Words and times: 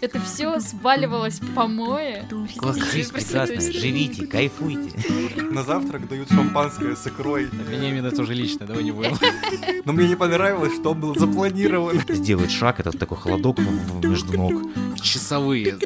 Это 0.00 0.20
все 0.20 0.60
сваливалось 0.60 1.40
в 1.40 1.54
помое. 1.54 2.28
Класс, 2.56 2.76
жизнь 2.92 3.12
прекрасная, 3.12 3.60
живите, 3.60 4.26
кайфуйте. 4.26 4.96
На 5.50 5.62
завтрак 5.62 6.08
дают 6.08 6.28
шампанское 6.28 6.94
с 6.94 7.06
икрой. 7.06 7.46
Вениамин 7.46 8.06
это 8.06 8.22
уже 8.22 8.34
лично, 8.34 8.66
давай 8.66 8.84
не 8.84 8.92
будем. 8.92 9.16
Но 9.84 9.92
мне 9.92 10.08
не 10.08 10.16
понравилось, 10.16 10.74
что 10.74 10.92
он 10.92 11.00
был 11.00 11.14
запланирован. 11.16 12.00
Сделает 12.08 12.50
шаг, 12.50 12.80
этот 12.80 12.98
такой 12.98 13.18
холодок 13.18 13.58
между 14.02 14.36
ног. 14.36 14.52
Часовые, 15.00 15.78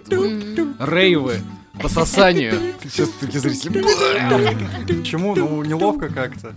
рейвы 0.79 1.40
по 1.81 1.88
сосанию. 1.88 2.74
Сейчас 2.83 3.08
такие 3.21 3.40
зрители. 3.40 3.83
Почему? 4.87 5.35
Ну, 5.35 5.63
неловко 5.65 6.08
как-то. 6.08 6.54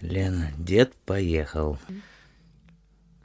Лена, 0.00 0.52
дед 0.58 0.94
поехал. 1.04 1.78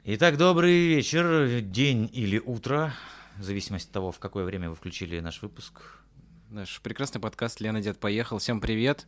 Итак, 0.04 0.36
добрый 0.36 0.88
вечер, 0.88 1.60
день 1.60 2.10
или 2.12 2.40
утро, 2.40 2.92
в 3.38 3.44
зависимости 3.44 3.86
от 3.86 3.92
того, 3.92 4.10
в 4.10 4.18
какое 4.18 4.44
время 4.44 4.68
вы 4.68 4.74
включили 4.74 5.20
наш 5.20 5.40
выпуск. 5.42 5.80
Наш 6.50 6.80
прекрасный 6.80 7.20
подкаст 7.20 7.60
«Лена, 7.60 7.80
дед 7.80 8.00
поехал». 8.00 8.38
Всем 8.38 8.60
привет. 8.60 9.06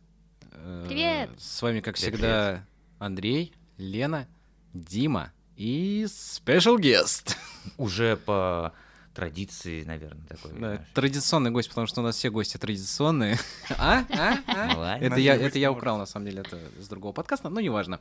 Э, 0.53 0.85
Привет. 0.87 1.31
С 1.37 1.61
вами, 1.61 1.81
как 1.81 1.95
Привет, 1.97 2.13
всегда, 2.13 2.65
Андрей, 2.97 3.51
Лена, 3.77 4.25
Дима 4.73 5.33
и 5.57 6.07
спешл 6.09 6.77
гест. 6.77 7.37
Уже 7.77 8.15
по 8.15 8.71
традиции, 9.13 9.83
наверное, 9.83 10.25
такой. 10.27 10.51
Да, 10.51 10.57
знаешь. 10.57 10.81
традиционный 10.93 11.51
гость, 11.51 11.67
потому 11.67 11.87
что 11.87 11.99
у 11.99 12.03
нас 12.05 12.15
все 12.15 12.29
гости 12.29 12.55
традиционные. 12.55 13.37
А? 13.77 14.05
А? 14.09 14.37
А? 14.47 14.97
Это 14.99 15.19
я, 15.19 15.35
это 15.35 15.59
я 15.59 15.73
украл, 15.73 15.97
на 15.97 16.05
самом 16.05 16.27
деле, 16.27 16.39
это 16.39 16.57
с 16.79 16.87
другого 16.87 17.11
подкаста, 17.11 17.49
но 17.49 17.59
неважно. 17.59 17.99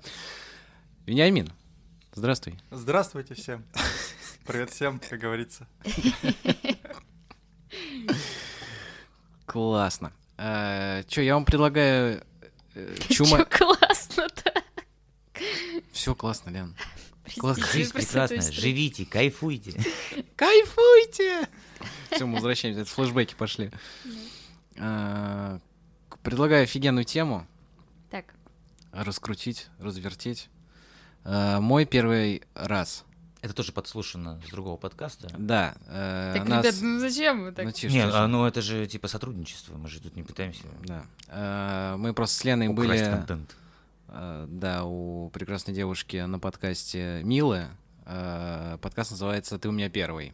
Вениамин, 1.07 1.51
здравствуй. 2.15 2.59
Здравствуйте 2.71 3.35
всем. 3.35 3.65
Привет 4.47 4.71
всем, 4.71 4.99
как 5.01 5.19
говорится. 5.19 5.67
Классно. 9.47 10.13
Че, 10.37 11.23
я 11.23 11.35
вам 11.35 11.45
предлагаю 11.45 12.23
э, 12.75 12.97
Чё 13.09 13.25
чума... 13.25 13.45
классно-то? 13.45 14.53
Все 15.93 16.15
классно, 16.15 16.51
Лен. 16.51 16.77
Жизнь 17.73 17.93
прекрасная, 17.93 18.43
живите, 18.43 19.07
кайфуйте. 19.07 19.81
Кайфуйте! 20.37 21.49
Все, 22.11 22.27
мы 22.27 22.35
возвращаемся, 22.35 22.83
это 22.83 22.91
флешбеки 22.91 23.35
пошли. 23.35 23.71
К- 24.77 25.61
Предлагаю 26.23 26.65
офигенную 26.65 27.05
тему 27.05 27.47
Так, 28.11 28.35
раскрутить, 28.93 29.69
развертеть. 29.79 30.49
А, 31.25 31.61
Мой 31.61 31.85
первый 31.87 32.43
раз. 32.55 33.05
Это 33.41 33.53
тоже 33.53 33.73
подслушано 33.73 34.41
с 34.47 34.51
другого 34.51 34.77
подкаста. 34.79 35.29
Да. 35.37 35.75
э, 35.87 36.35
так, 36.39 36.49
нас- 36.49 36.65
ребят, 36.65 36.77
ну 36.81 36.99
зачем 36.99 37.45
вы 37.45 37.53
так? 37.53 37.67
Ну, 37.67 37.73
тише, 37.73 37.95
Не, 37.95 38.03
тише. 38.05 38.13
а, 38.15 38.27
ну 38.27 38.47
это 38.47 38.63
же 38.63 38.87
типа 38.87 39.07
сотрудничество, 39.07 39.77
мы 39.77 39.89
же 39.89 40.01
тут 40.01 40.17
не 40.17 40.23
пытаемся 40.23 40.63
Да. 40.83 41.05
А, 41.29 41.97
Мы 41.99 42.15
просто 42.15 42.37
с 42.39 42.45
Леной 42.45 42.69
украсть 42.69 43.03
были... 43.03 43.11
контент. 43.11 43.55
а, 44.09 44.47
Да, 44.49 44.85
у 44.85 45.29
прекрасной 45.29 45.75
девушки 45.75 46.17
на 46.17 46.39
подкасте 46.39 47.21
Милы. 47.23 47.67
А, 48.07 48.79
Подкаст 48.79 49.11
называется 49.11 49.59
«Ты 49.59 49.69
у 49.69 49.73
меня 49.73 49.91
первый». 49.91 50.33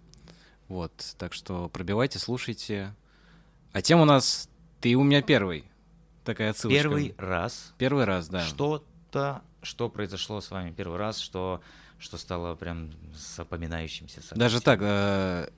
Вот, 0.68 0.92
так 1.18 1.32
что 1.34 1.68
пробивайте, 1.68 2.20
слушайте. 2.20 2.94
А 3.72 3.82
тема 3.82 4.02
у 4.02 4.06
нас 4.06 4.48
«Ты 4.80 4.94
у 4.94 5.02
меня 5.02 5.20
первый». 5.20 5.64
Такая 6.24 6.50
отсылочка. 6.50 6.80
Первый 6.82 7.14
раз 7.18 7.72
Первый 7.76 8.04
раз, 8.04 8.28
да. 8.28 8.44
что-то, 8.44 9.42
что 9.62 9.88
произошло 9.88 10.40
с 10.40 10.50
вами 10.50 10.72
первый 10.72 10.98
раз, 10.98 11.18
что, 11.18 11.62
что 11.98 12.16
стало 12.18 12.54
прям 12.54 12.90
запоминающимся. 13.14 14.20
Даже 14.34 14.60
событием. 14.60 14.62
так, 14.62 14.80
э, 14.82 15.50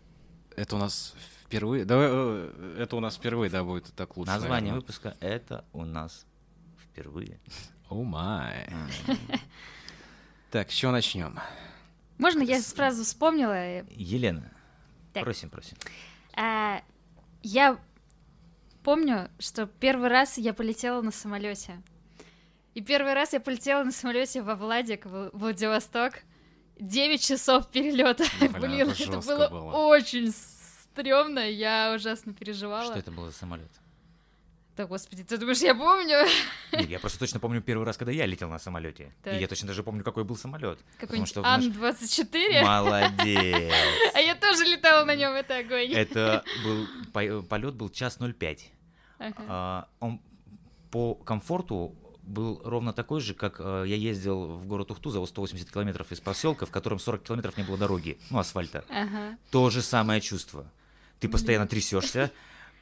это 0.56 0.76
у 0.76 0.78
нас 0.78 1.14
впервые. 1.44 1.84
Да, 1.84 1.96
э, 1.98 2.76
это 2.80 2.96
у 2.96 3.00
нас 3.00 3.16
впервые, 3.16 3.50
да, 3.50 3.62
будет 3.64 3.92
так 3.94 4.16
лучше. 4.16 4.30
Название 4.30 4.72
наверное. 4.72 4.80
выпуска 4.80 5.16
это 5.20 5.64
у 5.72 5.84
нас 5.84 6.26
впервые. 6.82 7.38
О 7.88 8.02
май. 8.02 8.68
Так, 10.50 10.70
с 10.70 10.74
чего 10.74 10.92
начнем? 10.92 11.38
Можно 12.18 12.42
я 12.42 12.60
сразу 12.60 13.04
вспомнила? 13.04 13.82
Елена, 13.90 14.50
Так. 15.12 15.24
просим, 15.24 15.48
просим. 15.50 15.76
а, 16.36 16.82
Я 17.42 17.78
помню, 18.84 19.30
что 19.38 19.66
первый 19.66 20.08
раз 20.08 20.38
я 20.38 20.52
полетела 20.54 21.00
на 21.02 21.10
самолете. 21.10 21.80
И 22.74 22.80
первый 22.80 23.14
раз 23.14 23.32
я 23.32 23.40
полетела 23.40 23.84
на 23.84 23.92
самолете 23.92 24.42
во 24.42 24.54
Владик, 24.54 25.06
в 25.06 25.30
Владивосток. 25.32 26.20
9 26.80 27.22
часов 27.22 27.70
перелета. 27.70 28.24
Блин, 28.40 28.52
Блин, 28.60 28.90
это 28.90 29.02
это 29.02 29.20
было 29.20 29.48
было. 29.48 29.72
очень 29.72 30.32
стрёмно, 30.32 31.38
я 31.40 31.92
ужасно 31.94 32.32
переживала. 32.32 32.84
Что 32.86 32.98
это 32.98 33.10
был 33.10 33.26
за 33.26 33.32
самолет? 33.32 33.70
Да, 34.74 34.86
господи, 34.86 35.22
ты 35.22 35.36
думаешь, 35.36 35.58
я 35.58 35.74
помню? 35.74 36.26
Нет, 36.72 36.88
я 36.88 36.98
просто 36.98 37.18
точно 37.18 37.38
помню 37.40 37.60
первый 37.60 37.84
раз, 37.84 37.98
когда 37.98 38.10
я 38.10 38.24
летел 38.24 38.48
на 38.48 38.58
самолете. 38.58 39.12
Так. 39.22 39.34
И 39.34 39.38
я 39.38 39.46
точно 39.46 39.68
даже 39.68 39.82
помню, 39.82 40.02
какой 40.02 40.24
был 40.24 40.34
самолет. 40.34 40.78
Какой-нибудь 40.98 41.28
что 41.28 41.40
в 41.40 41.44
наш- 41.44 41.64
Ан-24? 41.64 42.62
Молодец. 42.64 43.72
А 44.14 44.18
я 44.20 44.34
тоже 44.34 44.64
летала 44.64 45.04
на 45.04 45.14
нем, 45.14 45.34
это 45.34 45.58
огонь. 45.58 45.92
Это 45.92 46.42
был 46.64 47.42
полет 47.42 47.74
был 47.74 47.90
час 47.90 48.16
05. 48.18 48.72
Ага. 49.18 49.34
А, 49.46 49.88
Он 50.00 50.20
по 50.90 51.14
комфорту 51.16 51.94
был 52.22 52.60
ровно 52.64 52.92
такой 52.92 53.20
же, 53.20 53.34
как 53.34 53.56
э, 53.58 53.84
я 53.86 53.96
ездил 53.96 54.46
в 54.56 54.66
город 54.66 54.90
Ухту 54.90 55.10
за 55.10 55.24
180 55.24 55.70
километров 55.70 56.12
из 56.12 56.20
поселка, 56.20 56.66
в 56.66 56.70
котором 56.70 56.98
40 56.98 57.22
километров 57.22 57.56
не 57.56 57.64
было 57.64 57.76
дороги, 57.76 58.18
ну, 58.30 58.38
асфальта. 58.38 58.84
Ага. 58.88 59.36
То 59.50 59.70
же 59.70 59.82
самое 59.82 60.20
чувство. 60.20 60.66
Ты 61.20 61.28
постоянно 61.28 61.66
трясешься, 61.66 62.30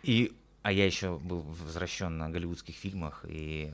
и 0.02 0.32
а 0.62 0.72
я 0.72 0.84
еще 0.84 1.18
был 1.18 1.40
возвращен 1.40 2.18
на 2.18 2.28
голливудских 2.28 2.74
фильмах, 2.74 3.24
и 3.28 3.72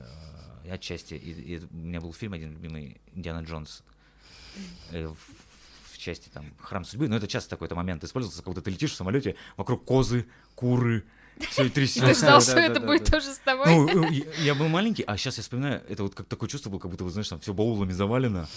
э, 0.63 0.71
отчасти 0.71 1.15
и- 1.15 1.55
и 1.55 1.59
у 1.69 1.75
меня 1.75 1.99
был 2.01 2.13
фильм 2.13 2.33
один 2.33 2.51
любимый 2.53 3.01
Индиана 3.13 3.43
Джонс 3.45 3.83
в, 4.91 5.15
в 5.93 5.97
части 5.97 6.29
там 6.29 6.45
Храм 6.61 6.85
судьбы, 6.85 7.07
но 7.09 7.17
это 7.17 7.27
часто 7.27 7.49
такой-то 7.49 7.75
момент 7.75 8.03
использовался, 8.03 8.41
когда 8.43 8.61
ты 8.61 8.71
летишь 8.71 8.91
в 8.91 8.95
самолете, 8.95 9.35
вокруг 9.57 9.83
козы, 9.83 10.25
куры, 10.55 11.03
все 11.49 11.65
И 11.65 11.69
ты 11.69 11.85
ждал, 11.85 12.13
да, 12.13 12.41
что 12.41 12.59
это 12.59 12.79
будет 12.79 13.09
тоже 13.09 13.33
с 13.33 13.39
тобой? 13.39 13.67
Ну, 13.67 14.03
э, 14.11 14.23
я 14.43 14.55
был 14.55 14.67
маленький, 14.67 15.03
а 15.03 15.17
сейчас 15.17 15.37
я 15.37 15.43
вспоминаю, 15.43 15.83
это 15.87 16.03
вот 16.03 16.15
как 16.15 16.27
такое 16.27 16.49
чувство 16.49 16.69
было, 16.69 16.79
как 16.79 16.91
будто, 16.91 17.03
вы 17.03 17.09
знаешь, 17.09 17.27
там 17.29 17.39
все 17.39 17.53
баулами 17.53 17.91
завалено, 17.91 18.47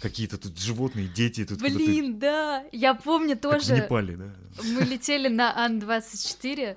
какие-то 0.00 0.38
тут 0.38 0.58
животные, 0.58 1.06
дети, 1.08 1.44
тут 1.44 1.58
Блин, 1.58 2.18
да. 2.18 2.64
Я 2.72 2.94
помню 2.94 3.36
как 3.36 3.38
в 3.38 3.40
тоже. 3.40 3.76
Непале, 3.76 4.16
да. 4.16 4.34
Мы 4.62 4.82
летели 4.82 5.28
на 5.28 5.64
Ан-24. 5.64 6.76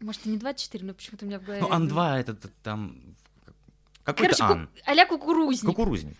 Может, 0.00 0.26
и 0.26 0.28
не 0.28 0.36
24, 0.36 0.84
но 0.84 0.94
почему-то 0.94 1.24
у 1.24 1.28
меня 1.28 1.38
в 1.38 1.44
голове. 1.44 1.62
Ну, 1.62 1.72
Ан-2 1.72 2.20
это 2.20 2.34
там 2.62 3.14
какой-то 4.04 4.36
Короче, 4.36 4.54
ку- 4.54 4.60
Ан, 4.60 4.68
а-ля 4.84 5.06
кукурузник. 5.06 5.70
кукурузник. 5.70 6.16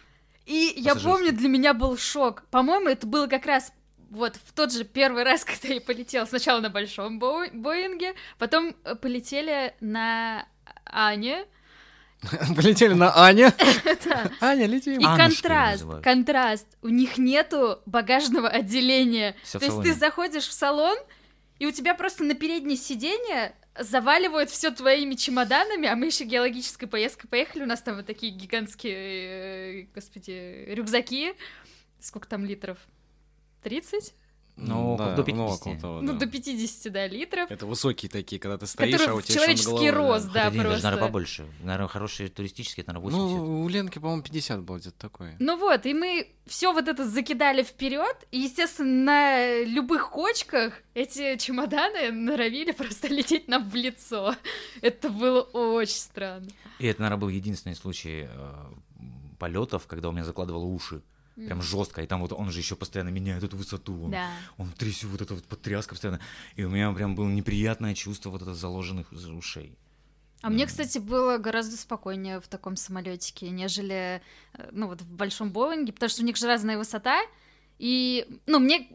И 0.47 0.75
я 0.77 0.95
помню, 0.95 1.33
для 1.33 1.49
меня 1.49 1.75
был 1.75 1.97
шок. 1.97 2.45
По-моему, 2.51 2.89
это 2.89 3.07
было 3.07 3.27
как 3.27 3.47
раз 3.47 3.73
вот 4.15 4.37
в 4.37 4.53
тот 4.53 4.73
же 4.73 4.85
первый 4.85 5.25
раз, 5.25 5.45
когда 5.45 5.69
я 5.75 5.81
полетела. 5.81 6.25
Сначала 6.25 6.61
на 6.61 6.71
большом 6.71 7.19
Боу- 7.19 7.51
Боинге, 7.53 8.15
потом 8.39 8.75
э, 8.85 8.95
полетели 8.95 9.75
на 9.81 10.47
Ане. 10.87 11.45
Полетели 12.57 12.95
на 12.95 13.13
Аня. 13.19 13.53
Аня, 14.41 14.67
летим. 14.67 14.99
И 14.99 15.05
контраст, 15.05 15.85
контраст. 16.03 16.67
У 16.81 16.89
них 16.89 17.19
нету 17.19 17.81
багажного 17.87 18.49
отделения. 18.49 19.37
То 19.53 19.59
есть 19.59 19.83
ты 19.83 19.93
заходишь 19.93 20.47
в 20.49 20.53
салон, 20.53 20.97
и 21.59 21.67
у 21.67 21.71
тебя 21.71 21.95
просто 21.95 22.25
на 22.25 22.35
переднее 22.35 22.79
сиденье 22.79 23.55
заваливают 23.79 24.51
все 24.51 24.71
твоими 24.71 25.15
чемоданами, 25.15 25.89
а 25.89 25.97
мы 25.97 26.07
еще 26.07 26.25
геологической 26.25 26.89
поездкой 26.89 27.29
поехали, 27.29 27.65
у 27.65 27.67
нас 27.67 27.83
там 27.83 27.97
вот 27.97 28.07
такие 28.07 28.33
гигантские, 28.33 29.83
э, 29.83 29.87
господи, 29.95 30.65
рюкзаки. 30.69 31.35
Сколько 32.01 32.29
там 32.29 32.45
литров? 32.45 32.79
30? 33.65 34.15
Ну, 34.57 34.97
Да, 34.97 35.17
до 35.17 35.25
50. 35.25 35.83
ну, 35.83 36.01
Ну, 36.01 36.13
да. 36.13 36.19
до 36.21 36.27
50, 36.27 36.93
да, 36.93 37.09
литров. 37.09 37.51
Это 37.51 37.67
высокие 37.67 38.09
такие, 38.09 38.39
когда 38.41 38.57
ты 38.57 38.67
стоишь, 38.69 38.93
Которые 38.93 39.11
а 39.11 39.17
у 39.17 39.21
тебя 39.21 39.35
человеческий 39.35 39.91
рост, 39.91 40.27
да, 40.27 40.45
Хотя, 40.45 40.51
даже, 40.51 40.69
просто. 40.69 40.85
наверное, 40.85 41.07
побольше. 41.09 41.47
Наверное, 41.61 41.89
хорошие 41.89 42.29
туристические, 42.29 42.85
это, 42.85 42.93
наверное, 42.93 43.13
80. 43.13 43.37
Ну, 43.37 43.63
у 43.65 43.69
Ленки, 43.69 43.99
по-моему, 43.99 44.23
50 44.23 44.63
было 44.63 44.79
где-то 44.79 44.97
такое. 44.97 45.35
Ну 45.41 45.59
вот, 45.59 45.87
и 45.87 45.95
мы 45.95 46.29
все 46.47 46.73
вот 46.73 46.87
это 46.87 47.05
закидали 47.05 47.65
вперед, 47.65 48.17
и, 48.31 48.39
естественно, 48.39 49.05
на 49.05 49.65
любых 49.65 50.11
кочках 50.11 50.75
эти 50.95 51.37
чемоданы 51.37 52.13
норовили 52.13 52.71
просто 52.71 53.09
лететь 53.09 53.49
нам 53.49 53.69
в 53.69 53.75
лицо. 53.75 54.37
Это 54.83 55.11
было 55.11 55.41
очень 55.41 55.97
странно. 55.97 56.49
И 56.79 56.87
это, 56.87 57.03
наверное, 57.03 57.21
был 57.21 57.29
единственный 57.29 57.75
случай 57.75 58.29
э, 58.31 58.53
полетов, 59.41 59.89
когда 59.89 60.11
у 60.11 60.13
меня 60.13 60.25
закладывало 60.25 60.65
уши. 60.65 61.03
Прям 61.37 61.63
жестко. 61.63 62.03
И 62.03 62.07
там 62.07 62.21
вот 62.21 62.33
он 62.33 62.51
же 62.53 62.59
еще 62.61 62.77
постоянно 62.77 63.09
меняет 63.09 63.43
эту 63.43 63.57
высоту. 63.57 64.05
Он, 64.05 64.11
Да. 64.11 64.31
он 64.57 64.71
трясет 64.71 65.11
вот 65.11 65.21
это 65.21 65.35
вот 65.35 65.45
потряска 65.45 65.95
постоянно. 65.95 66.21
И 66.57 66.65
у 66.65 66.71
меня 66.71 66.93
прям 66.93 67.15
было 67.15 67.29
неприятное 67.29 67.95
чувство 67.95 68.31
вот 68.31 68.43
это 68.43 68.55
заложенных 68.55 69.09
за- 69.11 69.33
ушей. 69.33 69.77
А 70.43 70.51
мне, 70.51 70.67
кстати, 70.67 70.99
было 70.99 71.39
гораздо 71.39 71.77
спокойнее 71.77 72.39
в 72.41 72.47
таком 72.49 72.77
самолетике, 72.77 73.49
нежели, 73.51 74.21
э, 74.53 74.69
ну 74.73 74.89
вот 74.89 75.01
в 75.01 75.15
большом 75.15 75.51
Боинге, 75.51 75.93
потому 75.93 76.11
что 76.11 76.23
у 76.23 76.27
них 76.27 76.37
же 76.37 76.47
разная 76.47 76.77
высота, 76.79 77.21
И, 77.77 78.25
ну, 78.47 78.61
мне 78.61 78.87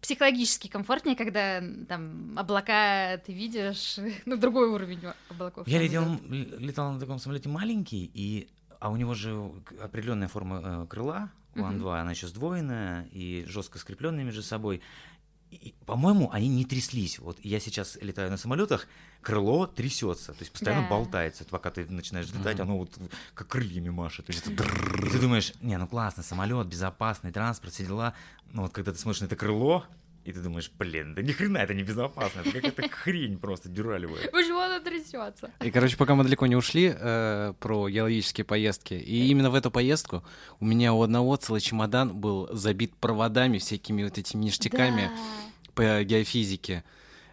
психологически 0.00 0.66
комфортнее, 0.66 1.14
когда 1.14 1.62
там 1.88 2.32
облака 2.36 3.18
ты 3.24 3.32
видишь, 3.32 3.96
ну, 4.26 4.36
другой 4.36 4.68
уровень 4.70 4.98
облаков. 5.30 5.68
Я 5.68 5.80
летел, 5.80 6.20
летал 6.28 6.92
на 6.92 6.98
таком 6.98 7.20
самолете 7.20 7.48
маленький, 7.48 8.10
и, 8.12 8.48
а 8.80 8.90
у 8.90 8.96
него 8.96 9.14
же 9.14 9.38
определенная 9.80 10.26
форма 10.26 10.60
э, 10.64 10.86
крыла, 10.88 11.30
у 11.56 11.60
Мгм. 11.60 11.68
Ан-2, 11.68 12.00
она 12.00 12.10
еще 12.12 12.26
сдвоенная 12.28 13.08
и 13.12 13.44
жестко 13.46 13.78
скрепленная 13.78 14.24
между 14.24 14.42
собой. 14.42 14.80
По-моему, 15.86 16.30
они 16.32 16.48
не 16.48 16.64
тряслись. 16.64 17.20
Вот 17.20 17.38
я 17.44 17.60
сейчас 17.60 17.96
летаю 18.00 18.28
на 18.30 18.36
самолетах, 18.36 18.88
крыло 19.22 19.66
трясется, 19.66 20.32
то 20.32 20.40
есть 20.40 20.50
постоянно 20.50 20.82
Да. 20.82 20.88
болтается. 20.88 21.44
Пока 21.44 21.70
ты 21.70 21.86
начинаешь 21.86 22.26
летать, 22.32 22.58
Мгм. 22.58 22.62
оно 22.62 22.78
вот 22.78 22.98
как 23.34 23.48
крыльями 23.48 23.90
машет. 23.90 24.26
То 24.26 24.32
есть 24.32 24.46
это 24.46 24.64
и 24.64 25.10
ты 25.10 25.18
думаешь, 25.20 25.52
не, 25.60 25.78
ну 25.78 25.86
классно, 25.86 26.22
самолет, 26.24 26.66
безопасный 26.66 27.30
транспорт, 27.30 27.72
все 27.72 27.84
дела. 27.86 28.14
Но 28.52 28.62
вот 28.62 28.72
когда 28.72 28.92
ты 28.92 28.98
смотришь 28.98 29.20
на 29.20 29.26
это 29.26 29.36
крыло, 29.36 29.84
и 30.24 30.32
ты 30.32 30.40
думаешь, 30.40 30.70
блин, 30.78 31.14
да 31.14 31.22
ни 31.22 31.32
хрена 31.32 31.58
это 31.58 31.74
не 31.74 31.82
безопасно, 31.82 32.40
это 32.40 32.52
какая-то 32.52 32.88
хрень 32.88 33.38
просто 33.38 33.68
дюралевая. 33.68 34.30
Почему 34.30 34.58
оно 34.58 34.80
трясется? 34.80 35.50
И, 35.60 35.70
короче, 35.70 35.96
пока 35.96 36.14
мы 36.14 36.24
далеко 36.24 36.46
не 36.46 36.56
ушли 36.56 36.94
э, 36.94 37.52
про 37.60 37.88
геологические 37.88 38.44
поездки, 38.44 38.94
и 38.94 39.26
именно 39.26 39.50
в 39.50 39.54
эту 39.54 39.70
поездку 39.70 40.24
у 40.60 40.64
меня 40.64 40.94
у 40.94 41.02
одного 41.02 41.36
целый 41.36 41.60
чемодан 41.60 42.16
был 42.16 42.48
забит 42.52 42.94
проводами, 42.96 43.58
всякими 43.58 44.04
вот 44.04 44.16
этими 44.16 44.44
ништяками 44.44 45.10
по 45.74 46.02
геофизике. 46.02 46.84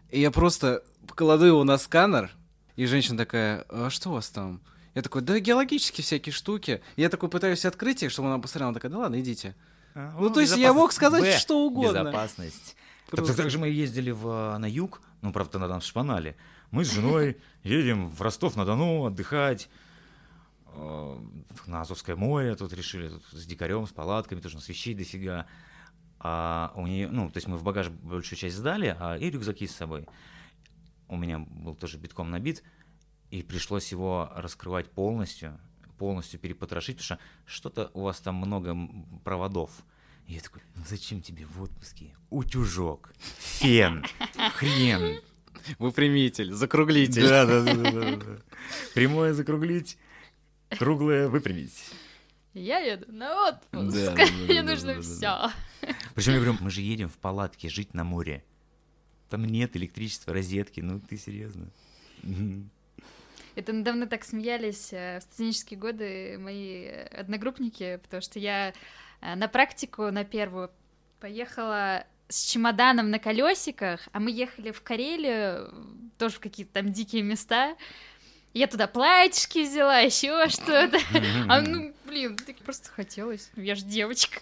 И 0.09 0.19
я 0.19 0.31
просто 0.31 0.83
кладу 1.15 1.45
его 1.45 1.63
на 1.63 1.77
сканер, 1.77 2.31
и 2.75 2.85
женщина 2.85 3.17
такая, 3.17 3.65
а 3.69 3.89
что 3.89 4.09
у 4.09 4.13
вас 4.13 4.29
там? 4.29 4.61
Я 4.95 5.01
такой, 5.01 5.21
да 5.21 5.39
геологические 5.39 6.03
всякие 6.03 6.33
штуки. 6.33 6.81
И 6.97 7.01
я 7.01 7.09
такой 7.09 7.29
пытаюсь 7.29 7.63
открыть 7.63 8.03
их, 8.03 8.11
чтобы 8.11 8.27
она 8.27 8.39
посмотрела, 8.39 8.69
она 8.69 8.73
такая, 8.73 8.91
да 8.91 8.97
ладно, 8.97 9.21
идите. 9.21 9.55
Ну, 9.95 10.29
то 10.29 10.39
есть 10.41 10.57
я 10.57 10.73
мог 10.73 10.91
сказать 10.91 11.21
Б. 11.21 11.37
что 11.37 11.65
угодно. 11.65 11.99
Безопасность. 11.99 12.75
Так, 13.11 13.27
так, 13.27 13.35
так 13.35 13.49
же 13.49 13.59
мы 13.59 13.67
ездили 13.67 14.11
в, 14.11 14.57
на 14.57 14.65
юг, 14.65 15.01
ну, 15.21 15.33
правда, 15.33 15.59
на 15.59 15.67
нас 15.67 15.83
шпанали. 15.83 16.37
Мы 16.71 16.85
с 16.85 16.91
женой 16.91 17.37
едем 17.63 18.09
в 18.09 18.21
Ростов-на-Дону 18.21 19.05
отдыхать, 19.05 19.69
э, 20.67 21.19
на 21.67 21.81
Азовское 21.81 22.15
море, 22.15 22.55
тут 22.55 22.71
решили 22.71 23.09
тут 23.09 23.23
с 23.31 23.45
дикарем, 23.45 23.85
с 23.85 23.91
палатками, 23.91 24.39
тоже 24.39 24.55
нас 24.55 24.69
вещей 24.69 24.93
дофига. 24.93 25.45
А 26.19 26.71
у 26.75 26.87
нее, 26.87 27.09
ну, 27.09 27.29
то 27.29 27.37
есть 27.37 27.47
мы 27.47 27.57
в 27.57 27.63
багаж 27.63 27.89
большую 27.89 28.39
часть 28.39 28.55
сдали, 28.55 28.95
а 28.97 29.17
и 29.17 29.29
рюкзаки 29.29 29.67
с 29.67 29.75
собой. 29.75 30.07
У 31.09 31.17
меня 31.17 31.39
был 31.39 31.75
тоже 31.75 31.97
битком 31.97 32.31
набит, 32.31 32.63
и 33.29 33.43
пришлось 33.43 33.91
его 33.91 34.31
раскрывать 34.35 34.89
полностью, 34.89 35.59
полностью 35.97 36.39
перепотрошить, 36.39 36.97
потому 36.97 37.19
что 37.19 37.19
что-то 37.45 37.91
у 37.93 38.03
вас 38.03 38.21
там 38.21 38.35
много 38.35 38.77
проводов. 39.25 39.71
Я 40.27 40.39
такой, 40.39 40.61
ну 40.75 40.83
зачем 40.87 41.21
тебе 41.21 41.45
в 41.45 41.61
отпуске 41.61 42.15
утюжок, 42.29 43.13
фен, 43.19 44.05
хрен, 44.55 45.21
Выпрямитель, 45.77 46.51
закруглитель. 46.53 47.27
да, 47.27 47.45
да, 47.45 47.61
да, 47.61 47.73
да, 47.73 48.15
да. 48.15 48.37
Прямое 48.93 49.33
закруглить, 49.33 49.97
круглое 50.77 51.27
выпрямить. 51.27 51.83
Я 52.53 52.79
еду 52.79 53.11
на 53.11 53.49
отпуск. 53.49 53.95
Да, 53.95 54.15
да, 54.15 54.25
да, 54.25 54.31
Мне 54.31 54.63
да, 54.63 54.71
нужно 54.71 54.95
да, 54.95 54.95
да, 54.95 55.01
все. 55.01 55.93
Причем 56.15 56.33
я 56.33 56.39
говорю, 56.39 56.57
мы 56.59 56.69
же 56.69 56.81
едем 56.81 57.07
в 57.09 57.17
палатке 57.17 57.69
жить 57.69 57.93
на 57.93 58.03
море. 58.03 58.43
Там 59.29 59.45
нет 59.45 59.77
электричества, 59.77 60.33
розетки, 60.33 60.81
ну 60.81 60.99
ты 60.99 61.17
серьезно? 61.17 61.69
Это 63.55 63.73
недавно 63.73 64.07
так 64.07 64.23
смеялись 64.23 64.93
э, 64.93 65.19
в 65.19 65.23
студенческие 65.23 65.79
годы 65.79 66.37
мои 66.39 66.87
одногруппники, 66.87 67.99
потому 68.01 68.21
что 68.21 68.39
я 68.39 68.73
на 69.21 69.47
практику 69.47 70.11
на 70.11 70.23
первую 70.23 70.71
поехала 71.19 72.05
с 72.27 72.43
чемоданом 72.45 73.09
на 73.11 73.19
колесиках, 73.19 74.07
а 74.11 74.19
мы 74.19 74.31
ехали 74.31 74.71
в 74.71 74.81
Карелию, 74.81 75.69
э, 75.71 75.83
тоже 76.17 76.35
в 76.35 76.39
какие-то 76.39 76.73
там 76.73 76.91
дикие 76.91 77.21
места. 77.23 77.75
Я 78.53 78.67
туда 78.67 78.87
платьишки 78.87 79.63
взяла, 79.63 79.99
еще 79.99 80.47
что-то. 80.49 80.97
А 81.47 81.61
ну, 81.61 81.93
блин, 82.05 82.35
так 82.37 82.57
просто 82.57 82.89
хотелось. 82.89 83.49
Я 83.55 83.75
же 83.75 83.83
девочка. 83.85 84.41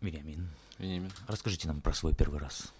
Вениамин, 0.00 0.48
Вениамин. 0.78 1.12
расскажите 1.28 1.68
нам 1.68 1.80
про 1.80 1.92
свой 1.94 2.14
первый 2.14 2.40
раз. 2.40 2.72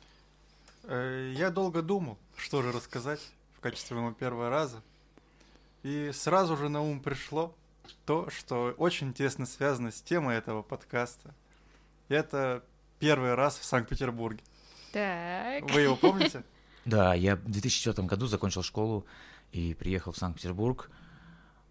Э, 0.84 1.32
Я 1.36 1.50
долго 1.50 1.82
думал, 1.82 2.18
что 2.36 2.62
же 2.62 2.72
рассказать 2.72 3.20
в 3.56 3.60
качестве 3.60 3.96
моего 3.96 4.12
первого 4.12 4.50
раза. 4.50 4.82
И 5.82 6.10
сразу 6.12 6.56
же 6.56 6.68
на 6.68 6.82
ум 6.82 7.00
пришло 7.00 7.54
то, 8.04 8.28
что 8.30 8.74
очень 8.78 9.12
тесно 9.12 9.46
связано 9.46 9.90
с 9.90 10.00
темой 10.00 10.36
этого 10.36 10.62
подкаста. 10.62 11.34
Это 12.08 12.62
первый 12.98 13.34
раз 13.34 13.58
в 13.58 13.64
Санкт-Петербурге. 13.64 14.42
Так. 14.92 15.70
Вы 15.70 15.82
его 15.82 15.96
помните? 15.96 16.42
Да, 16.84 17.14
я 17.14 17.36
в 17.36 17.50
2004 17.50 18.06
году 18.06 18.26
закончил 18.26 18.62
школу 18.62 19.06
и 19.52 19.72
приехал 19.72 20.12
в 20.12 20.18
Санкт-Петербург. 20.18 20.90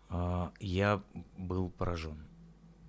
А, 0.09 0.51
Я 0.59 1.03
был 1.37 1.69
поражен, 1.69 2.17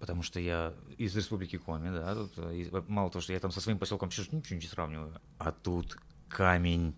потому 0.01 0.23
что 0.23 0.41
я 0.41 0.73
из 0.97 1.15
республики 1.15 1.59
Коми, 1.59 1.91
да, 1.91 2.15
тут, 2.15 2.33
э, 2.39 2.83
мало 2.89 3.11
того, 3.11 3.21
что 3.21 3.35
я 3.35 3.41
там 3.41 3.51
со 3.51 3.61
своим 3.61 3.79
поселком 3.79 4.09
ничего 4.09 4.57
не 4.57 4.67
сравниваю, 4.67 5.21
а 5.39 5.53
тут 5.53 5.99
камень, 6.29 6.95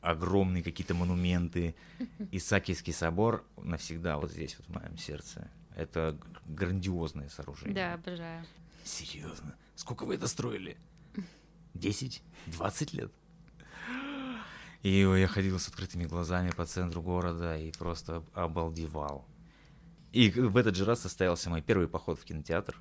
огромные 0.00 0.62
какие-то 0.62 0.94
монументы, 0.94 1.74
Исаакиевский 2.30 2.92
собор 2.92 3.44
навсегда 3.56 4.16
вот 4.18 4.30
здесь 4.30 4.56
вот 4.58 4.68
в 4.68 4.80
моем 4.80 4.96
сердце. 4.96 5.50
Это 5.78 6.18
грандиозное 6.48 7.28
сооружение. 7.28 7.72
Да, 7.72 7.94
обожаю. 7.94 8.44
Серьезно? 8.82 9.54
Сколько 9.76 10.06
вы 10.06 10.16
это 10.16 10.26
строили? 10.26 10.76
10? 11.74 12.20
20 12.46 12.94
лет? 12.94 13.12
И 14.82 14.98
я 14.98 15.28
ходил 15.28 15.56
с 15.60 15.68
открытыми 15.68 16.04
глазами 16.04 16.50
по 16.50 16.66
центру 16.66 17.00
города 17.00 17.56
и 17.56 17.70
просто 17.70 18.24
обалдевал. 18.34 19.24
И 20.10 20.30
в 20.30 20.56
этот 20.56 20.74
же 20.74 20.84
раз 20.84 21.00
состоялся 21.02 21.48
мой 21.48 21.62
первый 21.62 21.86
поход 21.86 22.18
в 22.18 22.24
кинотеатр. 22.24 22.76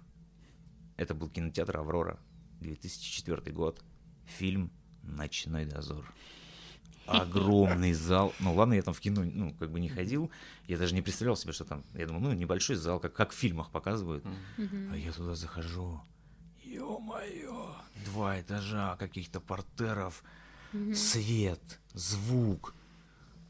Это 0.96 1.14
был 1.14 1.30
кинотеатр 1.30 1.78
«Аврора», 1.78 2.20
2004 2.62 3.52
год. 3.52 3.84
Фильм 4.26 4.72
«Ночной 5.04 5.66
дозор». 5.66 6.12
Огромный 7.07 7.94
зал. 7.94 8.33
Ну 8.39 8.54
ладно, 8.54 8.74
я 8.74 8.81
там 8.81 8.94
в 8.94 9.00
кино 9.00 9.24
ну, 9.24 9.54
как 9.54 9.71
бы 9.71 9.80
не 9.80 9.89
ходил. 9.89 10.30
Я 10.68 10.77
даже 10.77 10.94
не 10.94 11.01
представлял 11.01 11.36
себе, 11.38 11.54
что 11.54 11.63
там. 11.65 11.83
Я 11.94 12.06
думал, 12.07 12.21
ну, 12.21 12.33
небольшой 12.33 12.75
зал, 12.75 13.00
как, 13.00 13.13
как 13.13 13.31
в 13.31 13.36
фильмах 13.36 13.71
показывают. 13.71 14.24
Мгм. 14.57 14.89
А 14.92 14.98
я 14.98 15.12
туда 15.12 15.36
захожу. 15.36 16.01
Ё-моё! 16.63 17.75
Два 18.06 18.39
этажа 18.42 18.95
каких-то 18.98 19.39
портеров. 19.39 20.24
Мгм. 20.74 20.93
Свет, 20.93 21.79
звук, 21.93 22.74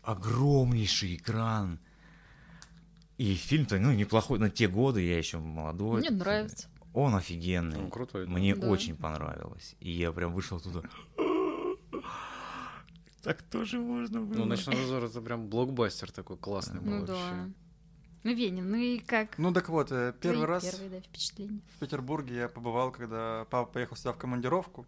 огромнейший 0.04 1.16
экран. 1.16 1.80
И 3.18 3.34
фильм-то, 3.34 3.80
ну, 3.80 3.92
неплохой 3.92 4.38
на 4.38 4.50
те 4.52 4.68
годы, 4.68 5.02
я 5.02 5.18
еще 5.18 5.40
молодой. 5.40 6.02
Мне 6.02 6.12
нравится. 6.12 6.68
Он 6.94 7.16
офигенный. 7.16 7.78
Ну, 7.82 7.90
крутой, 7.90 8.26
да. 8.26 8.32
Мне 8.32 8.56
Да. 8.56 8.68
очень 8.68 8.96
понравилось. 8.96 9.76
И 9.80 9.92
я 9.92 10.12
прям 10.12 10.34
вышел 10.34 10.60
туда. 10.60 10.82
Так 13.28 13.42
тоже 13.42 13.78
можно 13.78 14.22
было. 14.22 14.38
Ну, 14.38 14.46
«Ночной 14.46 14.76
дозор»— 14.78 15.04
это 15.06 15.20
прям 15.22 15.50
блокбастер 15.50 16.12
такой 16.12 16.38
классный 16.38 16.80
был 16.80 17.00
Ну 17.00 17.06
да. 17.06 17.14
вообще. 17.14 17.54
Ну, 18.24 18.34
Венин, 18.34 18.72
ну 18.72 18.78
и 18.78 19.00
как? 19.00 19.38
Ну 19.38 19.54
так 19.54 19.68
вот, 19.68 19.92
э, 19.92 20.14
первый 20.22 20.38
Твои 20.46 20.48
раз 20.48 20.64
Первые, 20.64 20.90
да, 20.90 21.52
в 21.76 21.80
Петербурге 21.80 22.36
я 22.36 22.48
побывал, 22.48 22.92
когда 22.94 23.46
папа 23.50 23.70
поехал 23.70 23.98
сюда 23.98 24.14
в 24.14 24.18
командировку 24.18 24.86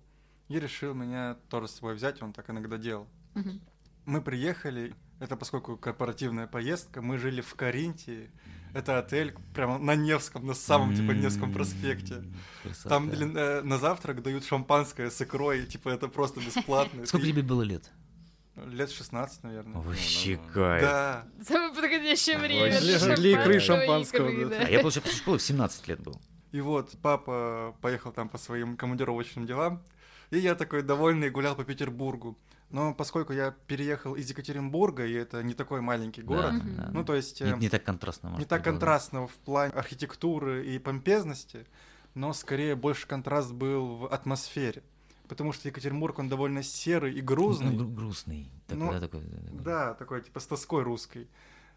и 0.48 0.58
решил 0.58 0.94
меня 0.94 1.36
тоже 1.50 1.68
с 1.68 1.72
собой 1.72 1.96
взять, 1.96 2.22
он 2.22 2.32
так 2.32 2.50
иногда 2.50 2.78
делал. 2.78 3.08
Мы 4.06 4.22
приехали, 4.22 4.96
это 5.20 5.36
поскольку 5.36 5.76
корпоративная 5.76 6.48
поездка, 6.48 7.02
мы 7.02 7.18
жили 7.18 7.42
в 7.42 7.54
Каринтии. 7.56 8.32
Это 8.74 9.00
отель 9.00 9.36
прямо 9.54 9.80
на 9.80 9.96
Невском, 9.96 10.46
на 10.48 10.54
самом 10.54 10.96
типа 10.96 11.12
Невском 11.12 11.52
проспекте. 11.52 12.24
Красота. 12.64 12.90
Там 12.90 13.10
для- 13.10 13.28
э, 13.28 13.62
на 13.64 13.78
завтрак 13.80 14.24
дают 14.24 14.46
шампанское 14.46 15.10
с 15.12 15.22
икрой, 15.22 15.66
типа 15.66 15.90
это 15.90 16.08
просто 16.08 16.40
бесплатно. 16.40 17.06
Сколько 17.06 17.28
тебе 17.28 17.44
было 17.44 17.64
лет? 17.64 17.92
Лет 18.68 18.92
16, 18.92 19.44
наверное. 19.44 19.82
Вообще 19.82 20.38
ну, 20.38 20.54
кайф. 20.54 20.82
Да. 20.82 21.28
Самое 21.42 21.74
подходящее 21.74 22.38
время. 22.38 22.80
Для- 22.80 23.16
для 23.16 23.32
икры 23.42 23.60
шампанского, 23.60 24.30
икры, 24.30 24.46
да. 24.50 24.66
А 24.66 24.70
я, 24.70 24.80
получается, 24.80 25.02
после 25.02 25.18
школы 25.18 25.38
в 25.38 25.42
17 25.42 25.88
лет 25.88 26.00
был. 26.02 26.20
И 26.52 26.62
вот 26.62 26.92
папа 27.02 27.76
поехал 27.82 28.12
там 28.12 28.28
по 28.30 28.38
своим 28.38 28.76
командировочным 28.76 29.46
делам, 29.46 29.84
и 30.32 30.40
я 30.40 30.56
такой 30.56 30.82
довольный 30.82 31.30
гулял 31.30 31.56
по 31.56 31.64
Петербургу. 31.64 32.38
Но 32.72 32.94
поскольку 32.94 33.34
я 33.34 33.52
переехал 33.66 34.16
из 34.16 34.30
Екатеринбурга, 34.30 35.06
и 35.06 35.14
это 35.14 35.42
не 35.42 35.56
такой 35.56 35.82
маленький 35.82 36.22
город, 36.22 36.54
Да, 36.54 36.84
да. 36.86 36.92
ну 36.94 37.04
то 37.04 37.16
есть 37.16 37.42
Не, 37.42 37.52
э, 37.52 37.58
не 37.58 37.70
так 37.70 37.84
контрастно, 37.84 38.28
не 38.28 38.34
может 38.34 38.48
так 38.48 38.64
контрастно 38.64 39.28
в 39.28 39.34
плане 39.38 39.74
архитектуры 39.74 40.66
и 40.68 40.78
помпезности, 40.78 41.66
но 42.14 42.32
скорее 42.34 42.76
больше 42.76 43.08
контраст 43.08 43.52
был 43.52 43.96
в 43.96 44.08
атмосфере. 44.08 44.84
Потому 45.30 45.54
что 45.54 45.68
Екатеринбург, 45.68 46.18
он 46.20 46.28
довольно 46.28 46.64
серый 46.64 47.14
и 47.14 47.22
грузный. 47.22 47.72
Ну, 47.72 47.78
гру- 47.86 47.88
грустный. 47.88 48.52
Такой, 48.68 48.84
Ну, 48.84 48.92
да, 48.92 49.00
такой, 49.00 49.22
такой. 49.22 49.60
Да, 49.62 49.94
такой 49.94 50.22
типа 50.24 50.40
с 50.40 50.48
тоской 50.48 50.84
русской. 50.84 51.30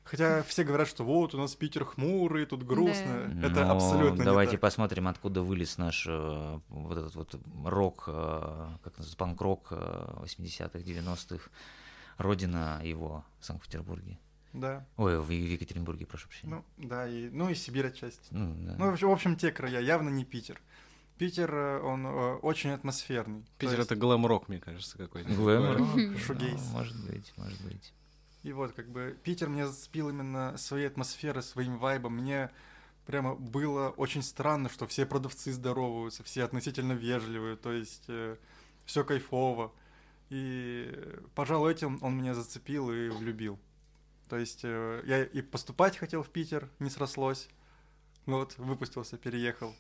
Хотя 0.04 0.42
все 0.42 0.64
говорят, 0.64 0.88
что 0.88 1.04
вот 1.04 1.34
у 1.34 1.38
нас 1.38 1.54
Питер 1.54 1.84
хмурый, 1.84 2.46
тут 2.46 2.64
грустно. 2.64 3.30
Да. 3.34 3.46
Это 3.46 3.64
Но 3.66 3.74
абсолютно 3.74 4.18
не 4.20 4.24
Давайте 4.24 4.52
так. 4.52 4.60
посмотрим, 4.62 5.06
откуда 5.06 5.42
вылез 5.42 5.78
наш 5.78 6.06
э, 6.08 6.60
вот 6.70 6.96
этот 6.98 7.14
вот 7.14 7.38
рок, 7.64 8.04
э, 8.08 8.68
как 8.82 8.98
называется, 8.98 9.16
панк-рок 9.16 9.68
э, 9.70 10.24
80-х, 10.24 10.78
90-х. 10.80 11.50
Родина 12.18 12.80
его 12.82 13.24
в 13.38 13.44
Санкт-Петербурге. 13.44 14.18
Да. 14.52 14.86
Ой, 14.96 15.18
в, 15.20 15.26
в 15.26 15.30
Екатеринбурге, 15.30 16.06
прошу 16.06 16.28
прощения. 16.28 16.54
Ну, 16.78 16.88
да, 16.88 17.08
и, 17.08 17.28
ну 17.30 17.48
и 17.48 17.54
Сибирь 17.54 17.86
отчасти. 17.86 18.26
Ну, 18.30 18.54
да. 18.66 18.76
Ну, 18.78 18.90
в 18.90 18.92
общем, 18.94 19.08
в 19.08 19.12
общем, 19.12 19.36
те 19.36 19.52
края, 19.52 19.80
явно 19.80 20.08
не 20.08 20.24
Питер. 20.24 20.60
Питер, 21.22 21.54
э, 21.54 21.80
он 21.82 22.04
э, 22.04 22.34
очень 22.42 22.70
атмосферный. 22.70 23.44
Питер 23.58 23.78
есть- 23.78 23.86
это 23.92 23.94
глэм-рок, 24.00 24.48
мне 24.48 24.58
кажется, 24.58 24.98
какой-то. 24.98 25.32
Глэм-рок. 25.32 25.78
Глэм-рок, 25.94 26.18
шугейс. 26.20 26.60
Ну, 26.66 26.72
Может 26.72 27.06
быть, 27.06 27.32
может 27.36 27.60
быть. 27.62 27.92
И 28.42 28.52
вот, 28.52 28.72
как 28.72 28.88
бы, 28.90 29.16
Питер 29.22 29.48
меня 29.48 29.68
зацепил 29.68 30.08
именно 30.08 30.56
своей 30.56 30.86
атмосферой, 30.88 31.44
своим 31.44 31.78
вайбом. 31.78 32.16
Мне 32.16 32.50
прямо 33.06 33.36
было 33.36 33.90
очень 33.90 34.22
странно, 34.22 34.68
что 34.68 34.88
все 34.88 35.06
продавцы 35.06 35.52
здороваются, 35.52 36.24
все 36.24 36.42
относительно 36.42 36.92
вежливые, 36.92 37.54
то 37.56 37.70
есть 37.72 38.08
все 38.84 39.04
кайфово. 39.04 39.72
И, 40.28 40.90
э, 40.92 41.20
пожалуй, 41.36 41.70
этим 41.70 41.98
он 42.02 42.16
меня 42.18 42.34
зацепил 42.34 42.90
и 42.90 43.10
влюбил. 43.10 43.60
То 44.28 44.38
есть 44.38 44.62
э, 44.64 45.02
я 45.06 45.22
и 45.22 45.40
поступать 45.40 45.96
хотел 45.98 46.24
в 46.24 46.30
Питер, 46.30 46.68
не 46.80 46.90
срослось. 46.90 47.48
Ну 48.26 48.38
вот, 48.38 48.58
выпустился, 48.58 49.16
переехал. 49.18 49.72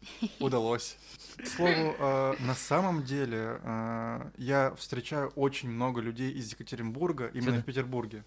Удалось. 0.40 0.96
К 1.36 1.46
слову, 1.46 1.94
э, 1.98 2.34
на 2.40 2.54
самом 2.54 3.04
деле 3.04 3.60
э, 3.62 4.30
я 4.38 4.74
встречаю 4.76 5.28
очень 5.30 5.70
много 5.70 6.00
людей 6.00 6.32
из 6.32 6.50
Екатеринбурга 6.52 7.26
именно 7.26 7.50
Сюда? 7.50 7.62
в 7.62 7.64
Петербурге. 7.64 8.24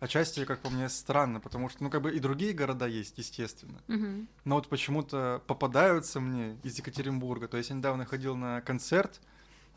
Отчасти, 0.00 0.46
как 0.46 0.60
по 0.60 0.70
мне, 0.70 0.88
странно, 0.88 1.40
потому 1.40 1.68
что, 1.68 1.82
ну, 1.82 1.90
как 1.90 2.00
бы 2.00 2.10
и 2.16 2.20
другие 2.20 2.54
города 2.54 2.86
есть, 2.86 3.18
естественно. 3.18 3.82
Мгм. 3.86 4.28
Но 4.46 4.54
вот 4.54 4.68
почему-то 4.68 5.42
попадаются 5.46 6.20
мне 6.20 6.56
из 6.62 6.78
Екатеринбурга. 6.78 7.48
То 7.48 7.58
есть 7.58 7.68
я 7.68 7.76
недавно 7.76 8.06
ходил 8.06 8.34
на 8.34 8.62
концерт, 8.62 9.20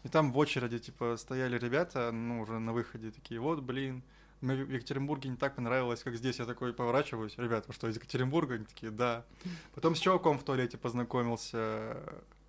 и 0.03 0.07
там 0.07 0.31
в 0.31 0.37
очереди, 0.37 0.79
типа, 0.79 1.17
стояли 1.17 1.59
ребята, 1.59 2.11
ну, 2.13 2.39
уже 2.39 2.59
на 2.59 2.71
выходе, 2.71 3.11
такие, 3.11 3.41
вот, 3.41 3.61
блин, 3.61 4.01
мне 4.43 4.63
в 4.63 4.69
Екатеринбурге 4.69 5.29
не 5.29 5.37
так 5.37 5.55
понравилось, 5.55 6.03
как 6.03 6.15
здесь. 6.15 6.39
Я 6.39 6.45
такой 6.45 6.73
поворачиваюсь, 6.73 7.33
ребята, 7.37 7.65
вы 7.67 7.73
что, 7.73 7.87
из 7.87 7.95
Екатеринбурга? 7.95 8.55
Они 8.55 8.65
такие, 8.65 8.91
да. 8.91 9.25
Потом 9.73 9.95
с 9.95 9.99
чуваком 9.99 10.37
в 10.37 10.43
туалете 10.43 10.77
познакомился. 10.77 11.97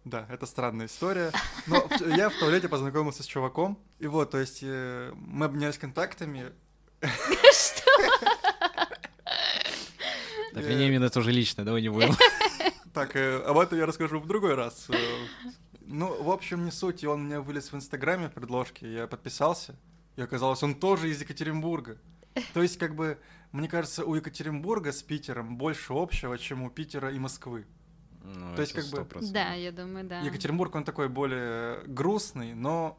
Да, 0.04 0.26
это 0.28 0.44
странная 0.46 0.86
история. 0.86 1.32
Но 1.66 1.88
я 2.16 2.28
в 2.28 2.38
туалете 2.38 2.68
познакомился 2.68 3.22
с 3.22 3.26
чуваком. 3.26 3.78
И 3.98 4.06
вот, 4.06 4.32
то 4.32 4.38
есть 4.38 4.60
э, 4.62 5.12
мы 5.14 5.46
обменялись 5.46 5.78
контактами. 5.78 6.52
Так, 7.00 7.10
Э, 10.62 10.68
Вениамин, 10.68 11.02
это 11.02 11.18
уже 11.18 11.32
лично, 11.32 11.64
давай 11.64 11.82
не 11.82 11.88
будем. 11.88 12.14
Так, 12.92 13.16
э, 13.16 13.38
об 13.38 13.58
этом 13.58 13.78
я 13.78 13.86
расскажу 13.86 14.20
в 14.20 14.26
другой 14.26 14.54
раз. 14.54 14.86
Э, 14.88 14.94
Ну, 15.86 16.22
в 16.22 16.30
общем, 16.30 16.64
не 16.64 16.70
суть. 16.70 17.02
И 17.02 17.06
он 17.06 17.22
у 17.22 17.24
меня 17.24 17.40
вылез 17.40 17.72
в 17.72 17.76
Инстаграме 17.76 18.28
в 18.28 18.32
предложке. 18.32 18.92
Я 18.92 19.06
подписался. 19.06 19.74
И 20.16 20.22
оказалось, 20.22 20.62
он 20.62 20.74
тоже 20.74 21.10
из 21.10 21.20
Екатеринбурга. 21.20 21.98
То 22.52 22.62
есть, 22.62 22.78
как 22.78 22.94
бы, 22.94 23.18
мне 23.52 23.68
кажется, 23.68 24.04
у 24.04 24.14
Екатеринбурга 24.14 24.92
с 24.92 25.02
Питером 25.02 25.56
больше 25.56 25.92
общего, 25.92 26.36
чем 26.38 26.62
у 26.62 26.70
Питера 26.70 27.12
и 27.12 27.18
Москвы. 27.18 27.66
Ну, 28.22 28.54
То 28.54 28.62
есть, 28.62 28.72
как 28.72 28.86
бы, 28.86 28.98
100%. 28.98 29.32
Да, 29.32 29.52
я 29.52 29.70
думаю, 29.70 30.04
да. 30.06 30.20
Екатеринбург, 30.20 30.74
он 30.74 30.84
такой 30.84 31.08
более 31.08 31.82
грустный, 31.86 32.54
но 32.54 32.98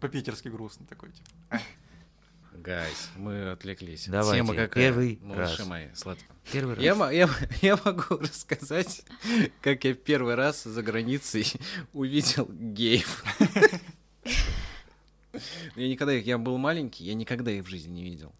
по-питерски 0.00 0.48
грустный 0.48 0.86
такой, 0.86 1.12
типа. 1.12 1.60
Гайс, 2.52 3.10
мы 3.16 3.50
отвлеклись. 3.50 4.06
Давайте, 4.08 4.44
Тема 4.44 4.54
какая? 4.54 4.68
первый 4.84 5.18
Малыши 5.22 5.58
раз. 5.58 5.66
мои, 5.66 5.86
сладко. 5.94 6.24
Первый 6.52 6.74
раз. 6.74 6.84
Я, 6.84 7.10
я, 7.10 7.28
я 7.62 7.78
могу 7.84 8.16
рассказать, 8.20 9.02
как 9.62 9.84
я 9.84 9.94
первый 9.94 10.34
раз 10.34 10.64
за 10.64 10.82
границей 10.82 11.46
увидел 11.92 12.46
геев. 12.50 13.24
Я 15.76 15.88
никогда 15.88 16.12
их, 16.12 16.26
я 16.26 16.38
был 16.38 16.58
маленький, 16.58 17.04
я 17.04 17.14
никогда 17.14 17.50
их 17.50 17.64
в 17.64 17.68
жизни 17.68 17.92
не 17.92 18.02
видел. 18.04 18.32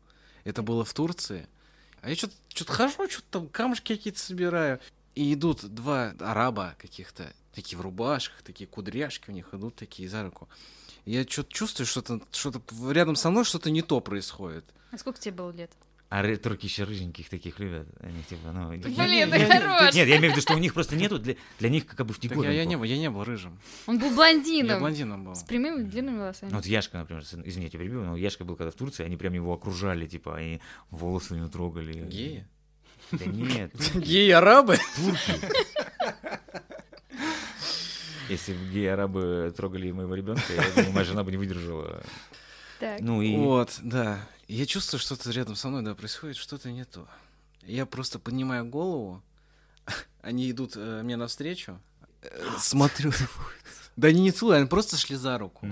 Это 0.45 0.63
было 0.63 0.85
в 0.85 0.93
Турции. 0.95 1.47
А 2.03 2.09
я 2.09 2.17
что-то 2.17 2.35
что 2.49 2.73
хожу, 2.73 3.09
что-то 3.09 3.27
там 3.31 3.49
камушки 3.49 3.95
какие-то 3.95 4.19
собираю. 4.19 4.81
И 5.15 5.35
идут 5.35 5.65
два 5.75 6.15
араба 6.21 6.75
каких-то, 6.79 7.33
такие 7.53 7.77
в 7.77 7.83
рубашках, 7.83 8.43
такие 8.43 8.67
кудряшки 8.67 9.31
у 9.31 9.33
них 9.33 9.53
идут 9.53 9.75
такие 9.75 10.09
за 10.09 10.23
руку. 10.23 10.49
Я 11.05 11.25
что-то 11.27 11.53
чувствую, 11.53 11.87
что-то 11.87 12.21
что 12.31 12.53
рядом 12.91 13.17
со 13.17 13.31
мной 13.31 13.45
что-то 13.45 13.71
не 13.71 13.83
то 13.83 14.01
происходит. 14.01 14.65
А 14.93 14.99
сколько 14.99 15.21
тебе 15.21 15.35
было 15.35 15.51
лет? 15.51 15.71
А 16.11 16.23
ры- 16.25 16.37
турки 16.37 16.67
еще 16.67 16.83
рыженьких 16.85 17.29
таких 17.29 17.61
любят. 17.61 17.87
Они 18.01 18.21
типа, 18.25 18.51
ну... 18.53 18.73
я- 18.73 18.79
Блин, 18.81 19.11
я- 19.11 19.27
да 19.29 19.37
я- 19.37 19.47
хорош. 19.47 19.95
Нет, 19.95 20.09
я 20.09 20.17
имею 20.17 20.33
в 20.33 20.37
виду, 20.37 20.41
что 20.43 20.55
у 20.55 20.59
них 20.59 20.75
просто 20.75 20.97
нету, 20.97 21.21
для, 21.21 21.37
для 21.61 21.69
них 21.71 21.87
как 21.87 22.05
бы 22.05 22.13
в 22.13 22.17
Так 22.19 22.25
диковинку. 22.31 22.51
я, 22.51 22.59
я 22.59 22.65
не 22.65 22.77
был, 22.77 22.83
я 22.83 22.99
не 22.99 23.09
был 23.09 23.23
рыжим. 23.23 23.61
Он 23.87 23.97
был 23.99 24.09
Я 24.09 24.15
блондином. 24.17 24.81
блондином 24.81 25.25
был. 25.25 25.35
С 25.37 25.45
прямыми 25.45 25.85
длинными 25.85 26.19
волосами. 26.19 26.51
Ну, 26.51 26.57
вот 26.57 26.67
Яшка, 26.67 26.99
например, 26.99 27.23
извините, 27.45 27.79
перебил, 27.79 28.03
но 28.03 28.17
Яшка 28.17 28.45
был 28.45 28.57
когда 28.57 28.73
в 28.73 28.75
Турции, 28.75 29.05
они 29.05 29.17
прям 29.17 29.35
его 29.35 29.53
окружали, 29.55 30.09
типа, 30.09 30.37
они 30.37 30.61
волосы 30.91 31.35
у 31.35 31.37
него 31.37 31.49
трогали. 31.49 31.93
Геи? 32.09 32.45
Да 33.13 33.25
нет, 33.27 33.73
Геи-арабы? 33.95 34.79
турки. 34.97 35.33
Если 38.29 38.53
бы 38.53 38.65
геи-арабы 38.73 39.53
трогали 39.57 39.91
моего 39.91 40.15
ребенка, 40.15 40.43
я 40.55 40.63
думаю, 40.75 40.93
моя 40.93 41.05
жена 41.05 41.25
бы 41.25 41.31
не 41.33 41.37
выдержала. 41.37 42.03
Так. 42.79 43.01
Ну 43.01 43.23
и... 43.23 43.37
Вот, 43.37 43.79
да. 43.83 44.27
Я 44.51 44.67
чувствую, 44.67 45.01
что-то 45.01 45.31
рядом 45.31 45.55
со 45.55 45.69
мной, 45.69 45.83
да, 45.83 45.95
происходит 45.95 46.37
что-то 46.37 46.71
не 46.73 46.85
то. 46.85 47.07
Я 47.63 47.87
просто 47.87 48.19
поднимаю 48.19 48.65
голову, 48.65 49.23
они 50.23 50.51
идут 50.51 50.73
э, 50.77 51.03
мне 51.03 51.17
навстречу, 51.17 51.81
э, 52.23 52.47
смотрю. 52.59 53.13
Да 53.97 54.09
они 54.09 54.23
не 54.23 54.31
целуют, 54.33 54.59
они 54.61 54.67
просто 54.69 54.97
шли 54.97 55.15
за 55.17 55.37
руку. 55.37 55.67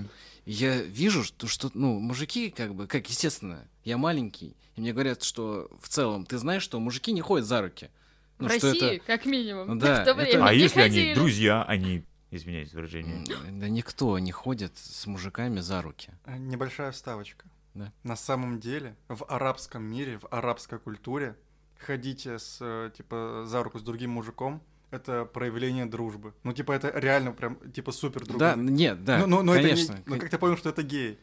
Я 0.44 0.82
вижу, 0.82 1.24
что, 1.24 1.46
что, 1.46 1.70
ну, 1.72 1.98
мужики, 1.98 2.50
как 2.50 2.74
бы, 2.74 2.86
как 2.86 3.08
естественно, 3.08 3.66
я 3.84 3.96
маленький, 3.96 4.54
и 4.76 4.80
мне 4.80 4.92
говорят, 4.92 5.22
что 5.22 5.70
в 5.80 5.88
целом, 5.88 6.26
ты 6.26 6.36
знаешь, 6.36 6.62
что 6.62 6.78
мужики 6.78 7.12
не 7.12 7.20
ходят 7.22 7.46
за 7.46 7.62
руки. 7.62 7.90
В 8.38 8.42
Ну, 8.42 8.48
что 8.50 8.68
России, 8.68 8.96
это- 8.96 9.04
как 9.06 9.24
минимум. 9.24 9.68
Ну 9.68 9.74
да, 9.80 10.02
в 10.02 10.04
то 10.04 10.10
это- 10.10 10.14
время 10.14 10.44
А 10.44 10.52
не 10.54 10.60
если 10.60 10.80
они 10.80 10.96
ходили. 10.98 11.14
друзья, 11.14 11.62
они... 11.64 12.04
Извиняюсь, 12.30 12.74
выражение. 12.74 13.24
М, 13.46 13.58
Да 13.60 13.68
никто 13.70 14.18
не 14.18 14.32
ходит 14.32 14.72
с 14.76 15.06
мужиками 15.06 15.60
за 15.60 15.80
руки. 15.80 16.10
Э, 16.26 16.36
Небольшая 16.36 16.92
вставочка. 16.92 17.46
Да. 17.78 17.92
На 18.02 18.16
самом 18.16 18.58
деле, 18.60 18.96
в 19.08 19.24
арабском 19.28 19.82
мире, 19.84 20.18
в 20.18 20.26
арабской 20.30 20.78
культуре, 20.78 21.36
ходите 21.78 22.38
с, 22.38 22.58
э, 22.60 22.90
типа, 22.96 23.44
за 23.46 23.62
руку 23.62 23.78
с 23.78 23.82
другим 23.82 24.10
мужиком, 24.10 24.62
это 24.90 25.24
проявление 25.24 25.86
дружбы. 25.86 26.34
Ну, 26.44 26.52
типа, 26.52 26.72
это 26.72 26.90
реально 26.98 27.32
прям, 27.32 27.56
типа, 27.72 27.92
супер 27.92 28.24
друг 28.24 28.38
Да, 28.38 28.54
нет, 28.56 29.04
да, 29.04 29.18
ну, 29.18 29.26
ну, 29.26 29.42
ну, 29.42 29.52
это 29.52 29.62
не- 29.62 29.68
конечно. 29.74 30.02
ну, 30.06 30.18
как 30.18 30.30
ты 30.30 30.38
понял, 30.38 30.56
что 30.56 30.70
это 30.70 30.82
гей? 30.82 31.18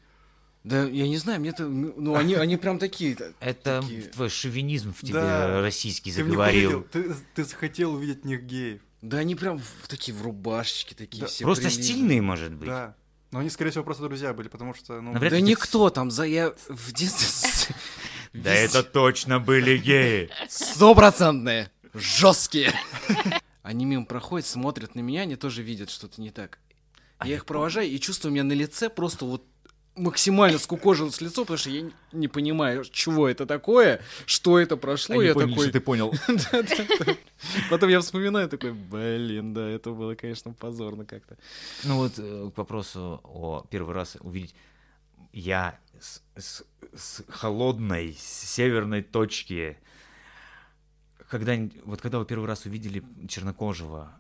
Да, 0.63 0.83
я 0.83 1.07
не 1.07 1.17
знаю, 1.17 1.39
мне 1.39 1.49
это, 1.49 1.67
ну, 1.67 2.15
они, 2.15 2.33
они 2.35 2.57
прям 2.57 2.79
такие. 2.79 3.15
Это 3.39 3.81
такие- 3.81 4.01
твой 4.03 4.29
шовинизм 4.29 4.93
в 4.93 5.01
тебе 5.01 5.13
Да. 5.13 5.61
российский 5.61 6.11
Ты 6.11 6.23
заговорил. 6.23 6.69
увидел, 6.69 6.83
ты, 6.91 7.15
ты 7.35 7.43
захотел 7.43 7.93
увидеть 7.93 8.23
в 8.23 8.25
них 8.25 8.41
геев. 8.43 8.81
Да 9.03 9.17
они 9.17 9.35
прям 9.35 9.59
в- 9.59 9.87
такие 9.87 10.17
в 10.17 10.23
рубашечке 10.23 10.95
такие 10.95 11.21
Да, 11.21 11.27
все. 11.27 11.43
Просто 11.43 11.65
прилизанные. 11.65 11.83
стильные, 11.91 12.21
может 12.23 12.53
быть. 12.55 12.67
Да. 12.69 12.95
Но 13.35 13.41
они, 13.41 13.49
скорее 13.49 13.71
всего, 13.71 13.83
просто 13.83 14.03
друзья 14.03 14.33
были, 14.33 14.47
потому 14.47 14.73
что, 14.73 15.01
ну... 15.01 15.11
Навряд 15.11 15.33
Да 15.33 15.41
никто 15.41 15.89
там 15.89 16.09
за 16.09 16.23
я 16.23 16.53
в 16.69 16.93
детстве. 16.93 17.75
Да 18.31 18.53
это 18.53 18.81
точно 18.81 19.41
были 19.41 19.77
геи. 19.77 20.29
стопроцентные, 20.47 21.69
жесткие. 21.93 22.73
Они 23.61 23.83
мимо 23.83 24.05
проходят, 24.05 24.47
смотрят 24.47 24.95
на 24.95 25.01
меня, 25.01 25.21
они 25.21 25.35
тоже 25.35 25.63
видят 25.63 25.89
что-то 25.89 26.21
не 26.21 26.31
так. 26.31 26.59
А 27.17 27.25
Я 27.25 27.31
я 27.31 27.35
их 27.37 27.45
провожаю 27.45 27.89
и 27.89 27.99
чувствую, 27.99 28.31
у 28.31 28.33
меня 28.33 28.45
на 28.45 28.53
лице 28.53 28.89
просто 28.89 29.25
вот 29.25 29.43
максимально 29.95 30.59
скукожилось 30.59 31.21
лицо, 31.21 31.43
потому 31.43 31.57
что 31.57 31.69
я 31.69 31.89
не- 32.11 32.27
понимаю, 32.27 32.83
чего 32.85 33.27
это 33.29 33.45
такое, 33.45 34.01
что 34.25 34.59
это 34.59 34.77
прошло. 34.77 35.15
Они 35.15 35.25
я 35.27 35.33
поняли, 35.33 35.51
такой, 35.51 35.63
что 35.65 35.73
ты 35.73 35.79
понял. 35.79 36.13
Потом 37.69 37.89
я 37.89 37.99
вспоминаю, 38.01 38.49
такой, 38.49 38.73
блин, 38.73 39.53
да, 39.53 39.67
это 39.67 39.91
было, 39.91 40.15
конечно, 40.15 40.51
позорно 40.53 41.05
как-то. 41.05 41.37
Ну 41.83 41.95
вот 41.97 42.13
э, 42.17 42.51
к 42.53 42.57
вопросу 42.57 43.21
о 43.23 43.65
первый 43.69 43.93
раз 43.95 44.17
увидеть. 44.19 44.55
Я 45.31 45.79
с, 45.99 46.21
с- 46.37 46.63
с 46.95 47.23
холодной 47.29 48.13
с 48.13 48.21
северной 48.53 49.01
точки. 49.01 49.77
Когда, 51.29 51.55
вот 51.85 52.01
когда 52.01 52.19
вы 52.19 52.25
первый 52.25 52.45
раз 52.47 52.65
увидели 52.65 53.03
чернокожего, 53.27 54.11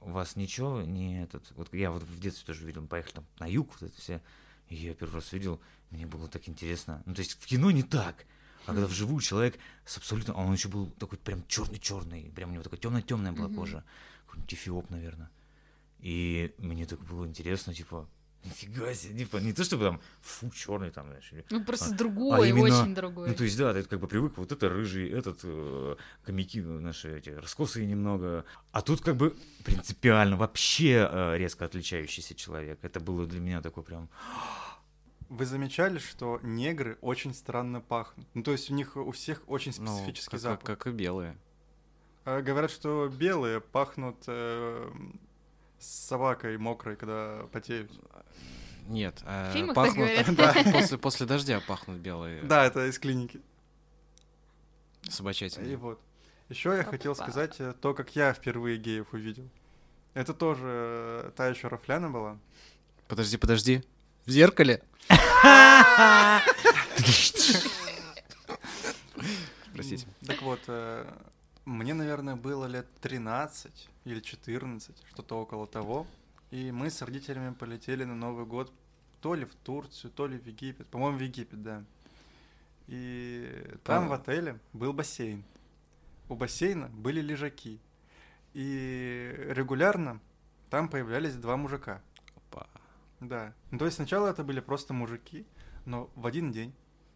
у 0.00 0.10
вас 0.10 0.34
ничего 0.36 0.82
не 0.82 1.22
этот... 1.22 1.44
Вот 1.56 1.72
я 1.74 1.90
вот 1.90 2.02
в 2.02 2.20
детстве 2.20 2.46
тоже 2.46 2.66
видел, 2.66 2.82
мы 2.82 2.88
поехали 2.88 3.14
там 3.14 3.26
на 3.38 3.46
юг, 3.46 3.70
вот 3.80 3.90
это 3.90 4.00
все. 4.00 4.20
И 4.70 4.76
я 4.76 4.94
первый 4.94 5.16
раз 5.16 5.32
видел, 5.32 5.60
мне 5.90 6.06
было 6.06 6.28
так 6.28 6.48
интересно. 6.48 7.02
Ну, 7.04 7.14
то 7.14 7.20
есть 7.20 7.32
в 7.32 7.46
кино 7.46 7.70
не 7.70 7.82
так. 7.82 8.24
А 8.66 8.72
когда 8.72 8.86
вживую 8.86 9.20
человек 9.20 9.58
с 9.84 9.96
абсолютно... 9.98 10.34
а 10.34 10.38
Он 10.38 10.52
еще 10.52 10.68
был 10.68 10.86
такой 10.92 11.18
прям 11.18 11.44
черный-черный, 11.46 12.30
прям 12.34 12.50
у 12.50 12.52
него 12.52 12.62
такая 12.62 12.80
темная-темная 12.80 13.32
была 13.32 13.48
кожа. 13.48 13.84
Какой-нибудь 14.26 14.54
эфиоп, 14.54 14.90
наверное. 14.90 15.30
И 15.98 16.54
мне 16.58 16.86
так 16.86 17.00
было 17.00 17.26
интересно, 17.26 17.74
типа, 17.74 18.08
Нифига 18.44 18.94
себе, 18.94 19.18
типа, 19.18 19.36
не 19.36 19.52
то 19.52 19.62
чтобы 19.64 19.84
там, 19.84 20.00
фу, 20.22 20.50
черный 20.50 20.90
там, 20.90 21.06
знаешь, 21.08 21.30
Ну, 21.50 21.62
просто 21.64 21.90
А- 21.94 21.96
другой, 21.98 22.46
а 22.46 22.50
именно- 22.50 22.82
очень 22.82 22.94
другой. 22.94 23.28
Ну, 23.28 23.34
то 23.34 23.44
есть, 23.44 23.58
да, 23.58 23.74
ты 23.74 23.82
как 23.82 24.00
бы 24.00 24.08
привык, 24.08 24.38
вот 24.38 24.50
это 24.50 24.68
рыжий, 24.70 25.10
этот, 25.10 25.40
э, 25.42 25.96
комики 26.24 26.58
ну, 26.58 26.80
наши 26.80 27.18
эти, 27.18 27.28
раскосые 27.30 27.86
немного. 27.86 28.44
А 28.72 28.80
тут 28.80 29.02
как 29.02 29.16
бы 29.16 29.36
принципиально 29.64 30.36
вообще 30.36 31.06
э, 31.12 31.36
резко 31.36 31.66
отличающийся 31.66 32.34
человек. 32.34 32.78
Это 32.82 32.98
было 32.98 33.26
для 33.26 33.40
меня 33.40 33.60
такой 33.60 33.82
прям... 33.82 34.08
Вы 35.28 35.44
замечали, 35.46 35.98
что 35.98 36.40
негры 36.42 36.96
очень 37.02 37.34
странно 37.34 37.80
пахнут? 37.80 38.26
Ну, 38.34 38.42
то 38.42 38.52
есть 38.52 38.70
у 38.70 38.74
них 38.74 38.96
у 38.96 39.12
всех 39.12 39.42
очень 39.48 39.72
Ну, 39.78 39.94
специфический 39.94 40.30
как, 40.32 40.40
запах. 40.40 40.60
как, 40.64 40.78
как 40.78 40.86
и 40.92 40.96
белые. 40.96 41.36
А, 42.24 42.40
Говорят, 42.42 42.70
что 42.70 43.08
белые 43.08 43.60
пахнут 43.60 44.16
э, 44.26 44.90
с 45.80 45.86
собакой 46.08 46.56
мокрой, 46.58 46.96
когда 46.96 47.46
потеют. 47.52 47.90
Нет, 48.86 49.20
а 49.24 49.52
так 49.52 49.74
пахнут 49.74 49.96
говорят. 49.96 50.26
после, 50.72 50.98
после 50.98 51.26
дождя 51.26 51.60
пахнут 51.66 51.98
белые 51.98 52.42
Да, 52.42 52.64
это 52.64 52.86
из 52.86 52.98
клиники. 52.98 53.40
И 55.04 55.10
собачатины. 55.10 55.76
вот. 55.76 56.00
Еще 56.48 56.70
я 56.76 56.84
хотел 56.84 57.14
сказать 57.14 57.56
э, 57.60 57.74
то, 57.80 57.94
как 57.94 58.14
я 58.16 58.32
впервые 58.32 58.76
геев 58.76 59.06
увидел. 59.12 59.48
Это 60.14 60.34
тоже 60.34 60.64
э, 60.64 61.30
та 61.36 61.46
еще 61.46 61.68
Рафляна 61.68 62.10
была. 62.10 62.38
Подожди, 63.06 63.36
подожди. 63.36 63.84
В 64.26 64.30
зеркале? 64.30 64.82
Простите. 69.72 70.08
Так 70.26 70.42
вот, 70.42 70.60
э, 70.66 71.08
мне, 71.64 71.94
наверное, 71.94 72.34
было 72.34 72.66
лет 72.66 72.86
13 73.00 73.88
или 74.10 74.20
14, 74.20 74.96
что-то 75.12 75.40
около 75.40 75.66
того. 75.66 76.06
И 76.50 76.70
мы 76.72 76.90
с 76.90 77.00
родителями 77.02 77.54
полетели 77.54 78.04
на 78.04 78.14
Новый 78.14 78.44
год 78.44 78.72
то 79.20 79.34
ли 79.34 79.44
в 79.44 79.54
Турцию, 79.54 80.10
то 80.10 80.26
ли 80.26 80.38
в 80.38 80.46
Египет. 80.46 80.86
По-моему, 80.88 81.18
в 81.18 81.20
Египет, 81.22 81.62
да. 81.62 81.84
И 82.88 83.48
там 83.84 84.06
в 84.06 84.08
Па- 84.08 84.16
отеле 84.16 84.58
был 84.72 84.92
бассейн. 84.92 85.44
У 86.28 86.34
бассейна 86.34 86.88
были 86.88 87.20
лежаки. 87.20 87.78
И 88.52 89.32
регулярно 89.50 90.20
там 90.70 90.88
появлялись 90.88 91.34
два 91.36 91.56
мужика. 91.56 92.02
Опа. 92.36 92.66
Да. 93.20 93.54
Ну, 93.70 93.78
то 93.78 93.84
есть 93.84 93.96
сначала 93.96 94.28
это 94.28 94.42
были 94.42 94.60
просто 94.60 94.92
мужики, 94.92 95.46
но 95.84 96.10
в 96.16 96.26
один 96.26 96.50
день, 96.50 96.72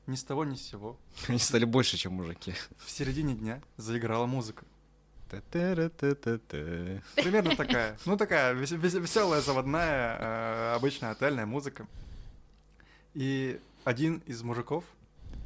ни 0.06 0.14
с 0.14 0.22
того 0.22 0.44
ни 0.44 0.54
с 0.54 0.62
сего, 0.62 0.96
Они 1.28 1.38
стали 1.38 1.64
больше, 1.64 1.96
чем 1.96 2.12
мужики. 2.14 2.54
в 2.78 2.90
середине 2.90 3.34
дня 3.34 3.60
заиграла 3.76 4.26
музыка. 4.26 4.64
Примерно 7.16 7.56
такая. 7.56 7.98
Ну, 8.04 8.16
такая 8.16 8.52
веселая, 8.52 9.40
заводная, 9.40 10.18
э, 10.18 10.74
обычная 10.76 11.10
отельная 11.10 11.46
музыка. 11.46 11.86
И 13.14 13.60
один 13.84 14.22
из 14.26 14.42
мужиков 14.42 14.84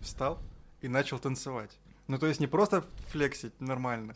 встал 0.03 0.41
и 0.81 0.89
начал 0.89 1.19
танцевать. 1.19 1.71
Ну, 2.07 2.19
то 2.19 2.27
есть 2.27 2.41
не 2.41 2.47
просто 2.47 2.85
флексить 3.09 3.61
нормально, 3.61 4.15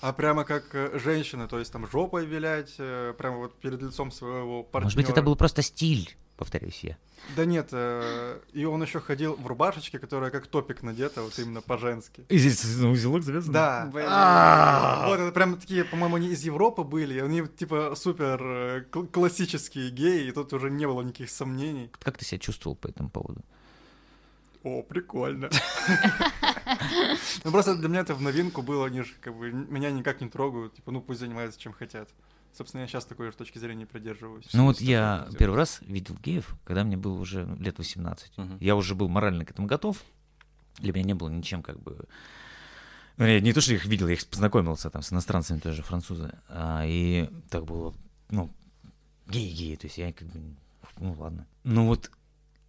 а 0.00 0.14
прямо 0.14 0.44
как 0.44 0.74
э, 0.74 0.98
женщина, 0.98 1.46
то 1.46 1.58
есть 1.58 1.70
там 1.70 1.86
жопой 1.86 2.24
вилять, 2.24 2.74
э, 2.78 3.12
прямо 3.18 3.36
вот 3.36 3.60
перед 3.60 3.82
лицом 3.82 4.10
своего 4.10 4.62
партнера. 4.62 4.84
Может 4.84 4.96
быть, 4.96 5.10
это 5.10 5.20
был 5.20 5.36
просто 5.36 5.60
стиль, 5.60 6.16
повторюсь 6.36 6.80
я. 6.82 6.96
Да 7.36 7.44
нет, 7.44 7.68
э, 7.72 8.40
и 8.52 8.64
он 8.64 8.82
еще 8.82 9.00
ходил 9.00 9.34
в 9.36 9.46
рубашечке, 9.46 9.98
которая 9.98 10.30
как 10.30 10.46
топик 10.46 10.82
надета, 10.82 11.22
вот 11.22 11.38
именно 11.38 11.62
по-женски. 11.62 12.24
И 12.28 12.38
здесь 12.38 12.64
узелок 12.64 13.22
завязан? 13.22 13.52
Да. 13.52 13.90
А. 14.06 15.06
Вот 15.08 15.20
это 15.20 15.32
прям 15.32 15.58
такие, 15.58 15.84
по-моему, 15.84 16.16
они 16.16 16.28
из 16.28 16.42
Европы 16.42 16.82
были, 16.82 17.18
они 17.20 17.46
типа 17.46 17.94
супер 17.96 18.40
э, 18.42 18.84
кл- 18.90 19.06
классические 19.06 19.90
геи, 19.90 20.28
и 20.28 20.32
тут 20.32 20.52
уже 20.52 20.70
не 20.70 20.86
было 20.86 21.02
никаких 21.02 21.30
сомнений. 21.30 21.90
Как 21.98 22.18
ты 22.18 22.24
себя 22.24 22.38
чувствовал 22.38 22.76
по 22.76 22.88
этому 22.88 23.08
поводу? 23.08 23.42
О, 24.62 24.82
прикольно. 24.82 25.50
Ну 27.44 27.50
просто 27.50 27.76
для 27.76 27.88
меня 27.88 28.00
это 28.00 28.14
в 28.14 28.22
новинку 28.22 28.62
было, 28.62 28.86
они 28.86 29.02
же 29.02 29.12
как 29.20 29.34
бы 29.36 29.50
меня 29.50 29.90
никак 29.90 30.20
не 30.20 30.28
трогают, 30.28 30.74
типа, 30.74 30.90
ну 30.90 31.00
пусть 31.02 31.20
занимаются 31.20 31.60
чем 31.60 31.72
хотят. 31.72 32.08
Собственно, 32.56 32.82
я 32.82 32.86
сейчас 32.86 33.04
такой 33.04 33.30
же 33.30 33.36
точки 33.36 33.58
зрения 33.58 33.84
придерживаюсь. 33.84 34.46
Ну 34.52 34.66
вот 34.66 34.80
я 34.80 35.28
первый 35.38 35.56
раз 35.56 35.80
видел 35.82 36.16
геев, 36.22 36.54
когда 36.64 36.84
мне 36.84 36.96
было 36.96 37.18
уже 37.18 37.46
ну, 37.46 37.56
лет 37.56 37.78
18. 37.78 38.38
Мгм. 38.38 38.58
Я 38.60 38.76
уже 38.76 38.94
был 38.94 39.08
морально 39.08 39.44
к 39.44 39.50
этому 39.50 39.66
готов. 39.66 40.02
Для 40.78 40.92
меня 40.92 41.04
не 41.04 41.14
было 41.14 41.28
ничем 41.28 41.62
как 41.62 41.80
бы... 41.80 42.04
Ну, 43.16 43.26
я 43.26 43.40
не 43.40 43.52
то, 43.52 43.60
что 43.60 43.74
их 43.74 43.86
видел, 43.86 44.08
я 44.08 44.14
их 44.14 44.26
познакомился 44.26 44.90
там 44.90 45.02
с 45.02 45.12
иностранцами 45.12 45.58
тоже, 45.58 45.82
французы. 45.82 46.32
А, 46.48 46.84
и 46.84 47.28
так 47.48 47.64
было, 47.64 47.94
ну, 48.30 48.50
геи-геи, 49.28 49.76
то 49.76 49.86
есть 49.86 49.98
я 49.98 50.12
как 50.12 50.28
бы, 50.28 50.40
ну 50.98 51.12
ладно. 51.12 51.46
Ну 51.62 51.86
вот 51.86 52.10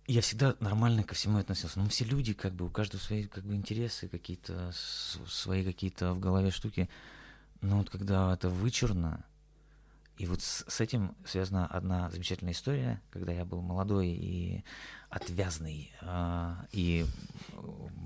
я 0.07 0.21
всегда 0.21 0.55
нормально 0.59 1.03
ко 1.03 1.15
всему 1.15 1.39
относился. 1.39 1.79
Ну, 1.79 1.89
все 1.89 2.05
люди, 2.05 2.33
как 2.33 2.53
бы, 2.53 2.65
у 2.65 2.69
каждого 2.69 3.01
свои 3.01 3.25
как 3.25 3.43
бы 3.43 3.55
интересы, 3.55 4.07
какие-то 4.07 4.71
свои 5.27 5.63
какие-то 5.63 6.13
в 6.13 6.19
голове 6.19 6.51
штуки. 6.51 6.89
Но 7.61 7.79
вот 7.79 7.89
когда 7.89 8.33
это 8.33 8.49
вычурно, 8.49 9.25
и 10.17 10.25
вот 10.27 10.41
с, 10.41 10.63
с 10.67 10.79
этим 10.79 11.15
связана 11.25 11.67
одна 11.67 12.09
замечательная 12.09 12.53
история, 12.53 13.01
когда 13.09 13.33
я 13.33 13.43
был 13.43 13.61
молодой 13.61 14.07
и 14.07 14.63
отвязный, 15.09 15.91
а, 16.01 16.65
и 16.71 17.05
э, 17.51 17.57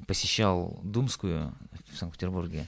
посещал 0.07 0.79
Думскую 0.83 1.55
в 1.91 1.97
Санкт-Петербурге, 1.97 2.67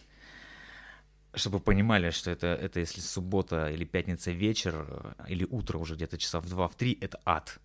чтобы 1.34 1.60
понимали, 1.60 2.12
что 2.12 2.30
это, 2.30 2.48
это 2.48 2.80
если 2.80 3.02
суббота 3.02 3.70
или 3.72 3.84
пятница 3.84 4.32
вечер, 4.32 4.86
э, 4.88 5.26
или 5.30 5.46
утро 5.46 5.80
уже 5.80 5.96
где-то 5.96 6.20
часа 6.20 6.40
в 6.40 6.48
два, 6.48 6.68
в 6.68 6.76
три, 6.76 6.98
это 7.02 7.20
ад. 7.26 7.60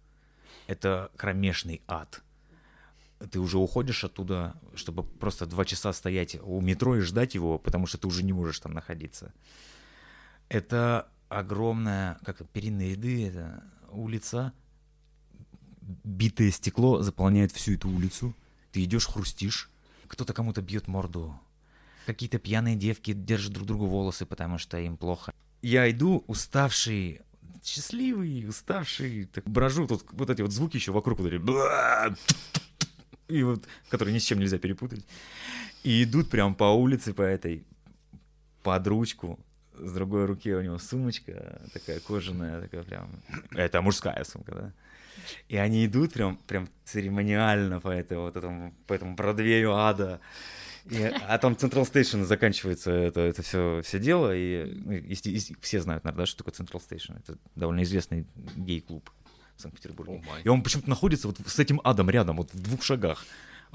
Это 0.66 1.10
кромешный 1.16 1.82
ад. 1.86 2.22
Ты 3.30 3.38
уже 3.38 3.58
уходишь 3.58 4.02
оттуда, 4.02 4.54
чтобы 4.74 5.02
просто 5.02 5.46
два 5.46 5.64
часа 5.66 5.92
стоять 5.92 6.38
у 6.42 6.60
метро 6.62 6.96
и 6.96 7.00
ждать 7.00 7.34
его, 7.34 7.58
потому 7.58 7.86
что 7.86 7.98
ты 7.98 8.06
уже 8.06 8.24
не 8.24 8.32
можешь 8.32 8.60
там 8.60 8.72
находиться. 8.72 9.32
Это 10.48 11.08
огромная, 11.28 12.18
как 12.24 12.48
перинные 12.50 12.92
ряды, 12.92 13.28
это 13.28 13.64
улица, 13.90 14.52
битое 15.80 16.50
стекло 16.50 17.02
заполняет 17.02 17.52
всю 17.52 17.74
эту 17.74 17.88
улицу. 17.88 18.34
Ты 18.72 18.84
идешь, 18.84 19.06
хрустишь, 19.06 19.70
кто-то 20.08 20.32
кому-то 20.32 20.62
бьет 20.62 20.88
морду. 20.88 21.38
Какие-то 22.06 22.38
пьяные 22.38 22.76
девки 22.76 23.12
держат 23.12 23.52
друг 23.52 23.66
другу 23.66 23.86
волосы, 23.86 24.26
потому 24.26 24.58
что 24.58 24.78
им 24.78 24.96
плохо. 24.96 25.32
Я 25.62 25.90
иду, 25.90 26.24
уставший, 26.28 27.22
счастливый, 27.64 28.48
уставший, 28.48 29.24
так 29.26 29.48
брожу, 29.48 29.86
тут 29.88 30.04
вот 30.12 30.30
эти 30.30 30.42
вот 30.42 30.52
звуки 30.52 30.76
еще 30.76 30.92
вокруг, 30.92 31.18
вот 31.18 31.32
эти 31.32 31.42
и 33.28 33.42
вот, 33.42 33.66
которые 33.88 34.14
ни 34.14 34.18
с 34.18 34.24
чем 34.24 34.38
нельзя 34.38 34.58
перепутать. 34.58 35.04
И 35.82 36.04
идут 36.04 36.30
прям 36.30 36.54
по 36.54 36.64
улице, 36.64 37.12
по 37.12 37.22
этой, 37.22 37.64
под 38.62 38.86
ручку, 38.86 39.38
с 39.78 39.92
другой 39.92 40.26
руки 40.26 40.52
у 40.54 40.60
него 40.60 40.78
сумочка 40.78 41.60
такая 41.72 42.00
кожаная, 42.00 42.60
такая 42.62 42.82
прям, 42.82 43.10
это 43.52 43.82
мужская 43.82 44.24
сумка, 44.24 44.54
да. 44.54 44.72
И 45.48 45.56
они 45.56 45.86
идут 45.86 46.12
прям, 46.12 46.36
прям 46.46 46.68
церемониально 46.84 47.80
по, 47.80 47.88
этой, 47.88 48.18
вот 48.18 48.36
этому, 48.36 48.72
по 48.86 48.94
этому 48.94 49.14
Бродвею 49.14 49.74
ада. 49.74 50.20
И, 50.84 51.02
а 51.02 51.38
там 51.38 51.54
Central 51.54 51.82
Station 51.82 52.24
заканчивается 52.24 52.92
это, 52.92 53.20
это 53.20 53.42
все, 53.42 53.80
все 53.82 53.98
дело. 53.98 54.34
И, 54.34 54.72
ну, 54.84 54.92
есте- 54.92 55.32
есте- 55.32 55.56
все 55.60 55.80
знают, 55.80 56.04
наверное, 56.04 56.22
да, 56.22 56.26
что 56.26 56.44
такое 56.44 56.54
Central 56.54 56.80
Station. 56.86 57.18
Это 57.18 57.38
довольно 57.56 57.82
известный 57.82 58.26
гей-клуб 58.56 59.10
в 59.56 59.62
Санкт-Петербурге. 59.62 60.22
Май. 60.28 60.42
И 60.44 60.48
он 60.48 60.62
почему-то 60.62 60.88
находится 60.88 61.26
вот 61.26 61.38
с 61.44 61.58
этим 61.58 61.80
адом 61.82 62.10
рядом, 62.10 62.36
вот 62.36 62.52
в 62.52 62.62
двух 62.62 62.82
шагах, 62.82 63.24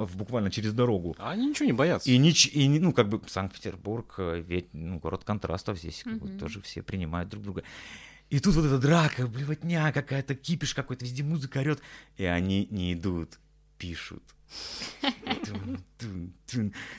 в- 0.05 0.15
буквально 0.17 0.49
через 0.51 0.73
дорогу. 0.73 1.15
А 1.19 1.31
они 1.31 1.47
ничего 1.47 1.65
не 1.65 1.73
боятся. 1.73 2.09
И, 2.09 2.17
нич- 2.17 2.49
и 2.49 2.67
не- 2.67 2.79
ну, 2.79 2.93
как 2.93 3.09
бы 3.09 3.21
Санкт-Петербург, 3.27 4.15
э, 4.17 4.43
ведь, 4.47 4.73
ну, 4.73 4.99
город 4.99 5.23
контрастов 5.23 5.77
здесь, 5.79 6.01
как 6.03 6.19
бы, 6.19 6.27
Мгм. 6.29 6.39
тоже 6.39 6.61
все 6.61 6.81
принимают 6.81 7.29
друг 7.29 7.43
друга. 7.43 7.63
И 8.29 8.39
тут 8.39 8.55
вот 8.55 8.65
эта 8.65 8.77
драка, 8.79 9.27
блевотня 9.27 9.91
какая-то, 9.91 10.35
кипиш 10.35 10.73
какой-то, 10.73 11.03
везде 11.05 11.23
музыка 11.23 11.59
орет, 11.59 11.81
и 12.17 12.23
они 12.23 12.67
не 12.71 12.93
идут, 12.93 13.39
пишут. 13.77 14.23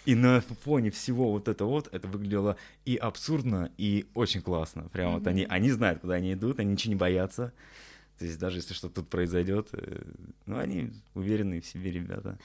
И 0.04 0.14
на 0.14 0.40
фоне 0.40 0.90
всего 0.90 1.30
вот 1.32 1.48
это 1.48 1.64
вот, 1.64 1.88
это 1.92 2.08
выглядело 2.08 2.56
и 2.84 2.96
абсурдно, 2.96 3.70
и 3.78 4.06
очень 4.14 4.40
классно. 4.42 4.88
Прям 4.88 5.14
вот 5.14 5.26
они, 5.26 5.44
они 5.48 5.70
знают, 5.70 6.00
куда 6.00 6.14
они 6.14 6.32
идут, 6.34 6.58
они 6.60 6.72
ничего 6.72 6.92
не 6.94 6.98
боятся. 6.98 7.52
То 8.18 8.26
есть 8.26 8.38
даже 8.38 8.58
если 8.58 8.74
что-то 8.74 8.96
тут 8.96 9.08
произойдет, 9.08 9.68
э, 9.72 10.02
ну, 10.46 10.58
они 10.58 10.92
уверенные 11.14 11.60
в 11.60 11.66
себе 11.66 11.90
ребята. 11.90 12.38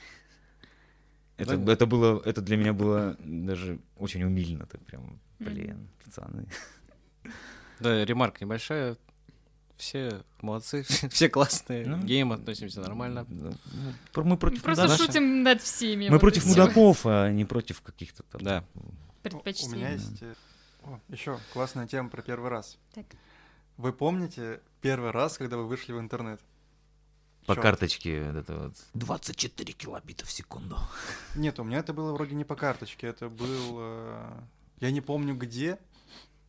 Это, 1.38 1.56
Да. 1.56 1.72
это 1.72 1.86
было, 1.86 2.20
это 2.24 2.40
для 2.42 2.56
меня 2.56 2.72
было 2.72 3.16
даже 3.20 3.78
очень 3.96 4.22
умильно, 4.24 4.66
так 4.66 4.84
прям, 4.84 5.18
блин, 5.38 5.88
пацаны. 6.04 6.46
Да, 7.80 8.04
ремарка 8.04 8.44
небольшая. 8.44 8.96
Все 9.76 10.22
молодцы, 10.42 10.82
все 11.10 11.28
классные. 11.28 11.86
Ну. 11.86 12.00
К 12.00 12.04
геям 12.04 12.32
относимся 12.32 12.80
нормально. 12.80 13.24
Ну, 13.28 13.52
про- 14.12 14.24
Мы 14.24 14.36
против 14.36 14.62
Просто 14.64 14.84
мудаков. 14.84 15.06
шутим 15.06 15.42
над 15.44 15.62
всеми. 15.62 16.06
Мы 16.06 16.14
вот 16.14 16.20
против 16.20 16.44
мудаков, 16.46 17.06
а 17.06 17.30
не 17.30 17.44
против 17.44 17.80
каких-то 17.82 18.24
там. 18.24 18.40
Да. 18.42 18.64
У 18.74 18.80
Предпочтений. 19.22 19.76
меня 19.76 19.90
есть... 19.92 20.20
э, 20.22 20.34
О, 20.82 20.98
еще 21.08 21.38
классная 21.52 21.86
тема 21.86 22.08
про 22.08 22.22
первый 22.22 22.50
раз. 22.50 22.76
Так. 22.92 23.06
Вы 23.76 23.92
помните 23.92 24.60
первый 24.80 25.12
раз, 25.12 25.38
когда 25.38 25.56
вы 25.56 25.68
вышли 25.68 25.92
в 25.92 26.00
интернет? 26.00 26.40
По 27.48 27.54
Чёрт. 27.54 27.62
карточке 27.62 28.22
вот 28.30 28.36
это 28.36 28.58
вот 28.58 28.74
24 28.94 29.72
килобита 29.72 30.26
в 30.26 30.30
секунду. 30.30 30.76
Нет, 31.34 31.58
у 31.58 31.64
меня 31.64 31.78
это 31.78 31.92
было 31.94 32.12
вроде 32.12 32.34
не 32.34 32.44
по 32.44 32.54
карточке, 32.54 33.06
это 33.06 33.28
был... 33.30 33.76
э, 33.78 34.40
Я 34.80 34.90
не 34.90 35.00
помню 35.00 35.34
где, 35.34 35.78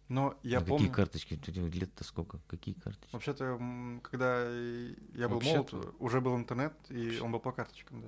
но 0.10 0.36
я 0.44 0.58
А 0.58 0.62
помню... 0.62 0.90
Какие 0.90 0.94
карточки? 0.94 1.40
Лет-то 1.80 2.04
сколько? 2.04 2.40
Какие 2.48 2.76
карточки? 2.76 3.14
Вообще-то, 3.14 3.58
когда 4.04 4.44
я 5.14 5.30
был 5.30 5.36
Вообще-то- 5.36 5.76
молод, 5.78 5.96
уже 6.00 6.20
был 6.20 6.36
интернет, 6.36 6.74
и 6.90 7.20
он 7.20 7.32
был 7.32 7.40
по 7.40 7.54
карточкам, 7.54 8.02
да. 8.02 8.08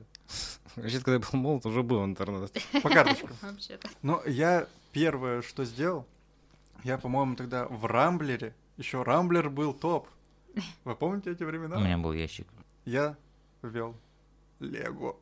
Вообще, 0.75 0.97
когда 0.97 1.13
я 1.13 1.19
был 1.19 1.39
молод, 1.39 1.65
уже 1.65 1.84
был 1.84 2.04
интернет. 2.04 2.51
По 2.84 2.89
карточкам. 2.89 3.32
Вообще-то. 3.41 3.89
Но 4.01 4.21
я 4.25 4.67
первое, 4.91 5.41
что 5.43 5.63
сделал, 5.63 6.06
я, 6.84 6.97
по-моему, 6.97 7.36
тогда 7.38 7.67
в 7.67 7.86
Рамблере, 7.86 8.54
еще 8.75 9.01
Рамблер 9.04 9.49
был 9.49 9.73
топ. 9.73 10.10
Вы 10.84 10.95
помните 10.95 11.32
эти 11.32 11.43
времена? 11.43 11.77
У 11.77 11.80
меня 11.80 11.97
был 11.97 12.12
ящик. 12.12 12.47
Я 12.86 13.17
ввел 13.62 13.96
Лего. 14.60 15.17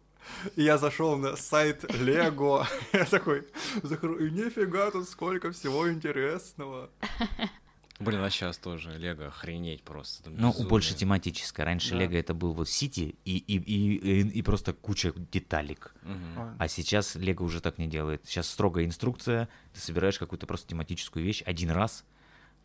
И 0.55 0.63
я 0.63 0.77
зашел 0.77 1.17
на 1.17 1.35
сайт 1.37 1.85
Лего. 1.95 2.67
Я 2.93 3.05
такой 3.05 3.47
захожу, 3.83 4.17
и 4.17 4.29
нифига 4.29 4.91
тут 4.91 5.07
сколько 5.07 5.51
всего 5.51 5.89
интересного. 5.89 6.89
Блин, 7.99 8.21
а 8.21 8.29
сейчас 8.29 8.57
тоже 8.57 8.97
Лего 8.97 9.27
охренеть 9.27 9.83
просто. 9.83 10.23
там 10.23 10.35
Ну, 10.37 10.49
безумие. 10.49 10.69
больше 10.69 10.95
тематическое. 10.95 11.65
Раньше 11.65 11.91
Да. 11.91 11.97
Лего 11.97 12.15
это 12.15 12.33
был 12.33 12.53
вот 12.53 12.69
Сити 12.69 13.15
и, 13.25 13.37
и, 13.37 13.57
и, 13.57 13.95
и, 13.95 14.27
и 14.29 14.41
просто 14.41 14.71
куча 14.71 15.11
деталек. 15.13 15.93
А, 16.03 16.55
А 16.59 16.67
сейчас 16.69 17.15
Лего 17.15 17.43
уже 17.43 17.59
так 17.59 17.77
не 17.77 17.87
делает. 17.87 18.21
Сейчас 18.25 18.49
строгая 18.49 18.85
инструкция, 18.85 19.49
ты 19.73 19.81
собираешь 19.81 20.17
какую-то 20.17 20.47
просто 20.47 20.67
тематическую 20.67 21.25
вещь 21.25 21.43
один 21.45 21.71
раз. 21.71 22.05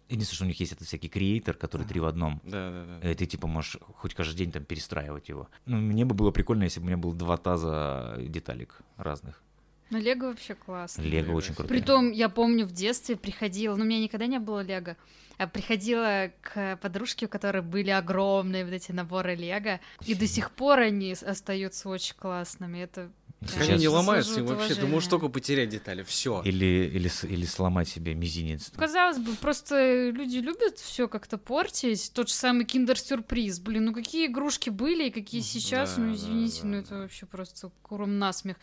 Единственное, 0.09 0.37
что 0.37 0.45
у 0.45 0.49
них 0.49 0.61
есть, 0.61 0.73
это 0.73 0.85
всякий 0.85 1.09
креатор, 1.09 1.57
который 1.57 1.87
три 1.87 2.01
в 2.01 2.05
одном. 2.05 2.41
Да, 2.45 2.71
да, 2.71 2.99
да. 3.01 3.11
И 3.11 3.15
ты 3.15 3.27
типа 3.27 3.47
можешь 3.47 3.79
хоть 3.97 4.15
каждый 4.15 4.37
день 4.37 4.53
там 4.53 4.65
перестраивать 4.65 5.29
его. 5.29 5.49
Ну, 5.67 5.79
мне 5.79 6.05
бы 6.05 6.15
было 6.15 6.31
прикольно, 6.31 6.65
если 6.65 6.81
бы 6.81 6.85
у 6.85 6.87
меня 6.89 6.99
было 6.99 7.15
два 7.15 7.37
таза 7.37 8.17
деталек 8.19 8.81
разных. 8.97 9.43
Ну, 9.91 9.99
Лего 9.99 10.27
вообще 10.27 10.55
классно. 10.55 11.03
Лего 11.03 11.33
очень 11.33 11.55
круто. 11.55 11.69
Притом, 11.69 12.11
я 12.11 12.29
помню, 12.29 12.67
в 12.67 12.73
детстве 12.73 13.17
приходила, 13.17 13.77
ну, 13.77 13.85
у 13.85 13.87
меня 13.87 14.01
никогда 14.01 14.27
не 14.27 14.39
было 14.39 14.61
Лего, 14.61 14.97
а 15.37 15.47
приходила 15.47 16.31
к 16.43 16.77
подружке, 16.83 17.27
у 17.27 17.29
которой 17.29 17.63
были 17.63 17.91
огромные 17.91 18.65
вот 18.65 18.73
эти 18.73 18.93
наборы 18.93 19.35
Лего, 19.35 19.81
и 20.05 20.15
до 20.15 20.27
сих 20.27 20.51
пор 20.51 20.81
они 20.81 21.13
остаются 21.13 21.89
очень 21.89 22.15
классными. 22.17 22.79
Это 22.79 23.11
Сейчас- 23.49 23.69
Они 23.69 23.79
не 23.79 23.89
ломаются, 23.89 24.31
и 24.31 24.35
заслуживают 24.35 24.61
вообще 24.69 24.75
ты 24.81 24.87
можешь 24.87 25.09
только 25.09 25.29
потерять 25.29 25.69
детали, 25.69 26.03
все. 26.03 26.43
Или, 26.45 26.91
или, 26.93 27.09
с- 27.09 27.25
или 27.25 27.45
сломать 27.47 27.89
себе 27.89 28.15
мизинец. 28.15 28.71
Казалось 28.77 29.19
бы, 29.19 29.35
просто 29.35 30.11
люди 30.11 30.39
любят 30.39 30.79
все 30.79 31.09
как-то 31.09 31.39
портить. 31.39 32.11
Тот 32.15 32.29
же 32.29 32.35
самый 32.35 32.65
киндер-сюрприз. 32.65 33.61
Блин, 33.61 33.87
ну 33.87 33.95
какие 33.95 34.27
игрушки 34.27 34.71
были 34.71 35.09
и 35.09 35.11
какие 35.11 35.41
сейчас, 35.41 35.95
Да, 35.95 36.01
ну 36.03 36.09
да, 36.09 36.15
извините, 36.15 36.61
да, 36.63 36.69
ну 36.69 36.77
это 36.79 36.95
вообще 36.99 37.27
просто 37.27 37.71
куром 37.83 38.19
насмех. 38.19 38.57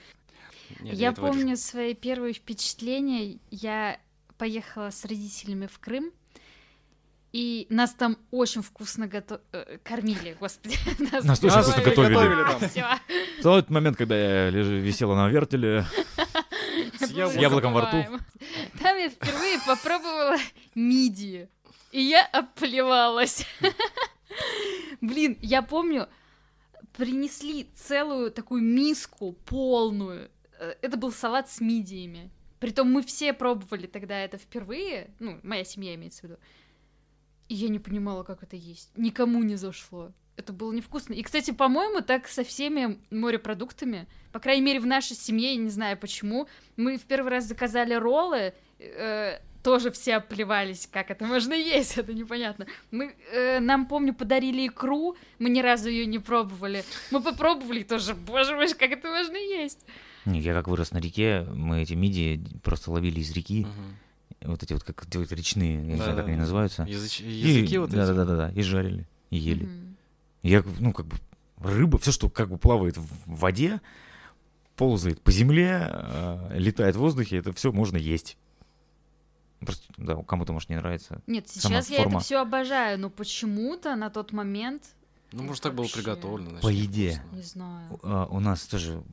Нет, 0.79 0.95
я 0.95 1.11
помню 1.11 1.57
свои 1.57 1.93
первые 1.93 2.33
впечатления. 2.33 3.39
Я 3.49 3.99
поехала 4.37 4.89
с 4.89 5.03
родителями 5.05 5.67
в 5.67 5.77
Крым. 5.79 6.11
И 7.33 7.65
нас 7.69 7.93
там 7.93 8.17
очень 8.31 8.61
вкусно 8.61 9.05
гото- 9.07 9.39
э, 9.53 9.77
кормили, 9.83 10.35
господи. 10.39 10.75
Нас 11.23 11.41
очень 11.41 11.61
вкусно 11.61 11.81
готовили. 11.81 12.13
Готовили 12.13 12.43
там. 12.75 12.99
В 13.39 13.41
тот 13.43 13.69
момент, 13.69 13.95
когда 13.97 14.17
я 14.17 14.49
лежу, 14.49 14.71
висела 14.75 15.15
на 15.15 15.29
вертеле, 15.29 15.85
С 16.99 17.09
яблоком. 17.11 17.71
во 17.73 17.81
рту. 17.83 18.19
Там 18.81 18.97
я 18.97 19.09
впервые 19.09 19.59
попробовала 19.65 20.37
мидии. 20.75 21.47
И 21.93 22.01
я 22.01 22.25
оплевалась. 22.25 23.45
Блин, 25.01 25.37
я 25.41 25.61
помню, 25.61 26.07
принесли 26.95 27.69
целую 27.75 28.31
такую 28.31 28.61
миску 28.61 29.33
полную. 29.45 30.29
Э, 30.59 30.73
Это 30.81 30.97
был 30.97 31.11
салат 31.11 31.49
с 31.49 31.59
мидиями. 31.61 32.29
Притом 32.59 32.91
мы 32.91 33.01
все 33.03 33.33
пробовали 33.33 33.87
тогда 33.87 34.19
это 34.19 34.37
впервые. 34.37 35.09
Ну, 35.19 35.39
моя 35.43 35.63
семья 35.63 35.95
имеется 35.95 36.21
в 36.21 36.23
виду. 36.25 36.37
И 37.51 37.53
я 37.53 37.67
не 37.67 37.79
понимала, 37.79 38.23
как 38.23 38.43
это 38.43 38.55
есть. 38.55 38.91
Никому 38.95 39.43
не 39.43 39.57
зашло. 39.57 40.13
Это 40.37 40.53
было 40.53 40.71
невкусно. 40.71 41.13
И, 41.13 41.21
кстати, 41.21 41.51
по-моему, 41.51 41.99
так 41.99 42.29
со 42.29 42.45
всеми 42.45 42.97
морепродуктами. 43.09 44.07
По 44.31 44.39
крайней 44.39 44.61
мере, 44.61 44.79
в 44.79 44.85
нашей 44.85 45.17
семье, 45.17 45.51
я 45.55 45.57
не 45.57 45.67
знаю 45.67 45.97
почему. 45.97 46.47
Мы 46.77 46.97
в 46.97 47.01
первый 47.01 47.29
раз 47.29 47.43
заказали 47.43 47.93
роллы, 47.93 48.53
э, 48.79 49.39
тоже 49.63 49.91
все 49.91 50.15
оплевались, 50.15 50.87
как 50.89 51.11
это 51.11 51.25
можно 51.25 51.53
есть, 51.53 51.97
это 51.97 52.13
непонятно. 52.13 52.67
Мы, 52.89 53.13
э, 53.33 53.59
нам, 53.59 53.85
помню, 53.85 54.13
подарили 54.13 54.67
икру, 54.67 55.17
мы 55.37 55.49
ни 55.49 55.59
разу 55.59 55.89
ее 55.89 56.05
не 56.05 56.19
пробовали. 56.19 56.85
Мы 57.11 57.21
попробовали 57.21 57.83
тоже, 57.83 58.13
боже 58.13 58.55
мой, 58.55 58.73
как 58.73 58.91
это 58.91 59.09
можно 59.09 59.35
есть. 59.35 59.85
Не, 60.23 60.39
я 60.39 60.53
как 60.53 60.69
вырос 60.69 60.91
на 60.91 60.99
реке, 60.99 61.45
мы 61.53 61.81
эти 61.81 61.95
мидии 61.95 62.41
просто 62.63 62.91
ловили 62.91 63.19
из 63.19 63.33
реки, 63.33 63.65
Мгм. 63.65 63.97
Вот 64.43 64.63
эти 64.63 64.73
вот 64.73 64.83
как 64.83 65.05
вот 65.13 65.31
речные, 65.31 65.75
я 65.75 65.81
не 65.81 65.95
знаю, 65.97 66.15
как 66.17 66.27
они 66.27 66.37
называются. 66.37 66.83
Языч- 66.83 67.23
И- 67.23 67.29
Языки 67.31 67.77
вот 67.77 67.89
да, 67.91 68.03
эти. 68.03 68.07
да, 68.07 68.13
да, 68.13 68.25
да, 68.25 68.35
да, 68.35 68.49
и 68.51 68.61
жарили, 68.61 69.07
и 69.29 69.37
ели. 69.37 69.69
Я, 70.43 70.63
ну, 70.79 70.93
как 70.93 71.05
бы, 71.05 71.17
рыба, 71.59 71.97
все, 71.99 72.11
что 72.11 72.29
как 72.29 72.49
бы 72.49 72.57
плавает 72.57 72.97
в 72.97 73.07
воде, 73.27 73.79
ползает 74.75 75.21
по 75.21 75.31
земле, 75.31 75.87
э, 75.91 76.57
летает 76.57 76.95
в 76.95 76.99
воздухе, 76.99 77.37
это 77.37 77.53
все 77.53 77.71
можно 77.71 77.97
есть. 77.97 78.37
Просто, 79.59 79.85
да, 79.97 80.15
кому-то, 80.23 80.53
может, 80.53 80.69
не 80.69 80.75
нравится. 80.77 81.21
Нет, 81.27 81.47
Сама 81.47 81.75
сейчас 81.83 81.89
я 81.91 81.95
это 81.97 82.03
форма. 82.05 82.19
все 82.21 82.37
обожаю, 82.41 82.97
но 82.99 83.11
почему-то 83.11 83.95
на 83.95 84.09
тот 84.09 84.31
момент, 84.31 84.95
Ну, 85.31 85.43
может, 85.43 85.61
так 85.61 85.75
было 85.75 85.85
приготовлено. 85.85 86.49
значит, 86.49 86.63
По 86.63 86.69
еде. 86.69 87.21
не 87.31 87.43
знаю. 87.43 87.99
А, 88.01 88.25
у 88.25 88.39
нас 88.39 88.65
тоже 88.65 89.03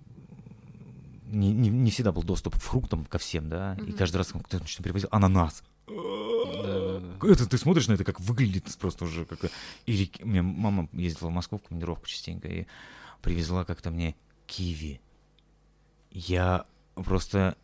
не, 1.29 1.53
не, 1.53 1.69
не 1.69 1.91
всегда 1.91 2.13
был 2.13 2.23
доступ 2.23 2.57
к 2.57 2.61
фруктам 2.61 3.05
ко 3.05 3.19
всем, 3.19 3.49
да, 3.49 3.75
и 3.79 3.83
Мгм. 3.83 3.93
каждый 3.95 4.17
раз 4.19 4.29
кто-то 4.29 4.67
что 4.67 4.83
привозил 4.83 5.09
ананас. 5.13 5.63
Да-да-да. 5.87 7.29
Это 7.33 7.49
ты 7.49 7.59
смотришь 7.59 7.89
на 7.89 7.95
это, 7.95 8.05
как 8.05 8.21
выглядит 8.21 8.65
просто 8.79 9.05
уже 9.05 9.25
как... 9.25 9.39
И 9.87 10.11
у 10.23 10.27
меня 10.27 10.43
мама 10.43 10.89
ездила 10.93 11.29
в 11.29 11.33
Москву 11.33 11.59
в 11.59 11.63
командировку 11.63 12.07
частенько 12.07 12.49
и 12.49 12.67
привезла 13.23 13.65
как-то 13.65 13.91
мне 13.91 14.15
киви. 14.47 15.01
Я 16.11 16.65
просто 16.95 17.57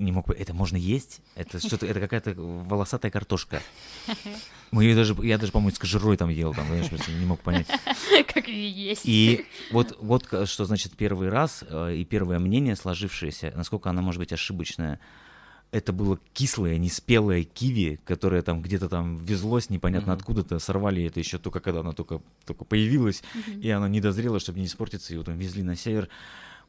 не 0.00 0.12
мог... 0.12 0.30
Это 0.30 0.54
можно 0.54 0.76
есть? 0.76 1.20
Это 1.34 1.58
что-то... 1.58 1.86
Это 1.86 2.00
какая-то 2.00 2.34
волосатая 2.34 3.10
картошка. 3.10 3.62
Мы 4.70 4.84
ее 4.84 4.94
даже... 4.94 5.14
Я 5.22 5.38
даже, 5.38 5.52
по-моему, 5.52 5.74
с 5.74 5.78
кожурой 5.78 6.16
там 6.16 6.28
ел, 6.30 6.54
там, 6.54 6.66
просто 6.88 7.12
не 7.12 7.26
мог 7.26 7.40
понять. 7.40 7.66
Как 8.34 8.48
ее 8.48 8.70
есть. 8.70 9.02
И 9.04 9.46
вот, 9.70 9.96
вот 10.00 10.26
что 10.48 10.64
значит 10.64 10.96
первый 10.96 11.28
раз 11.28 11.64
э, 11.68 11.94
и 11.96 12.04
первое 12.04 12.38
мнение 12.38 12.76
сложившееся, 12.76 13.52
насколько 13.56 13.90
она 13.90 14.02
может 14.02 14.18
быть 14.18 14.32
ошибочная. 14.32 15.00
Это 15.72 15.92
было 15.92 16.18
кислое, 16.34 16.78
неспелое 16.78 17.44
киви, 17.44 18.00
которое 18.04 18.42
там 18.42 18.60
где-то 18.60 18.88
там 18.88 19.18
везлось 19.18 19.70
непонятно 19.70 20.12
Мгм. 20.12 20.18
откуда-то, 20.18 20.58
сорвали 20.58 21.04
это 21.04 21.20
еще 21.20 21.38
только 21.38 21.60
когда 21.60 21.80
оно 21.80 21.92
только, 21.92 22.20
только 22.44 22.64
появилось, 22.64 23.22
Мгм. 23.34 23.60
и 23.60 23.70
оно 23.70 23.86
не 23.86 24.00
дозрело, 24.00 24.40
чтобы 24.40 24.58
не 24.58 24.66
испортиться, 24.66 25.14
и 25.14 25.16
вот 25.16 25.28
везли 25.28 25.62
на 25.62 25.76
север. 25.76 26.08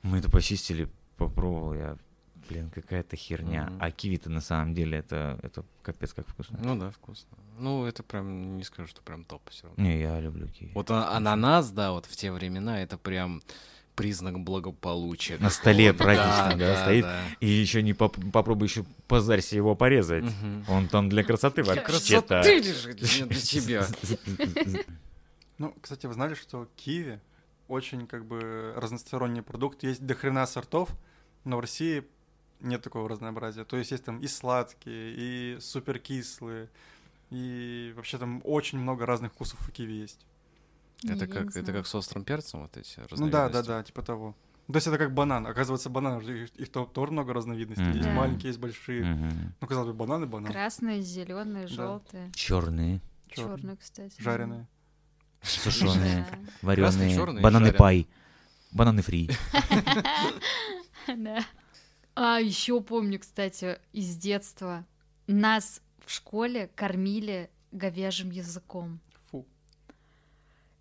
Мы 0.03 0.19
это 0.19 0.29
почистили, 0.29 0.87
попробовал 1.17 1.73
я, 1.73 1.97
блин, 2.51 2.69
какая-то 2.69 3.15
херня. 3.15 3.63
Мгм. 3.65 3.77
А 3.79 3.91
киви-то 3.91 4.29
на 4.29 4.41
самом 4.41 4.73
деле 4.73 4.97
это, 4.97 5.39
это 5.41 5.63
капец 5.81 6.13
как 6.13 6.27
вкусно. 6.27 6.59
Ну 6.61 6.75
да, 6.75 6.91
вкусно. 6.91 7.37
Ну, 7.57 7.85
это 7.85 8.03
прям, 8.03 8.57
не 8.57 8.63
скажу, 8.63 8.87
что 8.87 9.01
прям 9.01 9.23
топ 9.23 9.41
все 9.49 9.67
равно. 9.67 9.83
Не, 9.83 9.99
я 9.99 10.19
люблю 10.19 10.47
киви. 10.47 10.71
Вот 10.75 10.91
а- 10.91 11.15
ананас, 11.15 11.71
да, 11.71 11.91
вот 11.91 12.05
в 12.05 12.15
те 12.15 12.31
времена, 12.31 12.81
это 12.81 12.97
прям 12.97 13.41
признак 13.95 14.39
благополучия. 14.39 15.37
На 15.39 15.49
столе 15.49 15.93
какого-то. 15.93 16.03
празднично, 16.03 16.59
да, 16.59 16.81
стоит. 16.83 17.03
да. 17.03 17.19
И 17.39 17.47
еще 17.47 17.81
не 17.83 17.93
поп- 17.93 18.17
попробуй 18.31 18.67
еще 18.67 18.83
позарься 19.07 19.55
его 19.55 19.75
порезать. 19.75 20.23
Мгм. 20.23 20.65
Он 20.69 20.87
там 20.87 21.09
для 21.09 21.23
красоты 21.23 21.63
вообще-то. 21.63 22.41
Красоты 22.41 22.59
лежит 22.59 23.27
для 23.29 23.39
тебя. 23.39 23.85
Ну, 25.57 25.75
кстати, 25.79 26.07
вы 26.07 26.13
знали, 26.13 26.33
что 26.33 26.67
киви 26.75 27.19
очень 27.67 28.07
как 28.07 28.25
бы 28.25 28.73
разносторонний 28.75 29.43
продукт. 29.43 29.83
Есть 29.83 30.03
до 30.03 30.15
хрена 30.15 30.47
сортов, 30.47 30.89
но 31.43 31.57
в 31.57 31.59
России 31.59 32.03
нет 32.61 32.81
такого 32.81 33.07
разнообразия. 33.09 33.63
То 33.65 33.77
есть 33.77 33.91
есть 33.91 34.03
там 34.05 34.19
и 34.19 34.27
сладкие, 34.27 35.13
и 35.15 35.59
супер 35.59 35.99
кислые, 35.99 36.69
и 37.29 37.93
вообще 37.95 38.17
там 38.17 38.41
очень 38.43 38.79
много 38.79 39.05
разных 39.05 39.31
вкусов 39.33 39.59
у 39.67 39.71
киви 39.71 39.93
есть. 39.93 40.25
Это 41.03 41.25
я 41.25 41.27
как, 41.27 41.55
это 41.55 41.71
как 41.73 41.87
с 41.87 41.95
острым 41.95 42.23
перцем 42.23 42.61
вот 42.61 42.77
эти 42.77 42.99
Ну 42.99 43.05
да, 43.29 43.49
да, 43.49 43.61
разновидности? 43.61 43.67
да, 43.67 43.83
типа 43.83 44.01
того. 44.03 44.35
То 44.67 44.75
есть 44.75 44.87
это 44.87 44.97
как 44.97 45.13
банан. 45.13 45.47
Оказывается, 45.47 45.89
банан, 45.89 46.19
их, 46.21 46.49
их 46.55 46.69
то- 46.71 46.85
тоже 46.85 47.11
много 47.11 47.33
разновидностей. 47.33 47.87
Есть 47.87 48.05
Мгм. 48.05 48.15
маленькие, 48.15 48.47
есть 48.49 48.59
большие. 48.59 49.03
Мгм. 49.03 49.53
Ну, 49.59 49.67
казалось 49.67 49.87
бы, 49.89 49.93
бананы, 49.95 50.27
банан. 50.27 50.51
Красные, 50.51 51.01
зеленые, 51.01 51.63
Да. 51.67 51.73
желтые. 51.73 52.31
Черные, 52.33 53.01
Чёрные. 53.29 53.57
Черные, 53.57 53.77
кстати. 53.77 54.15
Жареные. 54.21 54.67
сушеные, 55.41 56.27
Да. 56.29 56.37
вареные, 56.61 57.41
бананы 57.41 57.73
пай, 57.73 58.07
бананы 58.71 59.01
фри. 59.01 59.29
Да. 61.07 61.43
А 62.15 62.39
еще 62.39 62.81
помню, 62.81 63.19
кстати, 63.19 63.79
из 63.93 64.15
детства 64.17 64.85
нас 65.27 65.81
в 66.05 66.11
школе 66.11 66.69
кормили 66.75 67.49
говяжьим 67.71 68.31
языком. 68.31 68.99
Фу. 69.31 69.45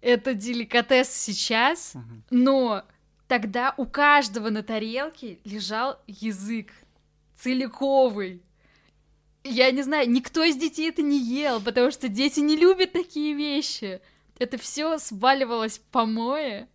это 0.01 0.35
деликатес 0.35 1.09
сейчас, 1.11 1.95
Мгм. 1.95 2.25
но 2.31 2.85
тогда 3.29 3.75
у 3.77 3.87
каждого 3.87 4.51
на 4.51 4.63
тарелке 4.63 5.39
лежал 5.45 6.01
язык 6.07 6.73
целиковый. 7.37 8.43
Я 9.45 9.71
не 9.71 9.83
знаю, 9.83 10.11
никто 10.11 10.43
из 10.43 10.57
детей 10.57 10.89
это 10.91 11.01
не 11.03 11.19
ел, 11.19 11.61
потому 11.63 11.91
что 11.91 12.09
дети 12.09 12.41
не 12.41 12.57
любят 12.57 12.93
такие 12.93 13.35
вещи. 13.35 14.01
Это 14.39 14.59
все 14.59 14.99
сваливалось 14.99 15.79
помое. 15.91 16.69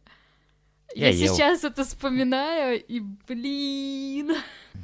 Я 0.93 1.09
Я, 1.09 1.25
ел. 1.25 1.35
сейчас 1.35 1.63
это 1.63 1.83
вспоминаю, 1.83 2.83
и, 2.83 2.99
блин, 2.99 4.31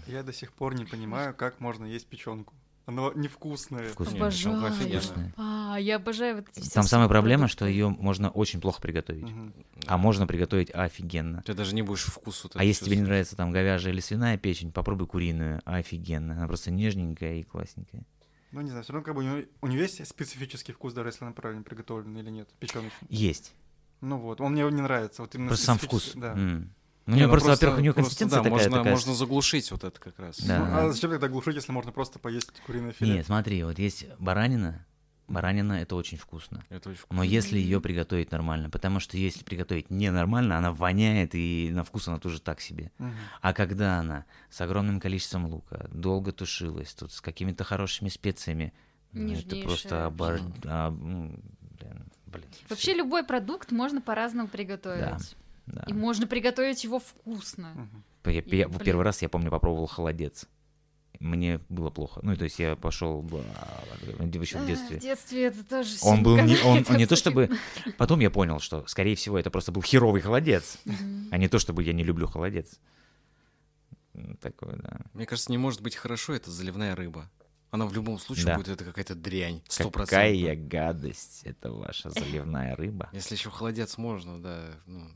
Я 0.08 0.24
до 0.24 0.34
сих 0.34 0.52
пор 0.54 0.76
не 0.76 0.86
понимаю, 0.86 1.34
как 1.34 1.60
можно 1.60 1.86
есть 1.86 2.08
печенку. 2.08 2.54
Оно 2.88 3.14
невкусное. 3.14 3.90
Вкусно. 3.90 4.18
обожаю. 4.18 4.72
Вкусная. 4.74 5.34
А, 5.38 5.78
я 5.80 5.98
обожаю 5.98 6.38
вот 6.38 6.50
эти 6.50 6.60
все 6.62 6.72
Там 6.72 6.84
самая 6.84 7.08
проблема, 7.08 7.48
что 7.48 7.66
ее 7.66 7.90
можно 7.90 8.30
очень 8.30 8.60
плохо 8.60 8.82
приготовить. 8.82 9.24
Мгм. 9.24 9.54
А 9.86 9.98
можно 9.98 10.26
приготовить 10.28 10.72
офигенно. 10.74 11.44
Ты 11.46 11.54
даже 11.54 11.76
не 11.76 11.84
будешь 11.84 12.04
вкусу 12.04 12.50
А 12.56 12.64
если 12.64 12.86
тебе 12.86 12.98
не 12.98 13.04
нравится 13.04 13.36
там 13.36 13.52
говяжья 13.52 13.92
или 13.92 14.00
свиная 14.00 14.38
печень, 14.38 14.72
попробуй 14.72 15.08
куриную. 15.08 15.62
Офигенно. 15.64 16.34
Она 16.34 16.48
просто 16.48 16.72
нежненькая 16.72 17.36
и 17.36 17.44
классненькая. 17.44 18.04
Ну, 18.52 18.60
не 18.60 18.70
знаю, 18.70 18.84
все 18.84 18.92
равно 18.92 19.06
как 19.06 19.16
бы 19.16 19.22
у 19.22 19.24
нее, 19.24 19.48
у 19.62 19.68
неё 19.68 19.84
есть 19.84 20.06
специфический 20.06 20.74
вкус, 20.74 20.94
даже 20.94 21.10
если 21.10 21.24
она 21.24 21.34
правильно 21.34 21.64
приготовлена 21.64 22.20
или 22.20 22.30
нет, 22.32 22.50
печеночный. 22.60 23.08
Есть. 23.08 23.54
Ну 24.02 24.18
вот, 24.18 24.42
он 24.42 24.54
мне 24.54 24.64
не 24.64 24.82
нравится. 24.82 25.22
Вот 25.22 25.34
именно 25.36 25.50
Просто 25.50 25.66
сам 25.66 25.78
вкус. 25.78 26.14
Да. 26.16 26.34
М. 26.34 26.74
Ну, 27.08 27.14
у 27.14 27.18
нее 27.18 27.28
просто, 27.28 27.50
во-первых, 27.50 27.80
у 27.80 27.82
нее 27.82 27.94
консистенция 27.94 28.38
да, 28.38 28.44
такая, 28.44 28.52
можно, 28.52 28.78
такая. 28.78 28.92
можно 28.92 29.14
заглушить 29.16 29.72
вот 29.72 29.84
это 29.84 30.00
как 30.00 30.20
раз. 30.20 30.40
Да. 30.40 30.60
Ну, 30.60 30.66
а 30.76 30.92
зачем 30.92 31.10
тогда 31.10 31.28
глушить, 31.28 31.56
если 31.56 31.72
можно 31.72 31.92
просто 31.92 32.20
поесть 32.20 32.52
куриное 32.66 32.92
филе? 32.92 33.16
Нет, 33.16 33.26
смотри, 33.26 33.64
вот 33.64 33.80
есть 33.80 34.06
баранина. 34.20 34.86
Баранина 35.28 35.74
это 35.74 35.96
очень 35.96 36.18
вкусно. 36.18 36.64
Это 36.70 36.90
очень 36.90 37.00
вкусно. 37.00 37.16
Но 37.16 37.24
если 37.24 37.58
ее 37.58 37.80
приготовить 37.82 38.32
нормально, 38.32 38.70
потому 38.70 39.00
что 39.00 39.18
если 39.18 39.44
приготовить 39.44 39.90
ненормально, 39.90 40.58
она 40.58 40.74
воняет 40.74 41.34
и 41.34 41.70
на 41.74 41.84
вкус 41.84 42.08
она 42.08 42.20
тоже 42.20 42.42
так 42.42 42.60
себе. 42.62 42.92
Мгм. 42.98 43.14
А 43.42 43.54
когда 43.54 44.00
она 44.00 44.26
с 44.50 44.60
огромным 44.62 45.00
количеством 45.00 45.46
лука, 45.48 45.88
долго 45.92 46.32
тушилась, 46.32 46.94
тут 46.94 47.14
с 47.14 47.22
какими-то 47.22 47.64
хорошими 47.64 48.10
специями, 48.10 48.74
ну, 49.14 49.24
это 49.24 49.32
Нежнейшая 49.32 49.64
просто 49.64 50.06
обор... 50.06 50.40
а, 50.66 50.92
ну, 50.92 51.40
блин, 51.62 52.11
блин, 52.32 52.46
Вообще 52.70 52.94
любой 52.94 53.24
продукт 53.24 53.72
можно 53.72 54.02
по-разному 54.02 54.48
приготовить. 54.48 55.36
да. 55.68 55.84
И 55.88 55.94
можно 55.94 56.28
приготовить 56.28 56.84
его 56.84 57.00
вкусно. 57.00 57.72
Мгм. 57.76 58.04
Я- 58.26 58.42
И, 58.42 58.56
я- 58.58 58.68
блин. 58.68 58.80
первый 58.84 59.04
раз 59.04 59.22
я 59.22 59.30
помню 59.30 59.50
попробовал 59.50 59.88
холодец. 59.88 60.46
Мне 61.20 61.60
было 61.70 61.92
плохо. 61.92 62.20
Ну, 62.24 62.36
то 62.36 62.46
есть 62.46 62.58
я 62.58 62.76
пошел 62.76 63.22
еще 64.42 64.58
в 64.58 64.64
А, 64.64 64.66
детстве. 64.66 64.98
В 64.98 65.02
детстве 65.02 65.44
это 65.46 65.64
тоже 65.64 65.98
Он 66.02 66.24
был 66.24 66.36
не, 66.38 66.58
он, 66.64 66.84
не 66.98 67.06
то 67.06 67.16
чтобы... 67.16 67.50
Потом 67.98 68.20
я 68.22 68.32
понял, 68.32 68.60
что, 68.60 68.86
скорее 68.88 69.16
всего, 69.16 69.38
это 69.38 69.52
просто 69.52 69.72
был 69.72 69.84
херовый 69.84 70.22
холодец, 70.22 70.78
а 71.32 71.38
не 71.38 71.48
то, 71.48 71.60
чтобы 71.60 71.84
я 71.84 71.94
не 71.94 72.04
люблю 72.04 72.28
холодец. 72.28 72.80
Такое, 74.42 74.76
да. 74.78 75.02
Мне 75.14 75.26
кажется, 75.26 75.52
не 75.52 75.58
может 75.58 75.82
быть 75.82 75.96
хорошо, 75.96 76.34
это 76.34 76.50
заливная 76.52 76.96
рыба. 76.96 77.30
Она 77.72 77.86
в 77.86 77.94
любом 77.94 78.20
случае 78.20 78.48
Да. 78.48 78.56
будет 78.58 78.68
это 78.68 78.84
какая-то 78.84 79.16
дрянь. 79.16 79.62
Сто 79.68 79.90
Какая 79.90 80.56
гадость. 80.56 81.42
Это 81.46 81.72
ваша 81.72 82.10
заливная 82.10 82.76
рыба. 82.76 83.10
Если 83.14 83.36
еще 83.36 83.50
холодец 83.50 83.98
можно, 83.98 84.42
да. 84.42 84.72
Ну, 84.86 85.08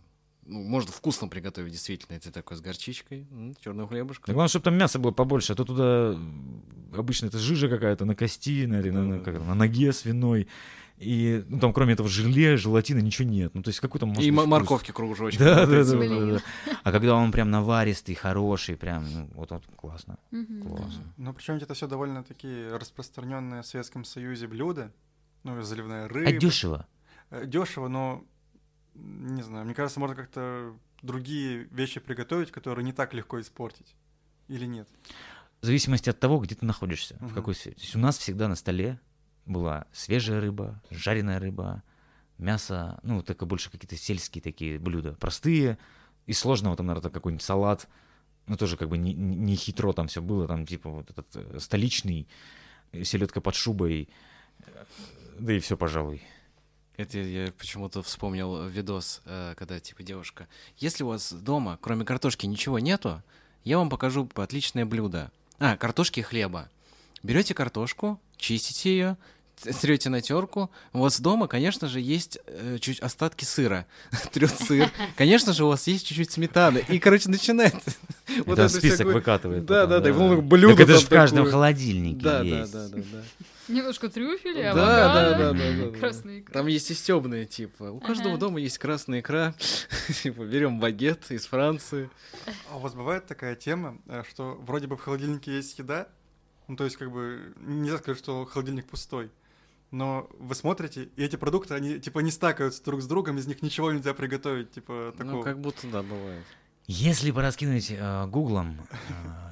ну, 0.45 0.63
можно 0.63 0.91
вкусно 0.91 1.27
приготовить, 1.27 1.73
действительно. 1.73 2.15
Это 2.15 2.31
такой 2.31 2.55
с 2.55 2.61
горчичкой, 2.61 3.27
черным 3.59 3.87
хлебушком. 3.87 4.33
главное, 4.33 4.47
чтобы 4.49 4.63
там 4.63 4.77
мяса 4.77 4.99
было 4.99 5.11
побольше, 5.11 5.51
а 5.53 5.55
то 5.55 5.65
туда 5.65 6.17
обычно 6.97 7.25
это 7.25 7.39
жижа 7.39 7.67
какая-то 7.67 8.05
на 8.05 8.15
кости, 8.15 8.65
на, 8.65 8.81
на- 8.81 9.03
на- 9.03 9.19
как 9.19 9.39
на 9.39 9.53
ноге 9.53 9.91
свиной. 9.91 10.47
И 10.97 11.43
ну, 11.49 11.59
там 11.59 11.73
кроме 11.73 11.93
этого 11.93 12.07
желе, 12.07 12.55
желатина, 12.55 12.99
ничего 12.99 13.27
нет. 13.27 13.53
Ну, 13.53 13.61
то 13.63 13.69
есть 13.69 13.79
какой 13.81 13.99
там 13.99 14.09
может 14.09 14.23
И 14.23 14.31
быть 14.31 14.37
м- 14.39 14.45
вкус? 14.45 14.49
морковки 14.51 14.91
кружочек. 14.91 15.39
Да, 15.39 15.65
да, 15.65 15.83
да, 15.83 15.93
да, 15.93 16.25
да. 16.35 16.41
А 16.83 16.91
когда 16.91 17.15
он 17.15 17.31
прям 17.33 17.51
наваристый, 17.51 18.15
хороший, 18.15 18.77
прям, 18.77 19.05
ну, 19.11 19.29
вот, 19.33 19.51
вот 19.51 19.63
классно. 19.75 20.17
Мгм. 20.31 20.61
Классно. 20.61 21.13
Ну, 21.17 21.33
причем 21.33 21.55
это 21.55 21.73
все 21.73 21.87
довольно 21.87 22.23
такие 22.23 22.75
распространенные 22.77 23.61
в 23.61 23.65
Советском 23.65 24.05
Союзе 24.05 24.47
блюда. 24.47 24.93
Ну, 25.43 25.61
заливная 25.63 26.07
рыба. 26.07 26.29
А 26.29 26.31
дешево. 26.31 26.87
Дешево, 27.45 27.87
но 27.89 28.23
не 28.95 29.43
знаю, 29.43 29.65
мне 29.65 29.73
кажется, 29.73 29.99
можно 29.99 30.15
как-то 30.15 30.73
другие 31.01 31.67
вещи 31.71 31.99
приготовить, 31.99 32.51
которые 32.51 32.85
не 32.85 32.93
так 32.93 33.13
легко 33.13 33.39
испортить. 33.41 33.95
Или 34.47 34.65
нет? 34.65 34.87
В 35.61 35.65
зависимости 35.65 36.09
от 36.09 36.19
того, 36.19 36.39
где 36.39 36.55
ты 36.55 36.65
находишься, 36.65 37.15
в 37.19 37.23
Мгм. 37.25 37.33
какой 37.33 37.55
сфере. 37.55 37.75
То 37.75 37.81
есть 37.81 37.95
у 37.95 37.99
нас 37.99 38.17
всегда 38.17 38.47
на 38.47 38.55
столе 38.55 38.99
была 39.45 39.85
свежая 39.93 40.41
рыба, 40.41 40.81
жареная 40.89 41.39
рыба, 41.39 41.83
мясо, 42.37 42.99
ну, 43.03 43.21
только 43.21 43.45
больше 43.45 43.69
какие-то 43.69 43.97
сельские 43.97 44.41
такие 44.41 44.79
блюда. 44.79 45.13
Простые, 45.13 45.77
и 46.25 46.33
сложного 46.33 46.75
там, 46.75 46.87
наверное, 46.87 47.11
какой-нибудь 47.11 47.43
салат. 47.43 47.87
Ну, 48.47 48.57
тоже 48.57 48.77
как 48.77 48.89
бы 48.89 48.97
не, 48.97 49.13
не 49.13 49.55
хитро 49.55 49.91
там 49.93 50.07
все 50.07 50.21
было, 50.21 50.47
там 50.47 50.65
типа 50.67 50.89
вот 50.89 51.09
этот 51.09 51.27
э, 51.35 51.59
столичный, 51.59 52.27
селедка 53.03 53.41
под 53.41 53.55
шубой, 53.55 54.07
э, 54.59 54.85
да 55.39 55.53
и 55.53 55.59
все, 55.59 55.75
пожалуй. 55.75 56.21
Это 56.97 57.17
я 57.17 57.51
почему-то 57.57 58.01
вспомнил 58.03 58.67
видос, 58.67 59.21
э, 59.25 59.55
когда 59.57 59.79
типа 59.79 60.03
девушка, 60.03 60.47
если 60.77 61.03
у 61.03 61.07
вас 61.07 61.33
дома, 61.33 61.79
кроме 61.81 62.05
картошки, 62.05 62.45
ничего 62.45 62.77
нету, 62.77 63.23
я 63.63 63.79
вам 63.79 63.89
покажу 63.89 64.29
отличное 64.35 64.85
блюдо. 64.85 65.31
А, 65.57 65.75
картошки 65.75 66.19
и 66.19 66.23
хлеба. 66.23 66.69
Берете 67.23 67.55
картошку, 67.55 68.19
чистите 68.37 68.91
ее, 68.91 69.17
трете 69.55 70.09
на 70.09 70.21
терку. 70.21 70.69
У 70.93 70.99
вас 70.99 71.19
дома, 71.19 71.47
конечно 71.47 71.87
же, 71.87 71.99
есть 71.99 72.37
э, 72.45 72.77
чуть 72.79 72.99
остатки 72.99 73.45
сыра. 73.45 73.85
Трет 74.31 74.51
сыр. 74.51 74.89
Конечно 75.15 75.53
же, 75.53 75.65
у 75.65 75.69
вас 75.69 75.87
есть 75.87 76.05
чуть-чуть 76.07 76.31
сметаны. 76.31 76.83
И, 76.89 76.99
короче, 76.99 77.29
начинает. 77.29 77.75
вот 78.45 78.59
это 78.59 78.69
список 78.69 78.95
всякую- 79.07 79.13
выкатывает. 79.15 79.65
Да, 79.65 79.87
потом, 79.87 79.89
да, 79.89 79.99
да. 79.99 80.13
потом 80.13 80.47
блюдо 80.47 80.75
Так 80.75 80.89
это 80.89 80.99
же 80.99 81.05
в 81.05 81.09
каждом 81.09 81.39
такое. 81.39 81.51
холодильнике 81.53 82.21
Да, 82.21 82.39
да, 82.39 82.43
есть. 82.43 82.71
да, 82.71 82.87
да, 82.89 82.97
да. 82.97 83.23
Немножко 83.67 84.09
трюфеля, 84.09 84.75
Да, 84.75 84.85
да, 84.85 85.05
авокадо, 85.31 85.53
да, 85.53 85.53
да, 85.53 85.89
да. 85.91 85.99
красная 85.99 86.39
икра. 86.41 86.53
Там 86.53 86.67
есть 86.67 86.91
и 86.91 86.93
стебные, 86.93 87.45
типа. 87.45 87.85
У 87.85 87.99
каждого 87.99 88.31
Ага. 88.33 88.39
дома 88.41 88.59
есть 88.59 88.77
красная 88.77 89.21
икра. 89.21 89.55
Типа, 90.21 90.43
берем 90.43 90.79
багет 90.79 91.31
из 91.31 91.47
Франции. 91.47 92.11
А 92.71 92.77
у 92.77 92.79
вас 92.81 92.93
бывает 92.93 93.25
такая 93.25 93.55
тема, 93.55 93.97
э, 94.07 94.21
что 94.29 94.53
вроде 94.67 94.85
бы 94.85 94.97
в 94.97 95.01
холодильнике 95.01 95.55
есть 95.55 95.79
еда, 95.79 96.07
ну, 96.67 96.75
то 96.75 96.83
есть, 96.83 96.97
как 96.97 97.11
бы, 97.11 97.53
нельзя 97.59 97.97
сказать, 97.97 98.19
что 98.19 98.45
холодильник 98.45 98.85
пустой, 98.85 99.31
но 99.91 100.29
вы 100.39 100.55
смотрите, 100.55 101.09
и 101.15 101.23
эти 101.23 101.35
продукты, 101.35 101.73
они, 101.73 101.99
типа, 101.99 102.19
не 102.19 102.31
стакаются 102.31 102.83
друг 102.83 103.01
с 103.01 103.07
другом, 103.07 103.37
из 103.37 103.47
них 103.47 103.61
ничего 103.61 103.91
нельзя 103.91 104.13
приготовить, 104.13 104.71
типа, 104.71 105.13
такого. 105.17 105.37
Ну, 105.37 105.43
как 105.43 105.59
будто, 105.59 105.87
да, 105.87 106.03
бывает. 106.03 106.43
Если 106.87 107.31
пораскинуть 107.31 107.87
э, 107.89 108.27
гуглом, 108.27 108.79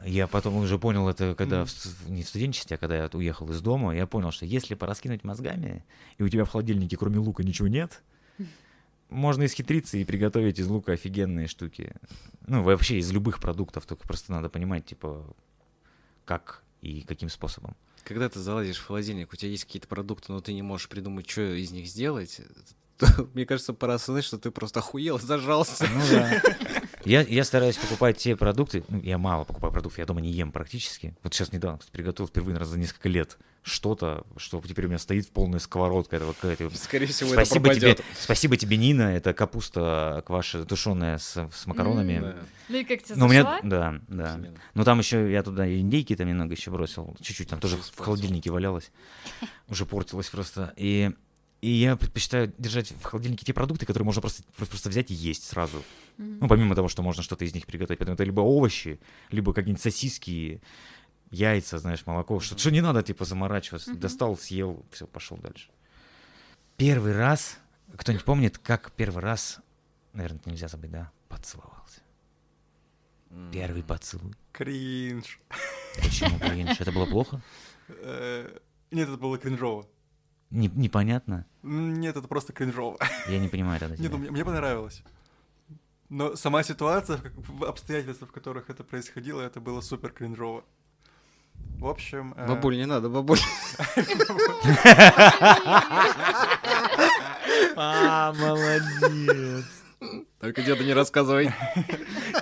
э, 0.04 0.10
я 0.10 0.28
потом 0.28 0.58
уже 0.58 0.78
понял 0.78 1.10
это, 1.10 1.34
когда 1.34 1.66
в 1.66 2.10
не 2.10 2.22
в 2.22 2.28
студенчестве, 2.28 2.76
а 2.76 2.78
когда 2.78 2.96
я 2.96 3.10
уехал 3.12 3.50
из 3.50 3.60
дома, 3.60 3.96
я 3.96 4.06
понял, 4.06 4.32
что 4.32 4.46
если 4.46 4.76
пораскинуть 4.76 5.24
мозгами, 5.24 5.84
и 6.20 6.24
у 6.24 6.30
тебя 6.30 6.46
в 6.46 6.50
холодильнике 6.50 6.96
кроме 6.96 7.18
лука 7.18 7.44
ничего 7.44 7.68
нет, 7.68 8.04
можно 9.10 9.46
исхитриться 9.46 9.98
и 9.98 10.06
приготовить 10.06 10.60
из 10.60 10.68
лука 10.68 10.94
офигенные 10.94 11.48
штуки. 11.48 11.96
Ну, 12.46 12.62
вообще 12.62 13.00
из 13.00 13.12
любых 13.12 13.40
продуктов, 13.40 13.86
только 13.86 14.08
просто 14.08 14.32
надо 14.32 14.50
понимать, 14.50 14.86
типа, 14.86 15.26
как 16.26 16.64
и 16.82 17.02
каким 17.02 17.30
способом. 17.30 17.76
Когда 18.04 18.30
ты 18.30 18.40
залазишь 18.40 18.78
в 18.78 18.86
холодильник, 18.86 19.32
у 19.32 19.36
тебя 19.36 19.50
есть 19.52 19.66
какие-то 19.66 19.88
продукты, 19.88 20.32
но 20.32 20.42
ты 20.42 20.54
не 20.54 20.62
можешь 20.62 20.90
придумать, 20.90 21.30
что 21.30 21.42
из 21.42 21.72
них 21.72 21.88
сделать, 21.88 22.42
то, 22.98 23.30
мне 23.34 23.46
кажется, 23.46 23.74
пора 23.74 23.96
осознать, 23.96 24.26
что 24.26 24.38
ты 24.38 24.52
просто 24.52 24.80
охуел, 24.80 25.20
зажрался. 25.20 25.88
Ну 25.94 26.02
да. 26.12 26.42
Я, 27.06 27.22
я 27.22 27.44
стараюсь 27.44 27.76
покупать 27.78 28.18
те 28.18 28.36
продукты, 28.36 28.84
ну, 28.88 29.02
я 29.02 29.18
мало 29.18 29.44
покупаю 29.44 29.72
продуктов, 29.74 30.00
я 30.00 30.06
дома 30.06 30.22
не 30.22 30.32
ем 30.32 30.52
практически. 30.52 31.16
Вот 31.24 31.34
сейчас 31.34 31.52
недавно, 31.52 31.78
кстати, 31.80 31.92
приготовил 31.94 32.28
впервые 32.30 32.58
раз 32.58 32.70
за 32.70 32.80
несколько 32.80 33.10
лет 33.10 33.38
что-то, 33.62 34.26
что 34.38 34.62
теперь 34.62 34.86
у 34.86 34.88
меня 34.90 35.00
стоит 35.00 35.26
в 35.26 35.32
полная 35.32 35.60
сковородка 35.60 36.16
этого 36.18 36.34
какая-то. 36.34 36.70
Скорее 36.78 37.06
всего, 37.08 37.34
это 37.34 37.46
Спасибо 37.46 37.74
тебе, 37.74 37.94
пропадет. 37.94 38.06
спасибо 38.20 38.58
тебе, 38.58 38.78
Нина, 38.78 39.04
это 39.16 39.34
капуста 39.34 40.24
кваша 40.26 40.66
тушеная 40.66 41.18
с, 41.18 41.50
с 41.54 41.66
макаронами. 41.66 42.20
Да, 42.20 42.36
Ну 42.70 42.78
и 42.78 42.84
как 42.84 43.04
тебе 43.04 43.16
Но 43.16 43.26
у 43.26 43.30
меня, 43.30 43.44
зашла? 43.44 43.60
да, 43.64 44.00
да. 44.08 44.40
Ну 44.74 44.84
там 44.84 45.00
еще 45.00 45.32
я 45.32 45.44
туда 45.44 45.70
индейки 45.72 46.16
там 46.16 46.28
немного 46.28 46.54
еще 46.54 46.72
бросил, 46.72 47.16
чуть-чуть 47.22 47.50
там 47.50 47.60
тоже 47.60 47.78
в 47.78 48.00
холодильнике 48.00 48.52
валялось, 48.52 48.92
уже 49.70 49.86
портилось 49.86 50.30
просто. 50.30 50.74
И 50.78 51.12
и 51.64 51.70
я 51.70 51.96
предпочитаю 51.96 52.54
держать 52.58 52.92
в 52.92 53.04
холодильнике 53.04 53.46
те 53.46 53.54
продукты, 53.54 53.86
которые 53.86 54.06
можно 54.06 54.20
просто, 54.20 54.44
просто 54.58 54.90
взять 54.90 55.12
и 55.12 55.14
есть 55.14 55.46
сразу. 55.46 55.82
Мгм. 56.18 56.40
Ну, 56.42 56.48
помимо 56.50 56.76
того, 56.76 56.90
что 56.90 57.02
можно 57.02 57.24
что-то 57.24 57.46
из 57.46 57.54
них 57.54 57.66
приготовить. 57.66 58.00
Поэтому 58.00 58.16
это 58.16 58.26
либо 58.26 58.42
овощи, 58.42 59.00
либо 59.32 59.54
какие-нибудь 59.54 59.82
сосиски, 59.82 60.62
яйца, 61.32 61.78
знаешь, 61.78 62.06
молоко. 62.06 62.42
Что, 62.42 62.58
что 62.58 62.70
не 62.70 62.82
надо, 62.82 63.02
типа, 63.02 63.24
заморачиваться. 63.24 63.92
Мгм. 63.92 64.00
Достал, 64.02 64.38
съел, 64.38 64.86
все, 64.92 65.08
пошел 65.08 65.38
дальше. 65.38 65.70
Первый 66.76 67.16
раз, 67.16 67.58
кто-нибудь 67.96 68.26
помнит, 68.26 68.58
как 68.58 68.92
первый 68.92 69.24
раз, 69.24 69.60
наверное, 70.12 70.40
это 70.40 70.50
нельзя 70.50 70.68
забыть, 70.68 70.92
да, 70.92 71.14
поцеловался. 71.30 72.02
М. 73.30 73.52
Первый 73.54 73.84
поцелуй. 73.84 74.34
Кринж. 74.52 75.40
Почему, 75.96 76.38
кринж? 76.40 76.82
Это 76.82 76.92
было 76.92 77.06
плохо? 77.06 77.42
Э, 77.88 78.60
Нет, 78.92 79.08
это 79.08 79.18
было 79.18 79.38
кринжово. 79.38 79.88
Не- 80.54 80.68
непонятно. 80.76 81.46
Нет, 81.64 82.16
это 82.16 82.28
просто 82.28 82.54
кринжово. 82.54 82.98
Я 83.28 83.40
не 83.40 83.48
понимаю 83.50 83.80
тогда 83.80 83.96
Нет, 83.98 84.12
ну, 84.12 84.18
мне, 84.20 84.30
мне 84.30 84.46
понравилось. 84.46 85.02
Но 86.10 86.36
сама 86.36 86.62
ситуация, 86.64 87.18
в 87.18 87.24
как- 87.24 87.34
в 87.36 87.66
обстоятельства, 87.66 88.28
в 88.28 88.32
которых 88.32 88.70
это 88.70 88.84
происходило, 88.84 89.42
это 89.42 89.60
было 89.60 89.82
супер 89.82 90.12
кринжово. 90.12 90.64
В 91.80 91.88
общем... 91.88 92.36
э, 92.38 92.48
Бабуль, 92.48 92.78
не 92.78 92.86
надо, 92.86 93.10
бабуль. 93.10 93.40
А, 97.76 98.32
молодец. 98.34 99.66
Только 100.40 100.62
деду 100.62 100.84
не 100.84 100.94
рассказывай. 100.94 101.52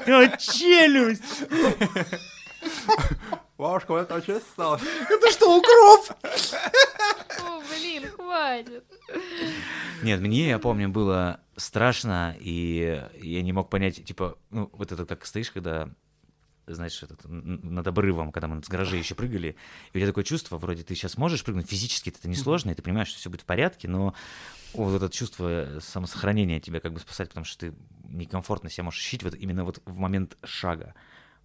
А, 0.05 0.37
челюсть! 0.37 1.43
Бабушка, 3.57 3.95
это 3.95 4.15
очень 4.15 4.39
стало. 4.41 4.79
Это 5.09 5.31
что, 5.31 5.57
укроп? 5.57 6.11
О, 7.39 7.61
блин, 7.61 8.09
хватит. 8.09 8.83
Нет, 10.03 10.19
мне, 10.19 10.49
я 10.49 10.59
помню, 10.59 10.89
было 10.89 11.39
страшно, 11.55 12.35
и 12.39 13.03
я 13.21 13.41
не 13.41 13.53
мог 13.53 13.69
понять, 13.69 14.03
типа, 14.03 14.37
ну, 14.49 14.69
вот 14.73 14.91
это 14.91 15.05
как 15.05 15.25
стоишь, 15.25 15.51
когда, 15.51 15.89
знаешь, 16.65 17.01
этот, 17.03 17.19
над 17.25 17.87
обрывом, 17.87 18.31
когда 18.31 18.47
мы 18.47 18.63
с 18.63 18.67
гаражей 18.67 18.99
еще 18.99 19.15
прыгали, 19.15 19.55
и 19.93 19.97
у 19.97 19.99
тебя 19.99 20.07
такое 20.07 20.23
чувство, 20.23 20.57
вроде 20.57 20.83
ты 20.83 20.95
сейчас 20.95 21.17
можешь 21.17 21.43
прыгнуть, 21.43 21.69
физически 21.69 22.09
это 22.09 22.27
несложно, 22.27 22.71
и 22.71 22.73
ты 22.73 22.81
понимаешь, 22.81 23.09
что 23.09 23.19
все 23.19 23.29
будет 23.29 23.41
в 23.41 23.45
порядке, 23.45 23.87
но 23.87 24.13
вот 24.73 24.95
это 24.95 25.13
чувство 25.13 25.79
самосохранения 25.81 26.59
тебя 26.59 26.79
как 26.79 26.93
бы 26.93 26.99
спасает, 26.99 27.29
потому 27.29 27.45
что 27.45 27.67
ты 27.67 27.75
некомфортно 28.09 28.69
себя 28.69 28.85
можешь 28.85 29.01
ощутить 29.01 29.23
вот 29.23 29.35
именно 29.35 29.63
вот 29.63 29.81
в 29.85 29.97
момент 29.97 30.37
шага. 30.43 30.95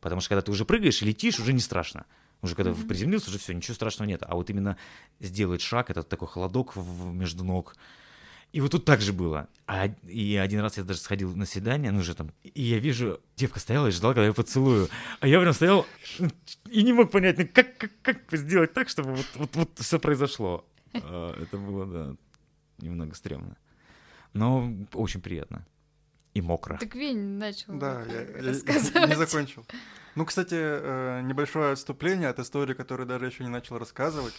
Потому 0.01 0.21
что 0.21 0.31
когда 0.31 0.43
ты 0.43 0.51
уже 0.51 0.65
прыгаешь 0.65 1.03
и 1.03 1.07
летишь, 1.07 1.41
уже 1.41 1.53
не 1.53 1.61
страшно. 1.61 2.07
Уже 2.43 2.55
когда 2.55 2.71
Мгм. 2.73 2.87
приземлился, 2.89 3.31
уже 3.31 3.39
все, 3.39 3.55
ничего 3.55 3.75
страшного 3.75 4.09
нет. 4.09 4.23
А 4.27 4.35
вот 4.35 4.51
именно 4.51 4.77
сделать 5.21 5.61
шаг, 5.63 5.91
это 5.91 6.03
такой 6.03 6.29
холодок 6.29 6.77
в- 6.77 7.13
между 7.13 7.45
ног. 7.45 7.77
И 8.53 8.61
вот 8.61 8.71
тут 8.71 8.85
так 8.85 9.01
же 9.01 9.13
было. 9.13 9.49
А, 9.67 9.87
и 10.07 10.37
один 10.37 10.61
раз 10.61 10.77
я 10.79 10.85
даже 10.85 11.01
сходил 11.01 11.35
на 11.37 11.45
свидание, 11.47 11.91
ну 11.91 11.99
уже 11.99 12.15
там, 12.15 12.31
и 12.45 12.63
я 12.63 12.79
вижу, 12.79 13.21
девка 13.37 13.59
стояла 13.59 13.89
и 13.89 13.91
ждала, 13.91 14.15
когда 14.15 14.27
я 14.27 14.33
поцелую. 14.33 14.89
А 15.21 15.27
я 15.27 15.41
прям 15.41 15.53
стоял 15.53 15.87
и 16.71 16.83
не 16.83 16.93
мог 16.93 17.11
понять, 17.11 17.39
ну 17.39 17.49
как, 17.53 17.77
как, 17.77 17.91
как 18.03 18.39
сделать 18.39 18.73
так, 18.73 18.89
чтобы 18.89 19.15
вот, 19.15 19.27
вот, 19.35 19.57
вот 19.57 19.71
все 19.79 19.99
произошло. 19.99 20.65
А, 20.95 21.35
Это 21.43 21.59
было, 21.59 21.87
да, 21.87 22.17
немного 22.79 23.15
стрёмно. 23.15 23.57
Но 24.33 24.73
очень 24.93 25.21
приятно. 25.21 25.67
И 26.37 26.43
мокро. 26.43 26.77
Так 26.77 26.95
Вень 26.95 27.39
начал 27.39 27.79
Да, 27.79 28.05
я, 28.05 28.21
я 28.21 29.07
не 29.07 29.17
закончил. 29.17 29.65
Ну, 30.17 30.27
кстати, 30.27 30.55
э, 30.55 31.23
небольшое 31.23 31.73
отступление 31.73 32.29
от 32.29 32.39
истории, 32.39 32.75
которую 32.75 33.07
даже 33.07 33.25
еще 33.25 33.43
не 33.43 33.49
начал 33.49 33.79
рассказывать. 33.79 34.35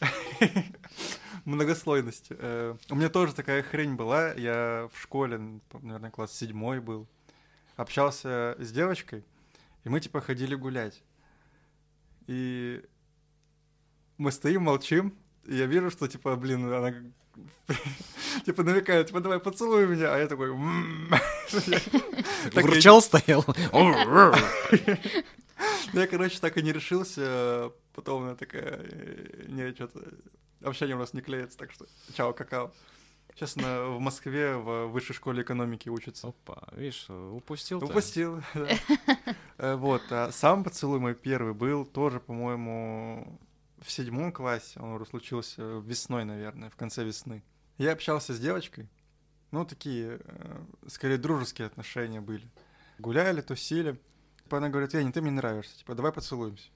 Многослойность. 1.44 2.26
Э, 2.30 2.74
У 2.90 2.96
меня 2.96 3.10
тоже 3.10 3.32
такая 3.32 3.62
хрень 3.62 3.94
была. 3.94 4.32
Я 4.32 4.88
в 4.92 5.00
школе, 5.00 5.60
наверное, 5.72 6.10
класс 6.10 6.36
седьмой 6.36 6.80
был. 6.80 7.06
Общался 7.76 8.56
с 8.58 8.72
девочкой, 8.72 9.24
и 9.84 9.88
мы, 9.88 10.00
типа, 10.00 10.20
ходили 10.20 10.56
гулять. 10.56 11.00
И 12.26 12.82
мы 14.18 14.32
стоим, 14.32 14.62
молчим, 14.62 15.16
и 15.44 15.54
я 15.54 15.66
вижу, 15.66 15.90
что, 15.92 16.08
типа, 16.08 16.34
блин, 16.34 16.72
она 16.72 16.92
типа 18.44 18.62
намекает, 18.62 19.08
типа, 19.08 19.20
давай 19.20 19.38
поцелуй 19.40 19.86
меня, 19.86 20.14
а 20.14 20.18
я 20.18 20.26
такой... 20.26 20.50
«М-м-м». 20.50 21.10
Урчал 22.64 23.02
стоял. 23.02 23.44
Я, 25.92 26.06
короче, 26.06 26.38
так 26.40 26.56
и 26.56 26.62
не 26.62 26.72
решился. 26.72 27.72
Потом 27.94 28.22
она 28.22 28.34
такая, 28.34 28.80
э, 28.82 29.44
не, 29.48 29.74
что-то 29.74 30.00
общение 30.62 30.96
у 30.96 30.98
нас 30.98 31.12
не 31.12 31.20
клеится, 31.20 31.58
так 31.58 31.72
что 31.72 31.86
чао, 32.14 32.32
какао. 32.32 32.72
Сейчас 33.34 33.56
она 33.56 33.84
в 33.84 34.00
Москве 34.00 34.56
в 34.56 34.86
высшей 34.86 35.14
школе 35.14 35.42
экономики 35.42 35.88
учится. 35.88 36.28
Опа, 36.28 36.68
видишь, 36.72 37.08
упустил 37.08 37.78
Упустил, 37.78 38.42
да. 38.54 38.68
Э, 39.58 39.76
Вот, 39.76 40.02
а 40.10 40.30
сам 40.32 40.64
поцелуй 40.64 40.98
мой 40.98 41.14
первый 41.14 41.54
был 41.54 41.84
тоже, 41.84 42.20
по-моему, 42.20 43.38
в 43.80 43.90
седьмом 43.90 44.32
классе. 44.32 44.78
Он 44.80 44.92
уже 44.92 45.06
случился 45.06 45.62
весной, 45.80 46.24
наверное, 46.24 46.70
в 46.70 46.76
конце 46.76 47.04
весны. 47.04 47.42
Я 47.78 47.92
общался 47.92 48.34
с 48.34 48.38
девочкой. 48.38 48.88
Ну, 49.50 49.64
такие, 49.64 50.20
э, 50.22 50.64
скорее, 50.88 51.18
дружеские 51.18 51.66
отношения 51.66 52.20
были. 52.20 52.48
Гуляли, 52.98 53.40
тусили. 53.40 53.98
Типа 54.42 54.58
она 54.58 54.68
говорит, 54.68 54.92
Веня, 54.94 55.12
ты 55.12 55.20
мне 55.22 55.30
нравишься, 55.30 55.78
типа, 55.78 55.94
давай 55.94 56.12
поцелуемся. 56.12 56.68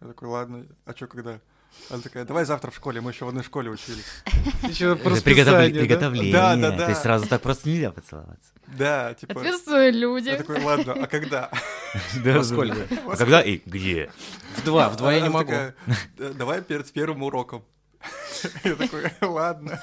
Я 0.00 0.08
такой, 0.08 0.28
ладно, 0.28 0.66
а 0.86 0.94
чё, 0.94 1.06
когда? 1.06 1.40
Она 1.88 2.00
такая, 2.02 2.24
давай 2.24 2.44
завтра 2.44 2.70
в 2.70 2.76
школе, 2.76 3.00
мы 3.00 3.12
еще 3.12 3.24
в 3.24 3.28
одной 3.28 3.44
школе 3.44 3.70
учились. 3.70 4.04
Еще 4.68 4.94
Это 4.94 5.22
приготовле- 5.22 5.70
приготовление. 5.70 6.32
Да, 6.32 6.56
да, 6.56 6.70
да. 6.72 6.84
То 6.84 6.90
есть 6.90 7.02
сразу 7.02 7.28
так 7.28 7.42
просто 7.42 7.68
нельзя 7.68 7.92
поцеловаться. 7.92 8.52
Да, 8.66 9.14
типа... 9.14 9.34
Ответственные 9.34 9.92
люди. 9.92 10.28
Я 10.30 10.38
такой, 10.38 10.60
ладно, 10.62 10.94
а 10.94 11.06
когда? 11.06 11.50
Да, 12.24 12.42
сколько? 12.44 12.86
А 13.08 13.16
когда 13.16 13.40
и 13.40 13.58
где? 13.64 14.10
В 14.56 14.64
два, 14.64 14.88
в 14.88 14.96
два 14.96 15.12
я 15.12 15.20
не 15.20 15.28
могу. 15.28 15.50
такая, 15.50 15.74
«Да- 16.16 16.32
Давай 16.32 16.62
перед 16.62 16.90
первым 16.92 17.22
уроком. 17.22 17.64
Я 18.64 18.74
такой, 18.76 19.10
ладно. 19.20 19.82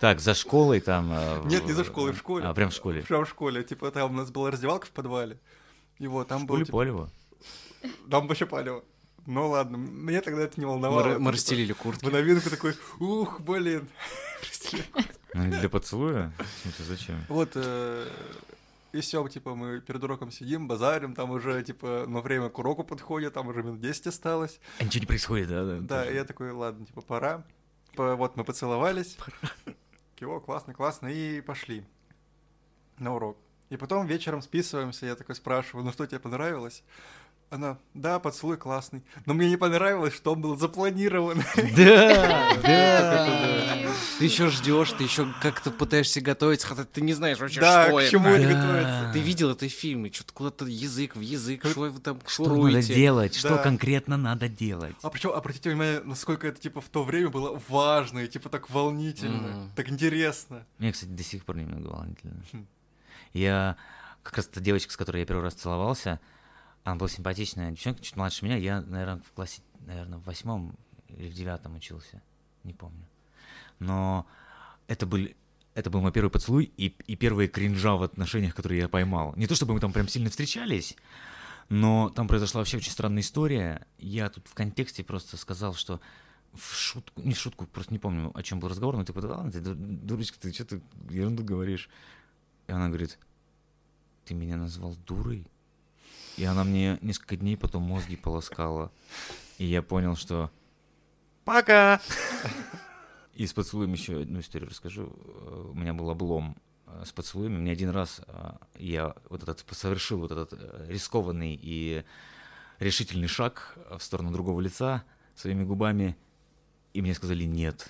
Так, 0.00 0.20
за 0.20 0.34
школой 0.34 0.80
там... 0.80 1.10
э, 1.12 1.42
Нет, 1.44 1.66
не 1.66 1.72
за 1.72 1.84
в- 1.84 1.86
школой, 1.86 2.12
в 2.12 2.18
школе. 2.18 2.46
А, 2.46 2.54
прям 2.54 2.70
в 2.70 2.74
школе. 2.74 3.02
Прям 3.02 3.24
в 3.24 3.28
школе. 3.28 3.62
Типа 3.62 3.90
там 3.90 4.10
у 4.12 4.14
нас 4.14 4.30
была 4.30 4.50
раздевалка 4.50 4.86
в 4.86 4.90
подвале. 4.90 5.38
И 5.98 6.06
вот 6.06 6.28
там 6.28 6.42
В 6.42 6.46
был... 6.46 6.54
школе 6.56 6.64
типа, 6.64 6.78
Полева. 6.78 7.10
Там 8.10 8.26
вообще 8.26 8.46
палево. 8.46 8.84
Ну 9.26 9.48
ладно, 9.50 9.76
мне 9.76 10.20
тогда 10.22 10.42
это 10.42 10.58
не 10.58 10.64
волновало. 10.66 11.04
Мы, 11.08 11.18
мы 11.18 11.32
расстелили 11.32 11.72
В 11.74 11.76
куртки. 11.76 12.06
новинку 12.06 12.48
такой, 12.48 12.74
ух, 12.98 13.40
блин. 13.40 13.88
Ну, 15.34 15.50
для 15.50 15.68
поцелуя? 15.68 16.32
В 16.78 16.82
зачем? 16.82 17.24
Вот, 17.28 17.50
э, 17.54 18.08
и 18.92 19.00
все, 19.00 19.26
типа, 19.28 19.54
мы 19.54 19.80
перед 19.80 20.02
уроком 20.02 20.30
сидим, 20.30 20.66
базарим, 20.68 21.14
там 21.14 21.30
уже, 21.30 21.62
типа, 21.62 22.04
на 22.08 22.20
время 22.20 22.48
к 22.48 22.58
уроку 22.58 22.84
подходит, 22.84 23.34
там 23.34 23.48
уже 23.48 23.62
минут 23.62 23.80
10 23.80 24.06
осталось. 24.08 24.60
А 24.78 24.84
ничего 24.84 25.00
не 25.00 25.06
происходит, 25.06 25.48
да? 25.48 25.64
Да, 25.80 26.00
тоже. 26.02 26.12
и 26.12 26.14
я 26.16 26.24
такой, 26.24 26.50
ладно, 26.52 26.86
типа, 26.86 27.00
пора. 27.02 27.44
По- 27.96 28.16
Вот 28.16 28.36
мы 28.36 28.44
поцеловались. 28.44 29.16
Киво, 30.16 30.40
классно, 30.40 30.74
классно, 30.74 31.08
и 31.08 31.40
пошли 31.40 31.84
на 32.98 33.14
урок. 33.14 33.38
И 33.70 33.76
потом 33.76 34.06
вечером 34.06 34.42
списываемся, 34.42 35.06
я 35.06 35.14
такой 35.14 35.36
спрашиваю, 35.36 35.84
ну 35.84 35.92
что 35.92 36.04
тебе 36.06 36.18
понравилось? 36.18 36.82
Она, 37.50 37.78
да, 37.94 38.20
поцелуй 38.20 38.56
классный. 38.56 39.02
Но 39.26 39.34
мне 39.34 39.48
не 39.48 39.56
понравилось, 39.56 40.14
что 40.14 40.32
он 40.34 40.40
был 40.40 40.56
запланирован. 40.56 41.42
Да, 41.76 42.48
да. 42.64 43.76
Ты 44.18 44.24
еще 44.24 44.48
ждешь, 44.50 44.92
ты 44.92 45.02
еще 45.04 45.26
как-то 45.42 45.72
пытаешься 45.72 46.20
готовиться, 46.20 46.68
хотя 46.68 46.84
ты 46.84 47.00
не 47.00 47.12
знаешь 47.12 47.38
вообще, 47.40 47.60
Да, 47.60 47.86
что 47.88 47.96
к 47.98 48.08
чему 48.08 48.28
это 48.28 48.46
Да. 48.48 48.54
готовится? 48.54 49.10
Ты 49.12 49.18
видел 49.20 49.50
это 49.50 49.66
в 49.66 49.72
фильме, 49.72 50.12
что-то 50.12 50.32
куда-то 50.32 50.66
язык 50.66 51.16
в 51.16 51.20
язык, 51.20 51.66
что 51.66 51.80
вы 51.80 51.98
там 52.00 52.20
Что 52.26 52.44
надо 52.44 52.54
шуруете. 52.54 52.94
делать? 52.94 53.34
Что 53.34 53.56
Да. 53.56 53.58
конкретно 53.58 54.16
надо 54.16 54.48
делать? 54.48 54.94
А 55.02 55.10
причем, 55.10 55.30
обратите 55.30 55.70
внимание, 55.70 56.02
насколько 56.04 56.46
это, 56.46 56.60
типа, 56.60 56.80
в 56.80 56.88
то 56.88 57.02
время 57.02 57.30
было 57.30 57.60
важно 57.68 58.20
и, 58.20 58.28
типа, 58.28 58.48
так 58.48 58.70
волнительно, 58.70 59.48
Мгм. 59.48 59.70
так 59.74 59.88
интересно. 59.90 60.64
Мне, 60.78 60.92
кстати, 60.92 61.10
до 61.10 61.22
сих 61.24 61.44
пор 61.44 61.56
немного 61.56 61.88
волнительно. 61.88 62.42
Я 63.32 63.76
как 64.22 64.36
раз 64.36 64.46
та 64.46 64.60
девочка, 64.60 64.92
с 64.92 64.96
которой 64.96 65.20
я 65.20 65.26
первый 65.26 65.42
раз 65.42 65.54
целовался, 65.54 66.20
она 66.84 66.96
была 66.96 67.08
симпатичная 67.08 67.70
девчонка, 67.70 68.02
чуть 68.02 68.16
младше 68.16 68.44
меня. 68.44 68.56
Я, 68.56 68.80
наверное, 68.82 69.22
в 69.22 69.32
классе, 69.32 69.62
наверное, 69.80 70.18
в 70.18 70.24
восьмом 70.24 70.74
или 71.08 71.28
в 71.28 71.34
девятом 71.34 71.76
учился, 71.76 72.22
не 72.64 72.72
помню. 72.72 73.06
Но 73.78 74.26
это 74.86 75.06
были 75.06 75.36
это 75.74 75.90
был 75.90 76.00
мой 76.00 76.12
первый 76.12 76.30
поцелуй 76.30 76.72
и, 76.76 76.88
и 77.06 77.16
первые 77.16 77.48
кринжа 77.48 77.94
в 77.94 78.02
отношениях, 78.02 78.54
которые 78.54 78.80
я 78.80 78.88
поймал. 78.88 79.34
Не 79.36 79.46
то 79.46 79.54
чтобы 79.54 79.74
мы 79.74 79.80
там 79.80 79.92
прям 79.92 80.08
сильно 80.08 80.28
встречались, 80.28 80.96
но 81.68 82.10
там 82.10 82.28
произошла 82.28 82.60
вообще 82.60 82.78
очень 82.78 82.90
странная 82.90 83.22
история. 83.22 83.86
Я 83.98 84.28
тут 84.28 84.46
в 84.48 84.54
контексте 84.54 85.04
просто 85.04 85.36
сказал, 85.36 85.74
что 85.74 86.00
в 86.52 86.74
шутку, 86.74 87.22
не 87.22 87.34
в 87.34 87.38
шутку, 87.38 87.66
просто 87.66 87.92
не 87.92 88.00
помню, 88.00 88.32
о 88.34 88.42
чем 88.42 88.58
был 88.58 88.68
разговор, 88.68 88.96
но 88.96 89.04
да 89.04 89.28
ладно, 89.36 89.52
ты, 89.52 89.60
ду- 89.60 89.76
дурочка, 89.76 90.38
ты 90.40 90.52
что 90.52 90.64
ты 90.64 90.82
ерунду 91.08 91.44
говоришь? 91.44 91.88
И 92.70 92.72
она 92.72 92.86
говорит, 92.86 93.18
ты 94.24 94.32
меня 94.32 94.56
назвал 94.56 94.94
дурой? 95.04 95.44
И 96.36 96.44
она 96.44 96.62
мне 96.62 96.98
несколько 97.02 97.36
дней 97.36 97.56
потом 97.56 97.82
мозги 97.82 98.14
полоскала. 98.14 98.92
И 99.58 99.64
я 99.64 99.82
понял, 99.82 100.14
что 100.14 100.52
пока! 101.44 102.00
И 103.34 103.44
с 103.44 103.52
поцелуем 103.52 103.92
еще 103.92 104.22
одну 104.22 104.38
историю 104.38 104.70
расскажу. 104.70 105.12
У 105.72 105.76
меня 105.76 105.94
был 105.94 106.10
облом 106.10 106.56
э, 106.86 107.02
с 107.04 107.10
поцелуями. 107.10 107.56
Мне 107.56 107.72
один 107.72 107.90
раз 107.90 108.20
э, 108.28 108.52
я 108.78 109.16
вот 109.30 109.42
этот 109.42 109.64
совершил 109.72 110.20
вот 110.20 110.30
этот 110.30 110.52
э, 110.52 110.86
рискованный 110.88 111.58
и 111.60 112.04
решительный 112.78 113.26
шаг 113.26 113.76
в 113.90 114.00
сторону 114.00 114.30
другого 114.30 114.60
лица 114.60 115.02
своими 115.34 115.64
губами, 115.64 116.16
и 116.92 117.02
мне 117.02 117.14
сказали 117.14 117.42
нет. 117.42 117.88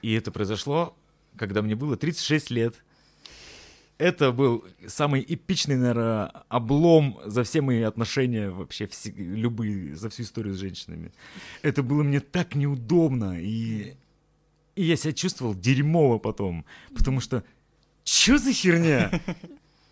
И 0.00 0.12
это 0.12 0.30
произошло, 0.30 0.96
когда 1.36 1.60
мне 1.60 1.74
было 1.74 1.96
36 1.96 2.50
лет. 2.50 2.84
Это 3.98 4.32
был 4.32 4.64
самый 4.86 5.24
эпичный, 5.26 5.76
наверное, 5.76 6.26
облом 6.48 7.18
за 7.24 7.44
все 7.44 7.60
мои 7.60 7.82
отношения 7.82 8.50
вообще, 8.50 8.86
все, 8.86 9.10
любые, 9.10 9.96
за 9.96 10.10
всю 10.10 10.22
историю 10.22 10.54
с 10.54 10.58
женщинами. 10.58 11.12
Это 11.62 11.82
было 11.82 12.02
мне 12.02 12.20
так 12.20 12.54
неудобно, 12.54 13.40
и, 13.40 13.94
и 14.74 14.84
я 14.84 14.96
себя 14.96 15.12
чувствовал 15.12 15.54
дерьмово 15.54 16.18
потом, 16.18 16.64
потому 16.94 17.20
что 17.20 17.44
Чё 18.06 18.38
за 18.38 18.52
херня? 18.52 19.10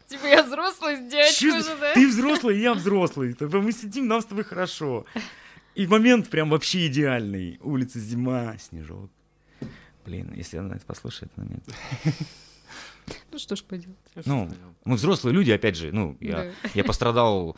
Типа 0.06 0.26
я 0.26 0.44
взрослый 0.44 1.08
девочкой 1.08 1.34
Чё 1.34 1.58
уже, 1.58 1.76
да? 1.76 1.94
Ты 1.94 2.06
взрослый, 2.08 2.60
я 2.60 2.74
взрослый. 2.74 3.32
Типа 3.32 3.60
Мы 3.60 3.72
сидим, 3.72 4.06
нам 4.06 4.20
с 4.20 4.26
тобой 4.26 4.44
хорошо. 4.44 5.04
И 5.74 5.86
момент 5.88 6.30
прям 6.30 6.50
вообще 6.50 6.86
идеальный. 6.86 7.58
Улица 7.60 7.98
зима, 7.98 8.56
снежок. 8.58 9.10
Блин, 10.06 10.32
если 10.36 10.58
она 10.58 10.76
это 10.76 10.86
послушает, 10.86 11.32
она 11.36 11.46
мне... 11.46 11.60
Ну 13.30 13.38
что 13.38 13.56
ж 13.56 13.62
поделать. 13.64 13.96
Ну, 14.24 14.50
мы 14.84 14.96
взрослые 14.96 15.34
люди, 15.34 15.50
опять 15.50 15.76
же, 15.76 15.92
ну, 15.92 16.16
я, 16.20 16.44
Да. 16.62 16.68
я 16.74 16.84
пострадал 16.84 17.56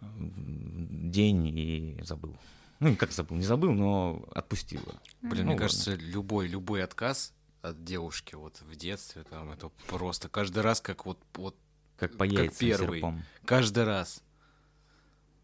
день 0.00 1.46
и 1.46 1.98
забыл. 2.02 2.36
Ну, 2.80 2.96
как 2.96 3.12
забыл, 3.12 3.36
не 3.36 3.44
забыл, 3.44 3.72
но 3.72 4.24
отпустил. 4.34 4.80
Блин, 4.82 4.96
Ну, 5.22 5.28
мне 5.30 5.42
ладно. 5.44 5.56
кажется, 5.58 5.94
любой, 5.94 6.48
любой 6.48 6.82
отказ 6.84 7.32
от 7.62 7.82
девушки 7.84 8.34
вот 8.34 8.60
в 8.60 8.76
детстве, 8.76 9.22
там, 9.24 9.50
это 9.50 9.70
просто 9.88 10.28
каждый 10.28 10.62
раз 10.62 10.80
как 10.80 11.06
вот, 11.06 11.18
вот 11.34 11.56
Как 11.96 12.16
по 12.16 12.26
Как 12.28 12.54
первый. 12.56 12.98
серпом. 12.98 13.22
каждый 13.46 13.84
раз. 13.84 14.22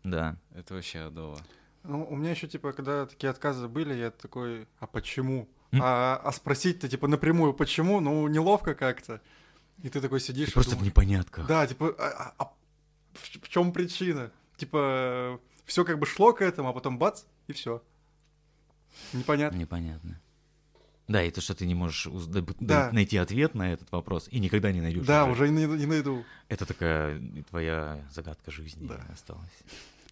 Да. 0.04 0.36
Это 0.54 0.74
вообще 0.74 1.00
адово. 1.00 1.38
Ну, 1.82 2.04
у 2.10 2.16
меня 2.16 2.32
еще, 2.32 2.46
типа, 2.48 2.72
когда 2.72 3.06
такие 3.06 3.30
отказы 3.30 3.68
были, 3.68 3.94
я 3.94 4.10
такой, 4.10 4.66
а 4.80 4.86
почему? 4.86 5.48
А, 5.72 6.20
а 6.24 6.32
спросить-то, 6.32 6.88
типа, 6.88 7.06
напрямую, 7.08 7.52
почему? 7.54 8.00
Ну, 8.00 8.26
неловко 8.28 8.74
как-то. 8.74 9.20
И 9.82 9.88
ты 9.88 10.00
такой 10.00 10.20
сидишь 10.20 10.46
Ты 10.46 10.50
и 10.50 10.54
просто 10.54 10.72
в 10.72 10.74
думаешь, 10.74 10.90
непонятках. 10.92 11.46
Да, 11.46 11.66
типа, 11.66 11.94
а, 11.98 12.08
а- 12.38 12.44
а 12.44 12.52
в, 13.14 13.48
чем 13.48 13.72
причина? 13.72 14.30
Типа, 14.56 15.40
все 15.64 15.84
как 15.84 15.98
бы 15.98 16.06
шло 16.06 16.32
к 16.32 16.42
этому, 16.42 16.68
а 16.68 16.72
потом 16.72 16.98
бац, 16.98 17.22
и 17.46 17.52
все. 17.52 17.82
Непонятно. 19.12 19.56
Непонятно. 19.56 20.20
Да, 21.08 21.22
и 21.24 21.30
то, 21.30 21.40
что 21.40 21.54
ты 21.54 21.66
не 21.66 21.74
можешь 21.74 22.06
Да. 22.60 22.90
найти 22.92 23.16
ответ 23.16 23.54
на 23.54 23.72
этот 23.72 23.90
вопрос 23.90 24.28
и 24.30 24.38
никогда 24.38 24.70
не 24.70 24.80
найдешь. 24.80 25.06
Да, 25.06 25.24
уже 25.24 25.48
и 25.48 25.50
не, 25.50 25.64
не 25.66 25.86
найду. 25.86 26.24
Это 26.48 26.66
такая 26.66 27.20
твоя 27.48 28.04
загадка 28.12 28.50
жизни 28.50 28.86
Да. 28.86 29.00
осталась. 29.12 29.48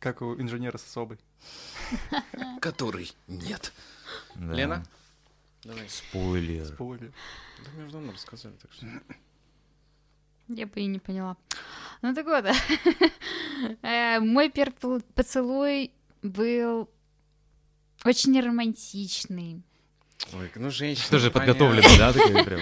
Как 0.00 0.22
у 0.22 0.34
инженера 0.40 0.76
с 0.78 0.84
особой. 0.86 1.18
Который 2.60 3.12
нет. 3.26 3.72
Да. 4.34 4.52
Лена? 4.54 4.84
Давай. 5.64 5.88
Спойлер. 5.88 6.66
Спойлер. 6.66 7.12
Да 7.64 7.70
мы 7.76 7.86
же 7.86 7.92
давно 7.92 8.12
рассказали, 8.12 8.54
так 8.60 8.72
что... 8.72 8.86
Я 10.48 10.66
бы 10.66 10.80
и 10.80 10.86
не 10.86 10.98
поняла. 10.98 11.36
Ну 12.00 12.14
так 12.14 12.24
вот, 12.24 12.44
э, 13.82 14.18
мой 14.20 14.48
первый 14.50 15.00
поцелуй 15.14 15.92
был 16.22 16.88
очень 18.04 18.40
романтичный. 18.40 19.62
Ой, 20.32 20.50
ну 20.54 20.70
женщина. 20.70 21.10
Тоже 21.10 21.30
подготовленный, 21.30 21.98
да, 21.98 22.12
такой 22.12 22.44
прям. 22.44 22.60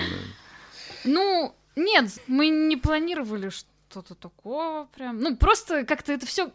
Ну, 1.05 1.55
нет, 1.77 2.11
мы 2.27 2.49
не 2.49 2.77
планировали 2.77 3.51
что-то 3.51 4.15
такого 4.15 4.89
прям. 4.95 5.21
Ну, 5.21 5.37
просто 5.37 5.85
как-то 5.85 6.13
это 6.13 6.27
все. 6.27 6.51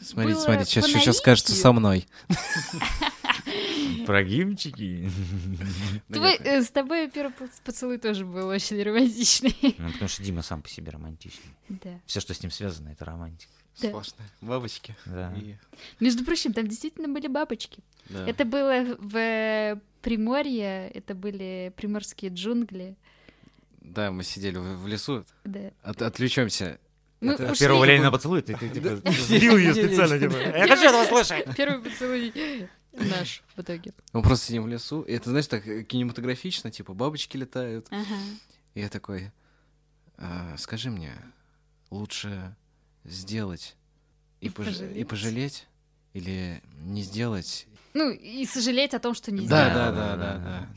Смотрите, 0.00 0.40
смотрите, 0.40 0.70
сейчас, 0.70 0.86
сейчас 0.86 1.18
скажется 1.18 1.54
со 1.54 1.72
мной. 1.72 2.06
Прогибчики. 4.06 5.10
Твой, 6.12 6.34
э, 6.36 6.62
с 6.62 6.70
тобой 6.70 7.10
первый 7.10 7.32
поц- 7.32 7.60
поцелуй 7.64 7.98
тоже 7.98 8.24
был 8.24 8.48
очень 8.48 8.82
романтичный. 8.82 9.56
Ну, 9.78 9.92
потому 9.92 10.08
что 10.08 10.22
Дима 10.22 10.42
сам 10.42 10.62
по 10.62 10.68
себе 10.68 10.90
романтичный. 10.92 11.54
Да. 11.68 12.00
Все, 12.06 12.20
что 12.20 12.34
с 12.34 12.42
ним 12.42 12.50
связано, 12.50 12.88
это 12.90 13.04
романтика. 13.04 13.52
Да. 13.80 13.88
Сплошная. 13.88 14.28
Бабочки. 14.40 14.96
Да. 15.06 15.32
И- 15.36 15.54
Между 16.00 16.24
прочим, 16.24 16.52
там 16.52 16.66
действительно 16.66 17.08
были 17.08 17.26
бабочки. 17.28 17.82
да. 18.08 18.26
Это 18.28 18.44
было 18.44 18.96
в 18.98 19.16
э, 19.16 19.80
Приморье, 20.02 20.88
это 20.90 21.14
были 21.14 21.72
приморские 21.76 22.30
джунгли. 22.32 22.96
Да, 23.80 24.10
мы 24.10 24.22
сидели 24.24 24.56
в, 24.56 24.82
в 24.82 24.86
лесу. 24.86 25.24
Да. 25.44 25.70
От, 25.82 26.02
отвлечемся. 26.02 26.78
Мы 27.20 27.32
Это 27.32 27.50
ушли. 27.50 27.66
Первого 27.66 27.84
Ленина 27.84 28.12
поцелуй, 28.12 28.42
ты, 28.42 28.54
ты 28.56 28.68
типа 28.68 29.00
сбил 29.10 29.56
ее 29.56 29.74
специально, 29.74 30.18
типа. 30.20 30.36
Я 30.56 30.68
хочу 30.68 30.88
этого 30.88 31.04
слышать. 31.04 31.56
Первый 31.56 31.80
поцелуй 31.82 32.32
наш 32.92 33.42
в 33.56 33.60
итоге. 33.60 33.92
Мы 34.12 34.22
просто 34.22 34.46
сидим 34.46 34.64
в 34.64 34.68
лесу. 34.68 35.02
И 35.02 35.12
это, 35.12 35.30
знаешь, 35.30 35.46
так 35.46 35.66
э, 35.66 35.82
кинематографично, 35.84 36.70
типа 36.70 36.94
бабочки 36.94 37.36
летают. 37.36 37.86
Ага. 37.90 38.14
И 38.74 38.80
я 38.80 38.88
такой, 38.88 39.30
«А, 40.16 40.56
скажи 40.58 40.90
мне, 40.90 41.12
лучше 41.90 42.54
сделать 43.04 43.76
и, 44.40 44.46
И 44.46 44.48
пож- 44.50 44.68
и 44.70 45.04
пожалеть. 45.04 45.08
пожалеть 45.08 45.66
или 46.12 46.62
не 46.82 47.02
сделать? 47.02 47.66
Ну, 47.94 48.10
и 48.10 48.44
сожалеть 48.46 48.94
о 48.94 48.98
том, 48.98 49.14
что 49.14 49.32
не 49.32 49.46
Да, 49.46 49.70
сделал. 49.70 49.92
да, 49.92 49.92
да, 49.92 50.16
да, 50.16 50.38
да. 50.38 50.68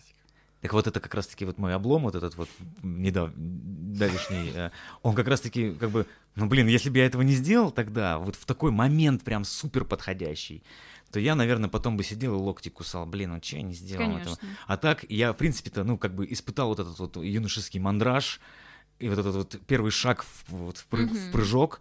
Так 0.62 0.74
вот 0.74 0.86
это 0.88 0.99
как 0.99 1.14
раз-таки 1.16 1.43
вот 1.45 1.57
мой 1.57 1.74
облом, 1.74 2.03
вот 2.03 2.14
этот 2.16 2.36
вот 2.36 2.47
недав... 2.84 3.32
давишний, 3.36 4.51
э, 4.53 4.70
он 5.01 5.16
как 5.16 5.28
раз-таки 5.28 5.74
как 5.74 5.89
бы, 5.89 6.05
ну 6.36 6.45
блин, 6.47 6.68
если 6.68 6.89
бы 6.89 6.99
я 6.99 7.05
этого 7.07 7.24
не 7.24 7.34
сделал 7.34 7.72
тогда, 7.72 8.20
вот 8.20 8.36
в 8.36 8.45
такой 8.45 8.72
момент 8.72 9.24
прям 9.24 9.43
супер 9.43 9.86
подходящий, 9.86 10.64
то 11.12 11.20
я, 11.20 11.36
наверное, 11.36 11.70
потом 11.70 11.97
бы 11.97 12.03
сидел 12.03 12.36
и 12.36 12.38
локти 12.41 12.70
кусал, 12.70 13.05
блин, 13.05 13.32
ну 13.32 13.39
че 13.39 13.57
я 13.57 13.62
не 13.64 13.74
сделал 13.74 14.18
этого? 14.18 14.36
Конечно. 14.36 14.57
А 14.68 14.78
так 14.78 15.05
я, 15.09 15.34
в 15.34 15.38
принципе-то, 15.38 15.84
ну 15.84 15.97
как 15.97 16.16
бы 16.16 16.26
испытал 16.32 16.70
вот 16.70 16.80
этот 16.80 16.97
вот 16.99 17.18
юношеский 17.18 17.80
мандраж 17.80 18.39
и 18.99 19.09
вот 19.09 19.18
этот 19.20 19.36
вот 19.36 19.59
первый 19.68 19.91
шаг 19.91 20.24
в, 20.24 20.43
вот 20.49 20.78
в, 20.78 20.88
пры- 20.89 21.07
в 21.07 21.12
Мгм. 21.24 21.32
прыжок. 21.32 21.80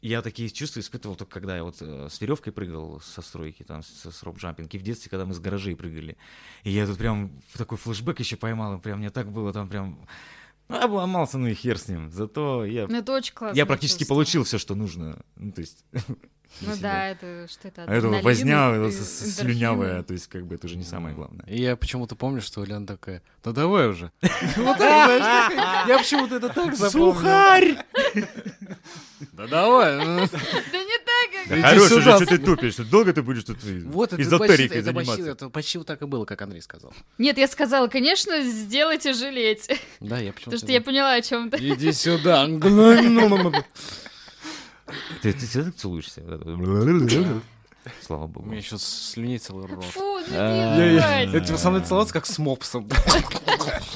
Я 0.00 0.22
такие 0.22 0.48
чувства 0.48 0.78
испытывал 0.78 1.16
только 1.16 1.32
когда 1.32 1.56
я 1.56 1.64
вот 1.64 1.78
э, 1.80 2.08
с 2.08 2.20
веревкой 2.20 2.52
прыгал 2.52 3.00
со 3.00 3.20
стройки, 3.20 3.64
там, 3.64 3.82
с, 3.82 3.88
с 4.12 4.22
rope-jumping, 4.22 4.68
и 4.70 4.78
в 4.78 4.82
детстве, 4.82 5.10
когда 5.10 5.24
мы 5.26 5.34
с 5.34 5.40
гаражей 5.40 5.74
прыгали. 5.74 6.16
И 6.62 6.70
я 6.70 6.86
тут 6.86 6.98
прям 6.98 7.32
в 7.52 7.58
такой 7.58 7.78
флешбэк 7.78 8.20
еще 8.20 8.36
поймал, 8.36 8.76
и 8.76 8.80
прям 8.80 9.00
мне 9.00 9.10
так 9.10 9.32
было 9.32 9.52
там 9.52 9.68
прям... 9.68 9.98
Ну, 10.68 10.76
обломался, 10.80 11.38
ну 11.38 11.48
и 11.48 11.54
хер 11.54 11.78
с 11.78 11.88
ним. 11.88 12.12
Зато 12.12 12.64
я, 12.64 12.86
Ну, 12.86 12.98
это 12.98 13.12
очень 13.12 13.34
классно. 13.34 13.56
я 13.56 13.66
практически 13.66 14.04
получил 14.04 14.44
все, 14.44 14.58
что 14.58 14.74
нужно. 14.76 15.18
Ну, 15.34 15.50
то 15.50 15.62
есть... 15.62 15.84
Ну 16.60 16.74
себя. 16.74 16.82
да, 16.82 17.08
это 17.08 17.46
что 17.48 17.68
это? 17.68 17.84
А 17.84 17.94
это 17.94 18.08
возня 18.08 18.90
слюнявая, 18.90 20.02
то 20.02 20.12
есть 20.12 20.26
как 20.26 20.46
бы 20.46 20.56
это 20.56 20.66
уже 20.66 20.76
не 20.76 20.84
самое 20.84 21.14
главное. 21.14 21.44
И 21.46 21.60
я 21.60 21.76
почему-то 21.76 22.16
помню, 22.16 22.40
что 22.40 22.64
Лена 22.64 22.86
такая, 22.86 23.22
ну 23.44 23.52
давай 23.52 23.88
уже. 23.88 24.10
Вот 24.56 24.78
так, 24.78 25.20
знаешь, 25.20 25.54
такая. 25.54 25.86
Я 25.86 25.98
почему-то 25.98 26.36
это 26.36 26.48
так 26.48 26.74
запомнил. 26.74 27.14
Сухарь! 27.14 27.76
Да 29.32 29.46
давай. 29.46 29.96
Да 29.98 30.14
не 30.14 30.98
так, 31.04 31.48
как... 31.48 31.60
Хорош 31.60 31.92
уже, 31.92 32.16
что 32.16 32.26
ты 32.26 32.38
тупишь, 32.38 32.72
что 32.74 32.84
долго 32.84 33.12
ты 33.12 33.22
будешь 33.22 33.44
тут 33.44 33.58
Вот 33.84 34.12
это 34.12 34.16
почти, 34.16 34.22
эзотерикой 34.22 34.80
заниматься? 34.82 35.30
это 35.30 35.48
почти 35.48 35.78
так 35.84 36.02
и 36.02 36.06
было, 36.06 36.24
как 36.24 36.42
Андрей 36.42 36.62
сказал. 36.62 36.92
Нет, 37.18 37.38
я 37.38 37.46
сказала, 37.46 37.86
конечно, 37.88 38.42
сделайте 38.42 39.12
жалеть. 39.12 39.68
Да, 40.00 40.18
я 40.18 40.32
почему-то... 40.32 40.44
Потому 40.44 40.58
что 40.58 40.72
я 40.72 40.80
поняла, 40.80 41.14
о 41.14 41.22
чем 41.22 41.50
ты. 41.50 41.56
Иди 41.56 41.92
сюда. 41.92 42.46
Ты, 45.22 45.32
ты 45.32 45.46
всегда 45.46 45.66
так 45.66 45.76
целуешься? 45.76 46.22
Слава 48.02 48.24
У 48.24 48.28
богу. 48.28 48.46
меня 48.48 48.58
еще 48.58 48.76
слюней 48.78 49.38
целый 49.38 49.66
рот. 49.66 49.84
Фу, 49.84 50.18
не 50.28 50.34
я- 50.34 50.98
давай. 51.00 51.28
Я 51.28 51.40
тебе 51.40 51.56
со 51.56 51.70
мной 51.70 51.82
целоваться 51.82 52.12
как 52.12 52.26
с 52.26 52.38
мопсом. 52.38 52.88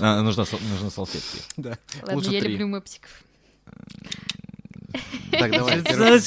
А, 0.00 0.22
нужны 0.22 0.90
салфетки. 0.90 1.40
Да. 1.56 1.76
Ладно, 2.02 2.14
Лучше 2.14 2.30
я 2.30 2.40
люблю 2.40 2.68
мопсиков. 2.68 3.10
Так, 5.30 5.50
давай. 5.50 5.80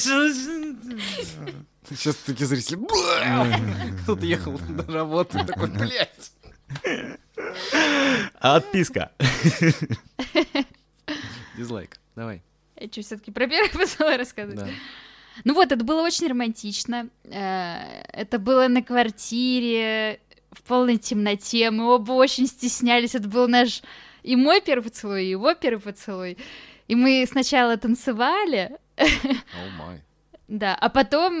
Сейчас 1.88 2.16
такие 2.16 2.46
зрители. 2.46 2.78
Кто-то 4.02 4.24
ехал 4.26 4.58
на 4.68 4.84
работу, 4.84 5.44
такой, 5.44 5.68
блядь. 5.68 6.32
Отписка. 8.40 9.10
Дизлайк. 11.56 11.98
Давай. 12.16 12.42
Я 12.78 12.88
что, 12.88 13.02
все-таки 13.02 13.30
про 13.30 13.46
первый 13.46 13.70
поцелуй 13.70 14.16
рассказывать? 14.16 14.60
Да. 14.60 14.68
Ну 15.44 15.54
вот, 15.54 15.70
это 15.72 15.84
было 15.84 16.02
очень 16.02 16.28
романтично. 16.28 17.08
Э, 17.24 18.02
Это 18.12 18.38
было 18.38 18.68
на 18.68 18.82
квартире, 18.82 20.20
в 20.50 20.62
полной 20.62 20.96
темноте. 20.96 21.70
Мы 21.70 21.84
оба 21.86 22.12
очень 22.12 22.46
стеснялись. 22.46 23.14
Это 23.14 23.28
был 23.28 23.46
наш 23.48 23.82
и 24.22 24.34
мой 24.36 24.60
первый 24.60 24.84
поцелуй, 24.84 25.24
и 25.24 25.30
его 25.30 25.54
первый 25.54 25.80
поцелуй. 25.80 26.38
И 26.88 26.94
мы 26.94 27.24
сначала 27.30 27.76
танцевали, 27.76 28.76
май. 29.78 30.02
да, 30.48 30.74
а 30.74 30.88
потом 30.88 31.34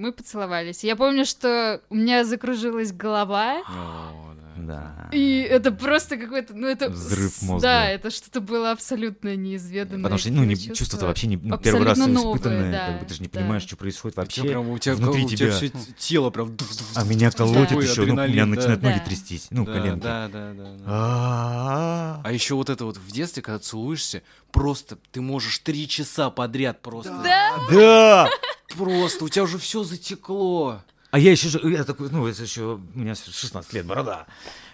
мы 0.00 0.12
поцеловались. 0.12 0.84
Я 0.84 0.96
помню, 0.96 1.24
что 1.24 1.80
у 1.88 1.94
меня 1.94 2.24
закружилась 2.24 2.92
голова. 2.92 3.62
О, 3.66 4.27
да. 4.66 5.08
И 5.12 5.40
это 5.40 5.72
просто 5.72 6.16
какой-то, 6.16 6.54
ну 6.54 6.66
это... 6.66 6.88
Взрыв 6.88 7.42
мозга. 7.42 7.62
Да, 7.68 7.88
это 7.88 8.10
что-то 8.10 8.40
было 8.40 8.70
абсолютно 8.70 9.36
неизведанное. 9.36 10.02
Потому 10.02 10.18
что, 10.18 10.32
ну, 10.32 10.44
не, 10.44 10.54
какие-то 10.54 10.76
чувство-то 10.76 11.06
вообще 11.06 11.26
не, 11.26 11.36
ну, 11.36 11.58
первый 11.58 11.84
раз 11.84 11.98
новое, 11.98 12.36
испытанное, 12.36 12.72
да, 12.72 12.86
как 12.88 13.00
бы 13.00 13.06
ты 13.06 13.14
же 13.14 13.22
не 13.22 13.28
да. 13.28 13.40
понимаешь, 13.40 13.62
что 13.62 13.76
происходит 13.76 14.16
вообще. 14.16 14.42
тебя 14.42 14.50
прям, 14.50 14.68
у 14.68 14.78
тебя, 14.78 14.94
внутри 14.94 15.24
у 15.24 15.28
тебя 15.28 15.36
тебя. 15.36 15.52
все 15.52 15.70
тело 15.96 16.30
прям... 16.30 16.56
А 16.94 17.04
меня 17.04 17.30
колотит 17.30 17.82
еще, 17.82 18.06
ну, 18.06 18.14
у 18.14 18.26
меня 18.26 18.44
да. 18.44 18.46
начинают 18.46 18.82
ноги 18.82 18.98
Да. 18.98 19.04
трястись, 19.04 19.46
ну, 19.50 19.64
да, 19.64 19.72
коленки. 19.72 20.02
Да, 20.02 20.28
да, 20.28 20.52
да. 20.52 20.64
да. 20.64 20.84
А-а-а. 20.86 22.20
А 22.24 22.32
еще 22.32 22.54
вот 22.54 22.70
это 22.70 22.84
вот 22.84 22.96
в 22.96 23.10
детстве, 23.10 23.42
когда 23.42 23.58
целуешься, 23.58 24.22
просто 24.52 24.98
ты 25.12 25.20
можешь 25.20 25.58
три 25.58 25.88
часа 25.88 26.30
подряд 26.30 26.82
просто. 26.82 27.18
Да. 27.22 27.56
Да! 27.70 28.30
Просто, 28.76 29.24
у 29.24 29.28
тебя 29.28 29.44
уже 29.44 29.58
все 29.58 29.82
затекло. 29.82 30.82
А 31.10 31.18
я 31.18 31.30
еще, 31.30 31.48
же- 31.48 31.60
я 31.70 31.84
такой, 31.84 32.10
ну, 32.10 32.26
это 32.26 32.42
еще, 32.42 32.80
у 32.94 32.98
меня 32.98 33.14
16 33.14 33.72
лет, 33.72 33.86
борода. 33.86 34.26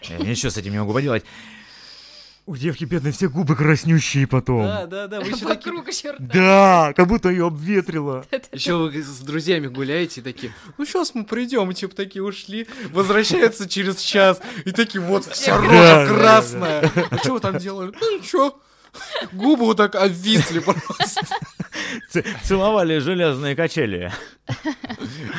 Я 0.03 0.19
ничего 0.19 0.51
с 0.51 0.57
этим 0.57 0.73
не 0.73 0.79
могу 0.79 0.93
поделать. 0.93 1.25
У 2.47 2.57
девки 2.57 2.85
бедной 2.85 3.13
все 3.13 3.29
губы 3.31 3.57
краснющие 3.57 4.27
потом. 4.27 4.65
Да, 4.65 4.87
да, 4.87 5.07
да. 5.07 5.21
Вы 5.21 5.29
еще 5.29 5.47
такие... 5.47 5.73
Вокруг 5.73 5.91
черта. 5.95 6.17
Да, 6.21 6.93
как 6.95 7.07
будто 7.09 7.31
ее 7.31 7.47
обветрило. 7.47 8.27
Еще 8.53 8.77
вы 8.77 9.03
с 9.03 9.21
друзьями 9.21 9.69
гуляете 9.69 10.21
и 10.21 10.25
такие, 10.25 10.53
ну 10.77 10.85
сейчас 10.85 11.15
мы 11.15 11.25
придем, 11.25 11.71
и 11.71 11.75
типа 11.75 11.97
такие 11.97 12.23
ушли, 12.23 12.67
возвращаются 12.91 13.67
через 13.67 13.97
час, 13.99 14.43
и 14.67 14.73
такие 14.73 15.01
вот 15.01 15.25
вся 15.25 15.57
рожа 15.57 16.07
красная. 16.07 16.93
А 17.11 17.17
что 17.17 17.33
вы 17.35 17.41
там 17.41 17.57
делали? 17.57 17.95
Ну 17.99 18.19
ничего. 18.19 18.61
Губы 19.33 19.65
вот 19.65 19.79
так 19.79 19.95
обвисли 19.95 20.59
просто. 20.61 21.23
Целовали 22.45 22.99
железные 22.99 23.57
качели. 23.57 24.13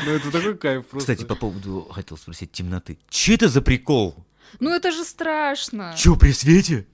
Ну 0.06 0.12
это 0.12 0.32
такой 0.32 0.58
кайф 0.58 0.86
просто. 0.88 1.14
Кстати, 1.14 1.28
по 1.28 1.36
поводу, 1.36 1.88
хотел 1.92 2.18
спросить, 2.18 2.52
темноты. 2.52 2.98
Че 3.10 3.36
это 3.36 3.48
за 3.48 3.62
прикол? 3.62 4.16
Ну 4.60 4.70
это 4.74 4.92
же 4.92 5.04
страшно. 5.04 5.94
Че, 5.98 6.16
при 6.16 6.32
свете? 6.32 6.86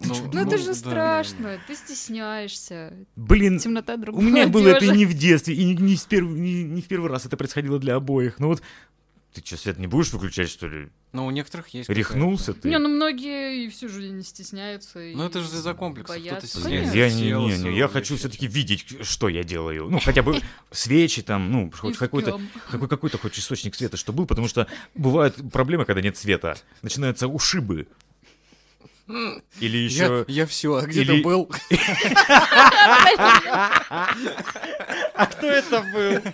Ну 0.00 0.40
это 0.40 0.58
же 0.58 0.66
да, 0.66 0.74
страшно. 0.74 1.58
Ты 1.66 1.74
стесняешься. 1.74 2.92
Блин, 3.16 3.58
Темнота 3.58 3.94
у 3.94 3.98
другого 3.98 4.22
меня 4.22 4.46
было 4.46 4.68
это 4.68 4.78
одежа. 4.78 4.94
не 4.94 5.06
в 5.06 5.14
детстве, 5.14 5.54
и 5.56 5.64
не, 5.64 5.74
не 5.74 5.96
в 5.96 6.06
перв- 6.06 6.28
не- 6.38 6.62
не 6.62 6.82
в 6.82 6.86
первый 6.86 7.10
раз 7.10 7.26
это 7.26 7.36
происходило 7.36 7.80
для 7.80 7.96
обоих. 7.96 8.38
Ну 8.38 8.46
вот, 8.48 8.62
ты 9.32 9.42
что, 9.44 9.56
свет 9.56 9.78
не 9.78 9.86
будешь 9.86 10.12
выключать, 10.12 10.48
что 10.50 10.66
ли? 10.68 10.88
Ну 11.12 11.26
у 11.26 11.30
некоторых 11.30 11.68
есть. 11.68 11.88
Рехнулся 11.88 12.54
ты? 12.54 12.68
Не, 12.68 12.78
ну 12.78 12.88
многие 12.88 13.64
и 13.64 13.68
все 13.68 13.88
же 13.88 14.08
не 14.08 14.22
стесняются. 14.22 14.98
Ну, 14.98 15.24
это 15.24 15.40
же 15.40 15.46
из-за 15.46 15.74
комплексов, 15.74 16.16
кто-то 16.16 16.30
боятся. 16.30 16.68
Нет, 16.68 16.94
я, 16.94 17.10
не, 17.10 17.32
не, 17.32 17.58
не, 17.58 17.76
я 17.76 17.88
хочу 17.88 18.16
все-таки 18.16 18.46
видеть, 18.46 18.86
что 19.06 19.28
я 19.28 19.44
делаю. 19.44 19.88
Ну, 19.90 20.00
хотя 20.00 20.22
бы 20.22 20.40
свечи 20.70 21.22
там, 21.22 21.50
ну, 21.50 21.70
хоть 21.74 21.96
какой-то, 21.96 22.40
какой, 22.70 22.88
какой-то 22.88 23.18
хоть 23.18 23.38
источник 23.38 23.74
света, 23.74 23.96
что 23.96 24.12
был, 24.12 24.26
потому 24.26 24.48
что 24.48 24.66
бывают 24.94 25.36
проблемы, 25.52 25.84
когда 25.84 26.00
нет 26.02 26.16
света. 26.16 26.56
Начинаются 26.82 27.28
ушибы. 27.28 27.86
Или 29.60 29.78
Я, 29.78 29.84
еще... 29.84 30.24
я 30.28 30.46
все, 30.46 30.74
а 30.74 30.82
где 30.82 31.00
Или- 31.00 31.16
ты 31.18 31.22
был? 31.22 31.50
А 35.14 35.26
кто 35.26 35.46
это 35.48 35.82
был? 35.92 36.32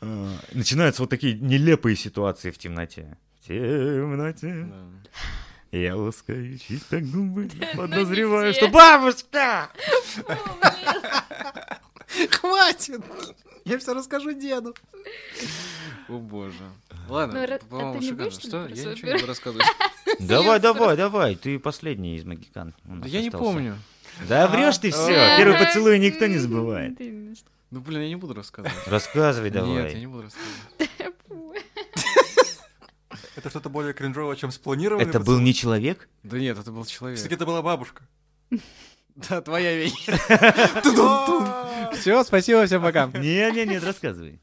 А, 0.00 0.36
Начинаются 0.52 1.02
вот 1.02 1.10
такие 1.10 1.34
нелепые 1.34 1.96
ситуации 1.96 2.50
в 2.50 2.58
темноте. 2.58 3.16
В 3.40 3.46
темноте 3.46 4.66
я 5.72 5.96
ласкаю 5.96 6.58
чьи-то 6.58 7.00
губы, 7.00 7.48
подозреваю, 7.74 8.52
что 8.52 8.68
бабушка! 8.68 9.70
Хватит! 12.30 13.00
Я 13.64 13.78
все 13.78 13.94
расскажу 13.94 14.32
деду. 14.32 14.74
О 16.08 16.18
боже. 16.18 16.54
Ладно, 17.08 17.46
Ну, 17.46 17.54
а 17.54 17.58
по-моему, 17.68 18.00
не 18.00 18.08
шикарно. 18.08 18.30
Что? 18.30 18.66
Я 18.68 18.90
ничего 18.90 19.08
не 19.08 19.14
буду 19.14 19.26
рассказывать. 19.26 19.66
Давай, 20.18 20.60
давай, 20.60 20.96
давай, 20.96 21.36
ты 21.36 21.58
последний 21.58 22.16
из 22.16 22.24
магикан. 22.24 22.74
Да 22.84 23.08
я 23.08 23.22
не 23.22 23.30
помню. 23.30 23.78
Да 24.28 24.46
врешь 24.48 24.78
ты 24.78 24.90
все. 24.90 25.36
Первый 25.38 25.58
поцелуй 25.58 25.98
никто 25.98 26.26
не 26.26 26.38
забывает. 26.38 26.98
Ну, 27.72 27.80
блин, 27.80 28.02
я 28.02 28.08
не 28.08 28.16
буду 28.16 28.34
рассказывать. 28.34 28.86
Рассказывай 28.86 29.46
Нет, 29.46 29.54
я 29.54 29.60
давай. 29.62 29.94
не 29.94 30.06
буду 30.06 30.24
рассказывать. 30.24 30.92
Это 33.36 33.48
что-то 33.48 33.70
более 33.70 33.94
кринжовое, 33.94 34.36
чем 34.36 34.52
спланированный 34.52 35.08
Это 35.08 35.20
был 35.20 35.40
не 35.40 35.54
человек? 35.54 36.10
Да 36.22 36.38
нет, 36.38 36.58
это 36.58 36.70
был 36.70 36.84
человек. 36.84 37.18
Все-таки 37.18 37.36
это 37.36 37.46
была 37.46 37.62
бабушка. 37.62 38.06
Да, 39.14 39.42
твоя 39.42 39.76
вещь. 39.76 40.06
Все, 41.98 42.24
спасибо, 42.24 42.64
всем 42.64 42.80
пока. 42.80 43.06
Нет, 43.08 43.84
рассказывай. 43.84 44.40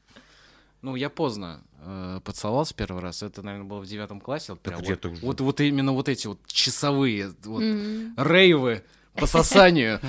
Ну, 0.80 0.94
я 0.94 1.10
поздно 1.10 1.64
э, 1.80 2.20
поцеловался 2.22 2.72
первый 2.74 3.02
раз. 3.02 3.24
Это, 3.24 3.42
наверное, 3.42 3.66
было 3.68 3.80
в 3.80 3.86
девятом 3.86 4.20
классе. 4.20 4.52
Вот, 4.52 4.60
прям 4.60 4.80
вот, 4.80 5.04
вот, 5.22 5.40
вот 5.40 5.60
именно 5.60 5.92
вот 5.92 6.08
эти 6.08 6.28
вот 6.28 6.38
часовые 6.46 7.32
вот, 7.42 7.62
Мгм. 7.62 8.14
рейвы 8.16 8.84
по 9.14 9.26
сосанию. 9.26 10.00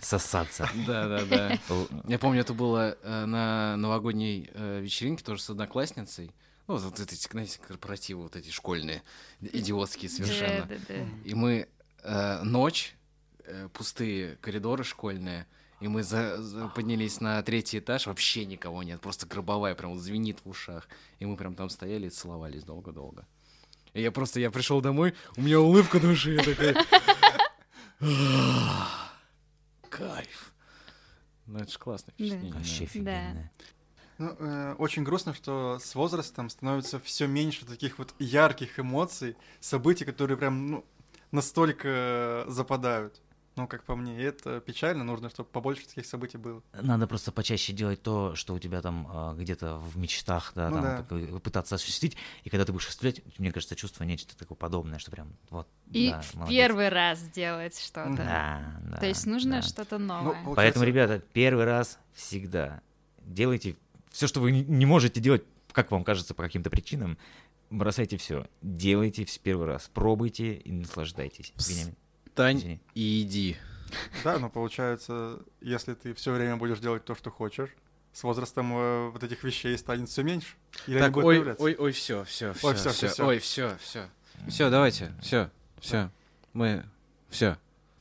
Сосаться. 0.00 0.68
Да, 0.86 1.08
да, 1.08 1.24
да. 1.24 1.58
Я 2.06 2.18
помню, 2.18 2.40
это 2.40 2.52
было 2.54 2.96
э, 3.02 3.24
на 3.26 3.76
новогодней 3.76 4.50
э, 4.52 4.80
вечеринке 4.80 5.24
тоже 5.24 5.42
с 5.42 5.50
одноклассницей. 5.50 6.32
Ну, 6.66 6.76
вот 6.76 7.00
эти, 7.00 7.14
знаете, 7.14 7.58
корпоративы 7.66 8.22
вот 8.22 8.36
эти 8.36 8.50
школьные, 8.50 9.02
идиотские 9.40 10.08
совершенно. 10.10 10.66
Да, 10.66 10.74
да, 10.74 10.94
да. 10.94 10.94
И 11.24 11.34
мы 11.34 11.68
э, 12.02 12.42
ночь, 12.42 12.94
э, 13.44 13.68
пустые 13.72 14.36
коридоры 14.40 14.84
школьные, 14.84 15.46
и 15.80 15.88
мы 15.88 16.02
за- 16.02 16.40
за- 16.40 16.68
поднялись 16.68 17.20
на 17.20 17.42
третий 17.42 17.78
этаж, 17.78 18.06
вообще 18.06 18.44
никого 18.44 18.82
нет, 18.82 19.00
просто 19.00 19.26
гробовая 19.26 19.74
прям 19.74 19.92
вот 19.94 20.00
звенит 20.00 20.38
в 20.44 20.48
ушах. 20.50 20.88
И 21.18 21.24
мы 21.26 21.36
прям 21.36 21.54
там 21.54 21.70
стояли 21.70 22.06
и 22.06 22.10
целовались 22.10 22.62
долго-долго. 22.62 23.26
И 23.92 24.02
я 24.02 24.12
просто, 24.12 24.38
я 24.38 24.50
пришел 24.52 24.80
домой, 24.80 25.14
у 25.36 25.40
меня 25.40 25.58
улыбка 25.60 25.98
на 25.98 26.08
душе, 26.08 26.34
я 26.34 26.42
такой... 26.44 26.74
«Ах, 28.00 29.12
Кайф. 29.88 30.52
Ну, 31.46 31.58
это 31.58 31.70
же 31.70 31.78
классное 31.78 32.14
Да. 32.16 32.24
впечатление. 32.24 32.52
Вообще 32.54 32.78
да. 32.78 32.84
офигенно. 32.84 33.50
Ну, 34.18 34.36
э, 34.38 34.74
очень 34.78 35.02
грустно, 35.02 35.34
что 35.34 35.78
с 35.78 35.94
возрастом 35.94 36.50
становится 36.50 37.00
все 37.00 37.26
меньше 37.26 37.64
таких 37.64 37.98
вот 37.98 38.14
ярких 38.18 38.78
эмоций, 38.78 39.36
событий, 39.60 40.04
которые 40.04 40.36
прям 40.36 40.70
ну, 40.70 40.84
настолько 41.32 41.88
э, 41.88 42.44
западают. 42.48 43.20
Ну, 43.60 43.66
как 43.68 43.84
по 43.84 43.94
мне, 43.94 44.18
это 44.22 44.58
печально, 44.60 45.04
нужно, 45.04 45.28
чтобы 45.28 45.50
побольше 45.50 45.86
таких 45.86 46.06
событий 46.06 46.38
было. 46.38 46.62
Надо 46.80 47.06
просто 47.06 47.30
почаще 47.30 47.74
делать 47.74 48.02
то, 48.02 48.34
что 48.34 48.54
у 48.54 48.58
тебя 48.58 48.80
там 48.80 49.06
а, 49.10 49.34
где-то 49.34 49.76
в 49.76 49.98
мечтах, 49.98 50.52
да, 50.54 50.70
Ну 50.70 50.76
там 50.76 50.82
да. 50.82 50.96
как 50.96 51.08
бы 51.08 51.40
пытаться 51.40 51.74
осуществить. 51.74 52.16
И 52.44 52.48
когда 52.48 52.64
ты 52.64 52.72
будешь 52.72 52.84
осуществлять, 52.86 53.20
мне 53.38 53.52
кажется, 53.52 53.76
чувство 53.76 54.04
нечто 54.04 54.34
такое 54.36 54.56
подобное, 54.56 54.98
что 54.98 55.10
прям 55.10 55.36
вот. 55.50 55.68
И 55.90 56.08
да, 56.10 56.22
в 56.22 56.34
молодец. 56.36 56.56
первый 56.56 56.88
раз 56.88 57.18
сделать 57.18 57.78
что-то. 57.78 58.14
Да, 58.16 58.80
да. 58.82 58.96
То 58.96 59.06
есть 59.06 59.26
нужно 59.26 59.56
да. 59.56 59.62
что-то 59.62 59.98
Ну, 59.98 60.06
новое. 60.06 60.22
получается- 60.32 60.54
Поэтому, 60.56 60.84
ребята, 60.86 61.22
первый 61.34 61.64
раз 61.66 61.98
всегда 62.14 62.80
делайте 63.22 63.76
все, 64.10 64.26
что 64.26 64.40
вы 64.40 64.52
не- 64.52 64.86
можете 64.86 65.20
делать, 65.20 65.44
как 65.72 65.90
вам 65.90 66.02
кажется, 66.04 66.32
по 66.34 66.42
каким-то 66.42 66.70
причинам. 66.70 67.18
Бросайте 67.68 68.16
все, 68.16 68.48
делайте 68.62 69.24
в 69.24 69.38
первый 69.40 69.66
раз, 69.66 69.90
пробуйте 69.92 70.54
и 70.54 70.72
наслаждайтесь. 70.72 71.52
Вениамин, 71.68 71.94
Встань 72.40 72.58
извини. 72.58 72.80
и 72.94 73.22
иди. 73.22 73.56
Да, 74.24 74.38
но 74.38 74.48
получается, 74.48 75.40
если 75.60 75.94
ты 75.94 76.14
все 76.14 76.32
время 76.32 76.56
будешь 76.56 76.78
делать 76.78 77.04
то, 77.04 77.14
что 77.14 77.30
хочешь, 77.30 77.70
с 78.12 78.22
возрастом 78.22 78.72
э, 78.72 79.10
вот 79.10 79.22
этих 79.22 79.42
вещей 79.44 79.76
станет 79.76 80.08
все 80.08 80.22
меньше. 80.22 80.54
Или 80.86 80.98
Так, 80.98 81.16
ой, 81.16 81.22
появляться. 81.36 81.62
ой, 81.64 81.76
ой, 81.78 81.92
все, 81.92 82.24
все, 82.24 82.54
Ой, 82.62 82.74
все, 82.74 82.90
всё, 82.90 83.08
всё. 83.08 83.26
ой, 83.26 83.38
все, 83.40 83.76
все, 83.80 84.08
все, 84.48 84.70
давайте, 84.70 85.12
все, 85.20 85.50
все, 85.80 86.10
мы, 86.52 86.84
все. 87.28 87.58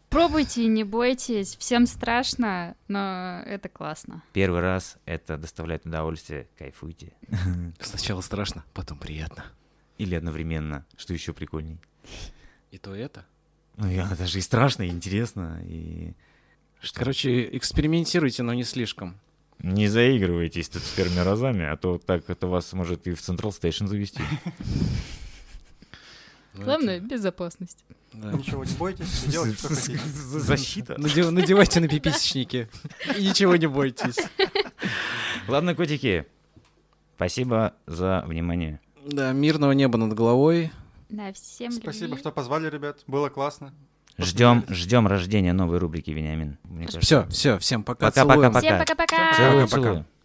Пробуйте 0.10 0.66
не 0.66 0.84
бойтесь. 0.84 1.56
Всем 1.58 1.86
страшно, 1.86 2.76
но 2.88 3.44
это 3.46 3.70
классно. 3.70 4.24
Первый 4.34 4.60
раз 4.62 4.98
это 5.06 5.38
доставляет 5.38 5.86
удовольствие, 5.86 6.48
кайфуйте. 6.58 7.14
Сначала 7.80 8.22
страшно, 8.22 8.64
потом 8.74 8.98
приятно. 8.98 9.44
Или 10.00 10.16
одновременно, 10.16 10.86
что 10.98 11.14
еще 11.14 11.34
прикольней. 11.34 11.78
И 12.72 12.78
то 12.80 12.96
это. 12.96 13.26
Ну, 13.80 13.88
это 13.88 14.26
же 14.28 14.40
и 14.40 14.42
страшно, 14.42 14.84
и 14.84 14.90
интересно, 14.90 15.62
и... 15.66 16.14
Что? 16.82 17.00
Короче, 17.00 17.50
экспериментируйте, 17.58 18.44
но 18.44 18.54
не 18.54 18.64
слишком. 18.64 19.18
Не 19.60 19.88
заигрывайтесь 19.90 20.70
тут 20.70 20.84
с 20.84 20.90
пермиразами, 20.92 21.66
а 21.66 21.76
то 21.76 21.98
так 21.98 22.30
это 22.30 22.48
вас 22.48 22.72
может 22.74 23.08
и 23.08 23.14
в 23.14 23.20
Central 23.20 23.50
Station 23.50 23.88
завести. 23.88 24.22
Ну, 26.54 26.64
Главное 26.64 27.00
безопасность. 27.00 27.84
Ничего 28.14 28.64
не 28.66 28.74
бойтесь, 28.74 29.24
и 29.26 29.30
делайте, 29.32 29.58
что 29.58 29.68
хотите. 29.70 30.00
Защита. 30.04 30.96
Наде- 30.96 31.30
Надевайте 31.30 31.80
на 31.80 31.88
пиписечники. 31.88 32.68
И 33.18 33.28
ничего 33.28 33.56
не 33.56 33.68
бойтесь. 33.68 34.16
Ладно, 35.48 35.76
котики, 35.76 36.26
спасибо 37.16 37.74
за 37.86 38.24
внимание. 38.26 38.80
Да, 39.06 39.32
мирного 39.32 39.72
неба 39.74 39.98
над 39.98 40.14
головой. 40.14 40.72
Да, 41.10 41.34
всем 41.34 41.72
Спасибо, 41.72 42.08
любви. 42.08 42.20
что 42.20 42.32
позвали, 42.32 42.70
ребят. 42.70 43.00
Было 43.08 43.30
классно. 43.30 43.74
Ждем, 44.18 44.66
ждем 44.70 45.08
рождения 45.08 45.54
новой 45.54 45.78
рубрики, 45.78 46.12
Вениамин. 46.12 46.58
Мне 46.64 46.86
кажется. 46.86 47.00
Все, 47.00 47.28
все, 47.30 47.58
всем 47.58 47.84
пока. 47.84 48.08
Пока-пока-пока. 48.08 48.60
Всем 48.60 48.80
пока-пока. 48.80 50.06